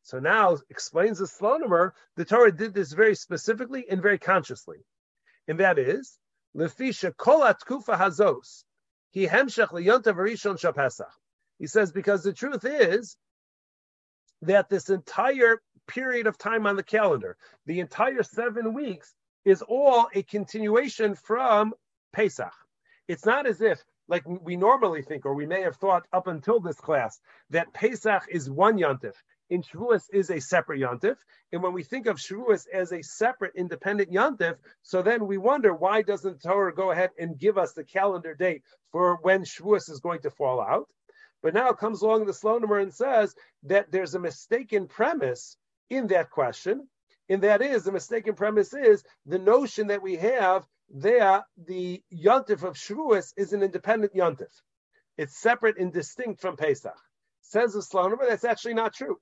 So 0.02 0.18
now 0.18 0.56
explains 0.70 1.18
the 1.18 1.26
Slonimer, 1.26 1.92
the 2.16 2.24
Torah 2.24 2.50
did 2.50 2.72
this 2.72 2.92
very 2.92 3.14
specifically 3.14 3.84
and 3.90 4.00
very 4.00 4.18
consciously. 4.18 4.78
And 5.46 5.60
that 5.60 5.78
is, 5.78 6.18
Lefisha 6.56 7.14
kolat 7.14 7.64
kufa 7.66 7.92
hazos, 7.92 8.64
he 9.10 9.26
hemshech 9.26 9.68
arishon 9.68 10.58
shapesach. 10.58 11.10
He 11.58 11.66
says, 11.66 11.92
because 11.92 12.22
the 12.22 12.32
truth 12.32 12.64
is 12.64 13.16
that 14.42 14.68
this 14.68 14.90
entire 14.90 15.60
period 15.86 16.26
of 16.26 16.38
time 16.38 16.66
on 16.66 16.76
the 16.76 16.82
calendar, 16.82 17.36
the 17.66 17.80
entire 17.80 18.22
seven 18.22 18.72
weeks, 18.72 19.14
is 19.44 19.62
all 19.62 20.08
a 20.14 20.22
continuation 20.22 21.14
from 21.14 21.74
Pesach. 22.12 22.52
It's 23.08 23.24
not 23.24 23.46
as 23.46 23.60
if, 23.60 23.82
like 24.06 24.22
we 24.26 24.56
normally 24.56 25.02
think, 25.02 25.26
or 25.26 25.34
we 25.34 25.46
may 25.46 25.62
have 25.62 25.76
thought 25.76 26.06
up 26.12 26.26
until 26.26 26.60
this 26.60 26.80
class, 26.80 27.20
that 27.50 27.72
Pesach 27.72 28.22
is 28.28 28.50
one 28.50 28.78
yontif 28.78 29.14
in 29.50 29.62
Shavuos 29.62 30.04
is 30.12 30.30
a 30.30 30.40
separate 30.40 30.80
yontif. 30.80 31.16
And 31.52 31.62
when 31.62 31.72
we 31.72 31.82
think 31.82 32.06
of 32.06 32.18
Shavuos 32.18 32.66
as 32.72 32.92
a 32.92 33.02
separate 33.02 33.54
independent 33.54 34.10
yontif, 34.10 34.56
so 34.82 35.02
then 35.02 35.26
we 35.26 35.38
wonder 35.38 35.74
why 35.74 36.02
doesn't 36.02 36.42
the 36.42 36.48
Torah 36.48 36.74
go 36.74 36.90
ahead 36.90 37.10
and 37.18 37.38
give 37.38 37.56
us 37.56 37.72
the 37.72 37.84
calendar 37.84 38.34
date 38.34 38.62
for 38.92 39.18
when 39.22 39.44
Shavuos 39.44 39.90
is 39.90 40.00
going 40.00 40.20
to 40.22 40.30
fall 40.30 40.60
out? 40.60 40.88
But 41.42 41.54
now 41.54 41.72
comes 41.72 42.02
along 42.02 42.26
the 42.26 42.32
Slonimer 42.32 42.82
and 42.82 42.92
says 42.92 43.34
that 43.64 43.90
there's 43.90 44.14
a 44.14 44.20
mistaken 44.20 44.88
premise 44.88 45.56
in 45.88 46.08
that 46.08 46.30
question. 46.30 46.88
And 47.28 47.42
that 47.42 47.62
is, 47.62 47.84
the 47.84 47.92
mistaken 47.92 48.34
premise 48.34 48.74
is 48.74 49.04
the 49.26 49.38
notion 49.38 49.88
that 49.88 50.02
we 50.02 50.16
have 50.16 50.66
that 50.96 51.44
the 51.66 52.02
yontif 52.12 52.62
of 52.62 52.74
Shavuos 52.74 53.32
is 53.36 53.52
an 53.52 53.62
independent 53.62 54.14
yontif. 54.14 54.50
It's 55.16 55.38
separate 55.38 55.78
and 55.78 55.92
distinct 55.92 56.40
from 56.40 56.56
Pesach. 56.56 56.96
Says 57.42 57.72
the 57.72 57.80
Slonimer, 57.80 58.28
that's 58.28 58.44
actually 58.44 58.74
not 58.74 58.94
true 58.94 59.18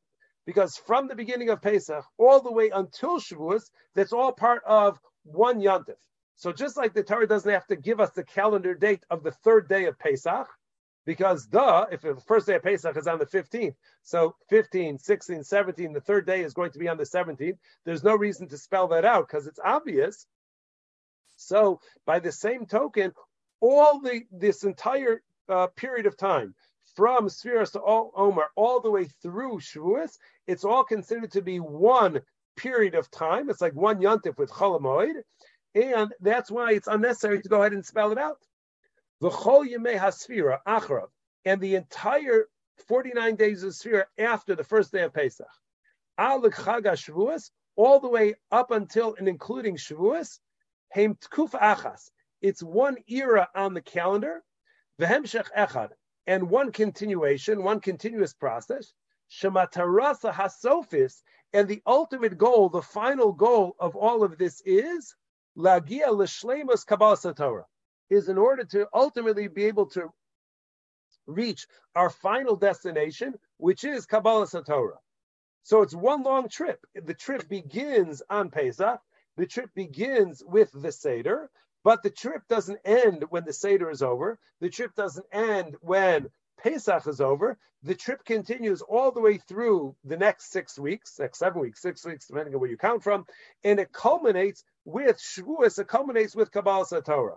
because 0.47 0.77
from 0.77 1.09
the 1.09 1.15
beginning 1.15 1.51
of 1.51 1.61
Pesach 1.61 2.05
all 2.17 2.41
the 2.41 2.53
way 2.53 2.71
until 2.71 3.21
Shavuos, 3.21 3.65
that's 3.95 4.13
all 4.13 4.33
part 4.33 4.63
of 4.65 4.99
one 5.25 5.61
Yontif. 5.61 5.97
So 6.37 6.53
just 6.53 6.77
like 6.77 6.95
the 6.95 7.03
Torah 7.03 7.27
doesn't 7.27 7.51
have 7.51 7.67
to 7.67 7.77
give 7.77 8.01
us 8.01 8.11
the 8.13 8.25
calendar 8.25 8.75
date 8.75 9.05
of 9.11 9.23
the 9.23 9.33
third 9.33 9.69
day 9.69 9.87
of 9.87 9.99
Pesach, 9.99 10.47
because 11.05 11.47
duh, 11.47 11.87
if 11.91 12.03
the 12.03 12.17
first 12.27 12.47
day 12.47 12.57
of 12.57 12.63
Pesach 12.63 12.97
is 12.97 13.07
on 13.07 13.19
the 13.19 13.27
15th, 13.27 13.75
so 14.03 14.37
15, 14.51 14.99
16, 14.99 15.45
17, 15.45 15.93
the 15.93 16.01
third 16.01 16.27
day 16.27 16.43
is 16.43 16.53
going 16.53 16.73
to 16.73 16.79
be 16.79 16.89
on 16.89 16.97
the 16.97 17.05
17th, 17.05 17.59
there's 17.85 18.05
no 18.05 18.15
reason 18.15 18.49
to 18.49 18.59
spell 18.59 18.89
that 18.89 19.05
out 19.05 19.27
because 19.27 19.47
it's 19.47 19.61
obvious. 19.65 20.27
So 21.37 21.81
by 22.05 22.19
the 22.19 22.33
same 22.33 22.67
token, 22.67 23.13
all 23.61 24.01
the 24.01 24.23
this 24.31 24.65
entire 24.65 25.23
uh, 25.49 25.69
period 25.69 26.07
of 26.07 26.17
time 26.17 26.55
from 26.95 27.29
Spheres 27.29 27.71
to 27.73 27.81
all 27.81 28.11
Omer 28.17 28.47
all 28.57 28.81
the 28.81 28.91
way 28.91 29.05
through 29.23 29.61
Shavuos, 29.61 30.19
it's 30.47 30.65
all 30.65 30.85
considered 30.85 31.33
to 31.33 31.43
be 31.43 31.59
one 31.59 32.21
period 32.57 32.95
of 32.95 33.11
time. 33.11 33.51
It's 33.51 33.61
like 33.61 33.75
one 33.75 34.01
yontif 34.01 34.39
with 34.39 34.51
Chol 34.51 34.81
Hamoed, 34.81 35.23
and 35.75 36.13
that's 36.21 36.51
why 36.51 36.73
it's 36.73 36.89
unnecessary 36.89 37.43
to 37.43 37.49
go 37.49 37.61
ahead 37.61 37.73
and 37.73 37.85
spell 37.85 38.13
it 38.13 38.19
out. 38.19 38.39
V'chol 39.23 39.69
yemei 39.69 39.99
hasfira 39.99 40.59
achrav, 40.67 41.09
and 41.45 41.61
the 41.61 41.75
entire 41.75 42.47
49 42.89 43.37
days 43.37 43.63
of 43.63 43.73
Sphira 43.73 44.05
after 44.19 44.55
the 44.55 44.65
first 44.65 44.93
day 44.93 45.03
of 45.03 45.15
Pesach. 45.15 45.47
Al 46.19 46.43
Chaga 46.43 46.93
Shavuos, 46.93 47.51
all 47.77 48.01
the 48.01 48.09
way 48.09 48.35
up 48.51 48.71
until 48.71 49.15
and 49.17 49.29
including 49.29 49.77
Shavuos, 49.77 50.39
Heim 50.95 51.15
Tkuf 51.17 51.51
Achas. 51.51 52.11
It's 52.43 52.63
one 52.63 52.97
era 53.07 53.49
on 53.55 53.75
the 53.75 53.81
calendar, 53.81 54.43
V'hemshech 55.01 55.51
Echad, 55.57 55.91
and 56.27 56.51
one 56.51 56.73
continuation, 56.73 57.63
one 57.63 57.81
continuous 57.81 58.35
process, 58.35 58.93
Shematarasa 59.31 60.33
Hasofis, 60.33 61.23
and 61.53 61.69
the 61.69 61.83
ultimate 61.87 62.39
goal, 62.39 62.69
the 62.69 62.83
final 62.83 63.33
goal 63.33 63.77
of 63.79 63.97
all 63.97 64.23
of 64.23 64.39
this 64.39 64.63
is 64.65 65.15
Lagia 65.57 66.09
Lishlemus 66.09 66.85
Kabbalah 66.87 67.35
Torah, 67.35 67.67
is 68.11 68.29
in 68.29 68.39
order 68.39 68.65
to 68.65 68.89
ultimately 68.93 69.49
be 69.49 69.65
able 69.65 69.87
to 69.87 70.13
reach 71.27 71.67
our 71.95 72.11
final 72.11 72.57
destination, 72.57 73.35
which 73.57 73.85
is 73.85 74.07
Kabbalah 74.07 74.47
Torah. 74.47 74.99
So 75.63 75.83
it's 75.83 75.95
one 75.95 76.23
long 76.23 76.49
trip. 76.49 76.85
The 76.95 77.15
trip 77.15 77.49
begins 77.49 78.23
on 78.31 78.51
Pesach. 78.51 79.01
The 79.37 79.47
trip 79.47 79.71
begins 79.75 80.43
with 80.47 80.71
the 80.73 80.93
Seder, 80.93 81.51
but 81.83 82.03
the 82.03 82.11
trip 82.11 82.43
doesn't 82.49 82.79
end 82.85 83.25
when 83.31 83.45
the 83.45 83.53
Seder 83.53 83.91
is 83.91 84.03
over. 84.03 84.39
The 84.61 84.71
trip 84.71 84.95
doesn't 84.95 85.27
end 85.33 85.77
when 85.81 86.31
Pesach 86.63 87.07
is 87.07 87.21
over. 87.21 87.59
The 87.83 87.95
trip 87.95 88.25
continues 88.25 88.83
all 88.83 89.13
the 89.13 89.21
way 89.21 89.39
through 89.39 89.95
the 90.05 90.17
next 90.17 90.51
six 90.51 90.79
weeks, 90.79 91.19
next 91.19 91.39
seven 91.39 91.61
weeks, 91.61 91.81
six 91.81 92.05
weeks, 92.05 92.27
depending 92.27 92.55
on 92.55 92.61
where 92.61 92.71
you 92.71 92.77
count 92.77 93.03
from, 93.03 93.27
and 93.63 93.79
it 93.79 93.93
culminates 93.93 94.65
with 94.85 95.19
Shavuos. 95.19 95.79
It 95.79 95.87
culminates 95.87 96.35
with 96.35 96.51
Kabbalah 96.51 97.03
Torah. 97.03 97.37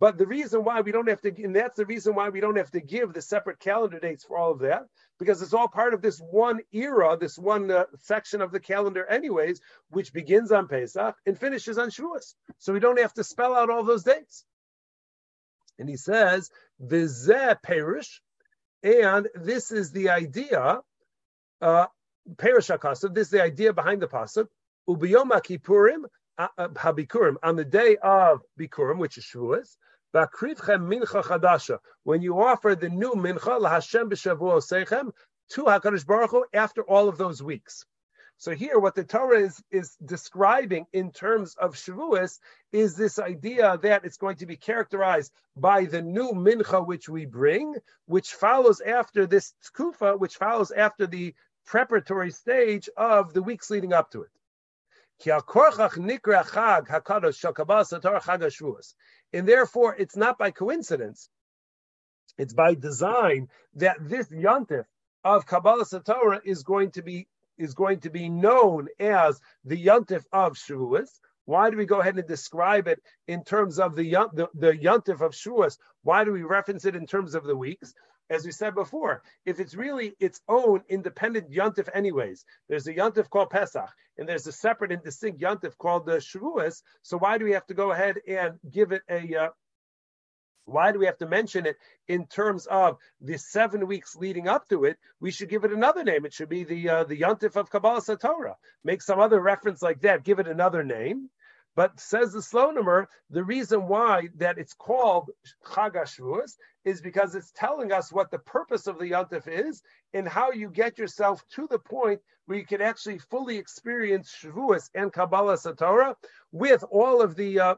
But 0.00 0.16
the 0.16 0.26
reason 0.26 0.62
why 0.62 0.80
we 0.80 0.92
don't 0.92 1.08
have 1.08 1.20
to, 1.22 1.42
and 1.42 1.56
that's 1.56 1.76
the 1.76 1.86
reason 1.86 2.14
why 2.14 2.28
we 2.28 2.40
don't 2.40 2.56
have 2.56 2.70
to 2.70 2.80
give 2.80 3.12
the 3.12 3.22
separate 3.22 3.58
calendar 3.58 3.98
dates 3.98 4.24
for 4.24 4.38
all 4.38 4.52
of 4.52 4.60
that, 4.60 4.86
because 5.18 5.42
it's 5.42 5.54
all 5.54 5.66
part 5.66 5.92
of 5.92 6.02
this 6.02 6.20
one 6.20 6.60
era, 6.70 7.16
this 7.18 7.36
one 7.36 7.70
uh, 7.70 7.84
section 8.02 8.40
of 8.40 8.52
the 8.52 8.60
calendar, 8.60 9.04
anyways, 9.06 9.60
which 9.90 10.12
begins 10.12 10.52
on 10.52 10.68
Pesach 10.68 11.16
and 11.26 11.38
finishes 11.38 11.78
on 11.78 11.90
Shavuos. 11.90 12.34
So 12.58 12.72
we 12.72 12.78
don't 12.78 13.00
have 13.00 13.14
to 13.14 13.24
spell 13.24 13.54
out 13.54 13.70
all 13.70 13.82
those 13.82 14.04
dates. 14.04 14.44
And 15.80 15.88
he 15.88 15.96
says, 15.96 16.50
"Vizeh 16.80 17.60
perish," 17.62 18.22
and 18.82 19.28
this 19.34 19.70
is 19.70 19.92
the 19.92 20.10
idea. 20.10 20.80
Uh, 21.60 21.86
perish 22.36 22.68
This 22.68 23.26
is 23.26 23.30
the 23.30 23.42
idea 23.42 23.72
behind 23.72 24.02
the 24.02 24.08
pasuk. 24.08 24.46
Ubiyom 24.88 25.30
Kippurim 25.42 26.04
uh, 26.38 26.48
Habikurim 26.58 27.36
on 27.42 27.56
the 27.56 27.64
day 27.64 27.96
of 28.02 28.40
Bikurim, 28.58 28.98
which 28.98 29.18
is 29.18 29.24
Shavuos, 29.24 29.76
mincha 30.14 31.22
chadasha. 31.24 31.78
When 32.04 32.22
you 32.22 32.40
offer 32.40 32.74
the 32.74 32.88
new 32.88 33.12
mincha 33.12 33.60
laHashem 33.60 34.10
b'shavuos 34.10 34.70
sechem 34.70 35.10
to 35.50 35.64
Hakadosh 35.64 36.06
Baruch 36.06 36.30
Hu 36.30 36.44
after 36.54 36.82
all 36.82 37.08
of 37.08 37.18
those 37.18 37.42
weeks. 37.42 37.84
So 38.40 38.54
here, 38.54 38.78
what 38.78 38.94
the 38.94 39.02
Torah 39.02 39.40
is, 39.40 39.60
is 39.72 39.96
describing 39.96 40.86
in 40.92 41.10
terms 41.10 41.56
of 41.56 41.74
Shavuos 41.74 42.38
is 42.70 42.94
this 42.94 43.18
idea 43.18 43.76
that 43.82 44.04
it's 44.04 44.16
going 44.16 44.36
to 44.36 44.46
be 44.46 44.56
characterized 44.56 45.32
by 45.56 45.86
the 45.86 46.02
new 46.02 46.30
mincha 46.30 46.86
which 46.86 47.08
we 47.08 47.26
bring, 47.26 47.74
which 48.06 48.34
follows 48.34 48.80
after 48.80 49.26
this 49.26 49.54
tkufa, 49.64 50.20
which 50.20 50.36
follows 50.36 50.70
after 50.70 51.08
the 51.08 51.34
preparatory 51.66 52.30
stage 52.30 52.88
of 52.96 53.34
the 53.34 53.42
weeks 53.42 53.70
leading 53.70 53.92
up 53.92 54.12
to 54.12 54.22
it. 54.22 54.30
And 59.32 59.48
therefore, 59.48 59.96
it's 59.98 60.16
not 60.16 60.38
by 60.38 60.50
coincidence, 60.52 61.28
it's 62.38 62.54
by 62.54 62.74
design 62.74 63.48
that 63.74 63.96
this 64.00 64.28
yontif 64.28 64.84
of 65.24 65.44
Kabbalah 65.44 65.84
Satorah 65.84 66.40
is 66.44 66.62
going 66.62 66.92
to 66.92 67.02
be 67.02 67.26
is 67.58 67.74
going 67.74 68.00
to 68.00 68.10
be 68.10 68.28
known 68.28 68.88
as 68.98 69.40
the 69.64 69.82
yontif 69.82 70.24
of 70.32 70.54
Shavuos. 70.54 71.08
Why 71.44 71.70
do 71.70 71.76
we 71.76 71.86
go 71.86 72.00
ahead 72.00 72.16
and 72.16 72.28
describe 72.28 72.88
it 72.88 73.02
in 73.26 73.42
terms 73.42 73.78
of 73.78 73.96
the, 73.96 74.10
the, 74.34 74.48
the 74.54 74.72
yontif 74.72 75.20
of 75.20 75.32
Shavuos? 75.32 75.78
Why 76.02 76.24
do 76.24 76.32
we 76.32 76.42
reference 76.42 76.84
it 76.84 76.96
in 76.96 77.06
terms 77.06 77.34
of 77.34 77.44
the 77.44 77.56
weeks? 77.56 77.94
as 78.30 78.44
we 78.44 78.52
said 78.52 78.74
before, 78.74 79.22
if 79.46 79.58
it's 79.58 79.74
really 79.74 80.14
its 80.20 80.40
own 80.48 80.82
independent 80.88 81.50
yontif, 81.50 81.88
anyways, 81.94 82.44
there's 82.68 82.86
a 82.86 82.94
yontif 82.94 83.30
called 83.30 83.50
Pesach, 83.50 83.88
and 84.18 84.28
there's 84.28 84.46
a 84.46 84.52
separate 84.52 84.92
and 84.92 85.02
distinct 85.02 85.40
yontif 85.40 85.76
called 85.78 86.04
the 86.04 86.16
Shavuos. 86.16 86.82
So 87.02 87.18
why 87.18 87.38
do 87.38 87.44
we 87.44 87.52
have 87.52 87.66
to 87.66 87.74
go 87.74 87.92
ahead 87.92 88.18
and 88.26 88.58
give 88.70 88.92
it 88.92 89.02
a 89.08 89.34
uh, 89.34 89.48
Why 90.68 90.92
do 90.92 90.98
we 90.98 91.06
have 91.06 91.18
to 91.18 91.26
mention 91.26 91.66
it 91.66 91.76
in 92.08 92.26
terms 92.26 92.66
of 92.66 92.98
the 93.20 93.38
seven 93.38 93.86
weeks 93.86 94.14
leading 94.16 94.48
up 94.48 94.68
to 94.68 94.84
it? 94.84 94.98
We 95.20 95.30
should 95.30 95.48
give 95.48 95.64
it 95.64 95.72
another 95.72 96.04
name. 96.04 96.26
It 96.26 96.34
should 96.34 96.48
be 96.48 96.64
the 96.64 96.88
uh, 96.88 97.04
the 97.04 97.20
Yontif 97.20 97.56
of 97.56 97.70
Kabbalah 97.70 98.02
Satorah. 98.02 98.56
Make 98.84 99.02
some 99.02 99.18
other 99.18 99.40
reference 99.40 99.82
like 99.82 100.00
that. 100.02 100.24
Give 100.24 100.38
it 100.38 100.48
another 100.48 100.84
name. 100.84 101.30
But 101.78 102.00
says 102.00 102.32
the 102.32 102.40
Slonimer, 102.40 103.06
the 103.30 103.44
reason 103.44 103.86
why 103.86 104.30
that 104.38 104.58
it's 104.58 104.74
called 104.74 105.30
Chag 105.64 105.94
is 106.84 107.00
because 107.00 107.36
it's 107.36 107.52
telling 107.52 107.92
us 107.92 108.10
what 108.10 108.32
the 108.32 108.40
purpose 108.40 108.88
of 108.88 108.98
the 108.98 109.12
Yontif 109.12 109.46
is 109.46 109.80
and 110.12 110.28
how 110.28 110.50
you 110.50 110.70
get 110.70 110.98
yourself 110.98 111.44
to 111.50 111.68
the 111.70 111.78
point 111.78 112.20
where 112.46 112.58
you 112.58 112.66
can 112.66 112.80
actually 112.80 113.18
fully 113.18 113.58
experience 113.58 114.34
Shavuos 114.42 114.90
and 114.94 115.12
Kabbalah 115.12 115.54
Satorah 115.54 116.16
with 116.50 116.82
all 116.90 117.22
of 117.22 117.36
the 117.36 117.60
uh, 117.60 117.74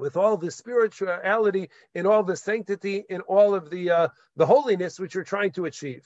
with 0.00 0.16
all 0.16 0.36
the 0.36 0.50
spirituality 0.50 1.70
and 1.94 2.06
all 2.06 2.22
the 2.22 2.36
sanctity 2.36 3.04
and 3.10 3.22
all 3.22 3.54
of 3.54 3.70
the 3.70 3.90
uh, 3.90 4.08
the 4.36 4.46
holiness 4.46 4.98
which 4.98 5.14
you're 5.14 5.24
trying 5.24 5.52
to 5.52 5.66
achieve, 5.66 6.04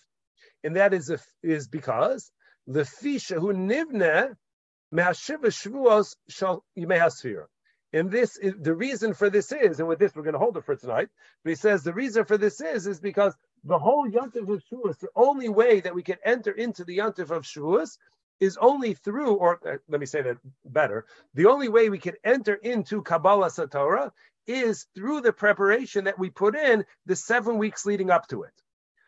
and 0.62 0.76
that 0.76 0.92
is 0.92 1.10
is 1.42 1.68
because 1.68 2.30
the 2.66 2.82
fisha 2.82 3.38
who 3.40 3.52
nivne 3.52 4.34
shvuos 4.92 6.16
shall 6.28 6.64
And 7.92 8.10
this 8.10 8.36
is 8.36 8.54
the 8.60 8.74
reason 8.74 9.14
for 9.14 9.30
this 9.30 9.52
is, 9.52 9.78
and 9.78 9.88
with 9.88 9.98
this 9.98 10.14
we're 10.14 10.22
going 10.22 10.34
to 10.34 10.38
hold 10.38 10.56
it 10.56 10.64
for 10.64 10.76
tonight. 10.76 11.08
But 11.42 11.50
he 11.50 11.56
says 11.56 11.82
the 11.82 11.92
reason 11.92 12.24
for 12.24 12.38
this 12.38 12.60
is 12.60 12.86
is 12.86 13.00
because 13.00 13.34
the 13.64 13.78
whole 13.78 14.08
Yantif 14.08 14.48
of 14.48 14.62
Shavuos, 14.70 14.98
the 14.98 15.08
only 15.16 15.48
way 15.48 15.80
that 15.80 15.94
we 15.94 16.02
can 16.02 16.18
enter 16.24 16.52
into 16.52 16.84
the 16.84 16.98
Yantif 16.98 17.30
of 17.30 17.44
Shavuos 17.44 17.98
is 18.40 18.56
only 18.58 18.94
through, 18.94 19.34
or 19.34 19.60
uh, 19.66 19.76
let 19.88 20.00
me 20.00 20.06
say 20.06 20.22
that 20.22 20.38
better, 20.64 21.06
the 21.34 21.46
only 21.46 21.68
way 21.68 21.88
we 21.88 21.98
can 21.98 22.14
enter 22.24 22.54
into 22.54 23.02
Kabbalah 23.02 23.48
Satorah 23.48 24.12
is 24.46 24.86
through 24.94 25.20
the 25.20 25.32
preparation 25.32 26.04
that 26.04 26.18
we 26.18 26.30
put 26.30 26.56
in 26.56 26.84
the 27.06 27.16
seven 27.16 27.58
weeks 27.58 27.86
leading 27.86 28.10
up 28.10 28.28
to 28.28 28.42
it. 28.42 28.52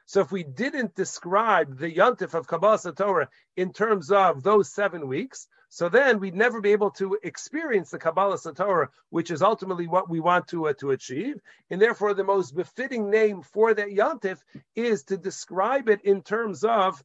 So 0.06 0.20
if 0.20 0.30
we 0.30 0.44
didn't 0.44 0.94
describe 0.94 1.78
the 1.78 1.92
Yontif 1.92 2.34
of 2.34 2.46
Kabbalah 2.46 2.78
Satorah 2.78 3.26
in 3.56 3.72
terms 3.72 4.12
of 4.12 4.42
those 4.42 4.72
seven 4.72 5.08
weeks, 5.08 5.48
so 5.68 5.88
then 5.88 6.20
we'd 6.20 6.36
never 6.36 6.60
be 6.60 6.70
able 6.70 6.92
to 6.92 7.18
experience 7.24 7.90
the 7.90 7.98
Kabbalah 7.98 8.36
Satorah, 8.36 8.88
which 9.10 9.32
is 9.32 9.42
ultimately 9.42 9.88
what 9.88 10.08
we 10.08 10.20
want 10.20 10.46
to, 10.48 10.68
uh, 10.68 10.74
to 10.74 10.92
achieve. 10.92 11.40
And 11.70 11.82
therefore, 11.82 12.14
the 12.14 12.22
most 12.22 12.54
befitting 12.54 13.10
name 13.10 13.42
for 13.42 13.74
that 13.74 13.88
Yontif 13.88 14.38
is 14.76 15.02
to 15.04 15.16
describe 15.16 15.88
it 15.88 16.02
in 16.02 16.22
terms 16.22 16.62
of 16.62 17.02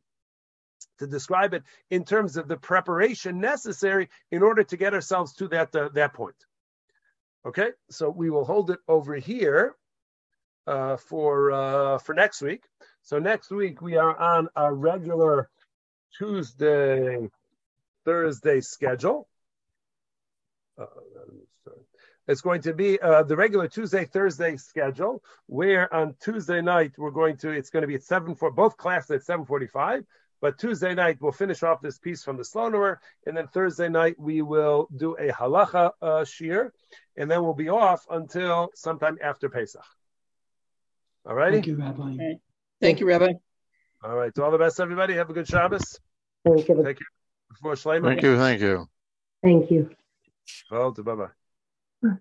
to 1.02 1.08
describe 1.08 1.54
it 1.54 1.64
in 1.90 2.06
terms 2.06 2.38
of 2.38 2.48
the 2.48 2.58
preparation 2.58 3.40
necessary 3.42 4.10
in 4.32 4.42
order 4.42 4.64
to 4.64 4.78
get 4.78 4.94
ourselves 4.94 5.34
to 5.34 5.48
that 5.50 5.76
uh, 5.76 5.90
that 5.94 6.14
point. 6.14 6.40
Okay, 7.44 7.72
so 7.90 8.10
we 8.10 8.30
will 8.30 8.46
hold 8.46 8.70
it 8.70 8.80
over 8.88 9.16
here 9.16 9.76
uh, 10.68 10.96
for 10.98 11.52
uh, 11.52 11.98
for 11.98 12.14
next 12.14 12.42
week. 12.42 12.64
So 13.02 13.20
next 13.20 13.50
week 13.52 13.82
we 13.82 13.98
are 13.98 14.16
on 14.16 14.48
our 14.56 14.74
regular 14.74 15.50
Tuesday, 16.18 17.30
Thursday 18.06 18.62
schedule. 18.62 19.28
Uh, 20.78 20.86
it's 22.28 22.42
going 22.42 22.62
to 22.62 22.74
be 22.74 23.00
uh, 23.02 23.24
the 23.24 23.36
regular 23.36 23.68
Tuesday, 23.68 24.06
Thursday 24.06 24.56
schedule, 24.56 25.24
where 25.48 25.92
on 25.92 26.16
Tuesday 26.22 26.62
night 26.62 26.94
we're 26.98 27.18
going 27.22 27.38
to. 27.38 27.50
It's 27.50 27.72
going 27.72 27.82
to 27.82 27.88
be 27.88 27.96
at 27.96 28.04
seven 28.04 28.36
for 28.36 28.52
both 28.52 28.78
classes 28.78 29.12
at 29.12 29.24
seven 29.24 29.46
forty-five. 29.46 30.06
But 30.42 30.58
Tuesday 30.58 30.96
night 30.96 31.18
we'll 31.22 31.32
finish 31.32 31.62
off 31.64 31.82
this 31.82 32.00
piece 32.00 32.24
from 32.24 32.36
the 32.36 32.44
Slonimer, 32.44 32.98
and 33.26 33.38
then 33.38 33.48
Thursday 33.48 33.90
night 33.90 34.20
we 34.20 34.42
will 34.42 34.90
do 34.96 35.14
a 35.14 35.30
halacha 35.30 35.92
uh, 36.02 36.26
shir, 36.26 36.74
and 37.16 37.30
then 37.30 37.44
we'll 37.44 37.54
be 37.54 37.70
off 37.70 38.06
until 38.10 38.72
sometime 38.74 39.18
after 39.24 39.50
Pesach. 39.50 39.86
All 41.26 41.36
righty. 41.36 41.58
Thank 41.58 41.68
you, 41.68 41.76
Rabbi. 41.76 42.14
Okay. 42.14 42.40
Thank 42.82 43.00
you, 43.00 43.08
Rabbi. 43.08 43.34
All 44.04 44.16
right. 44.16 44.34
To 44.34 44.44
all 44.44 44.52
the 44.52 44.58
best, 44.58 44.80
everybody. 44.80 45.14
Have 45.14 45.30
a 45.30 45.34
good 45.34 45.48
Shabbos. 45.48 46.00
Thank 46.44 46.68
you. 46.68 46.84
Thank 46.84 47.00
you. 47.00 47.06
Before 47.50 47.74
Shleimer. 47.74 48.06
Thank 48.06 48.24
you. 48.24 48.38
Thank 48.38 48.62
you. 48.62 48.90
Thank 49.44 49.70
you. 49.70 49.90
Well, 50.72 50.92
bye 50.92 51.30
bye. 52.04 52.18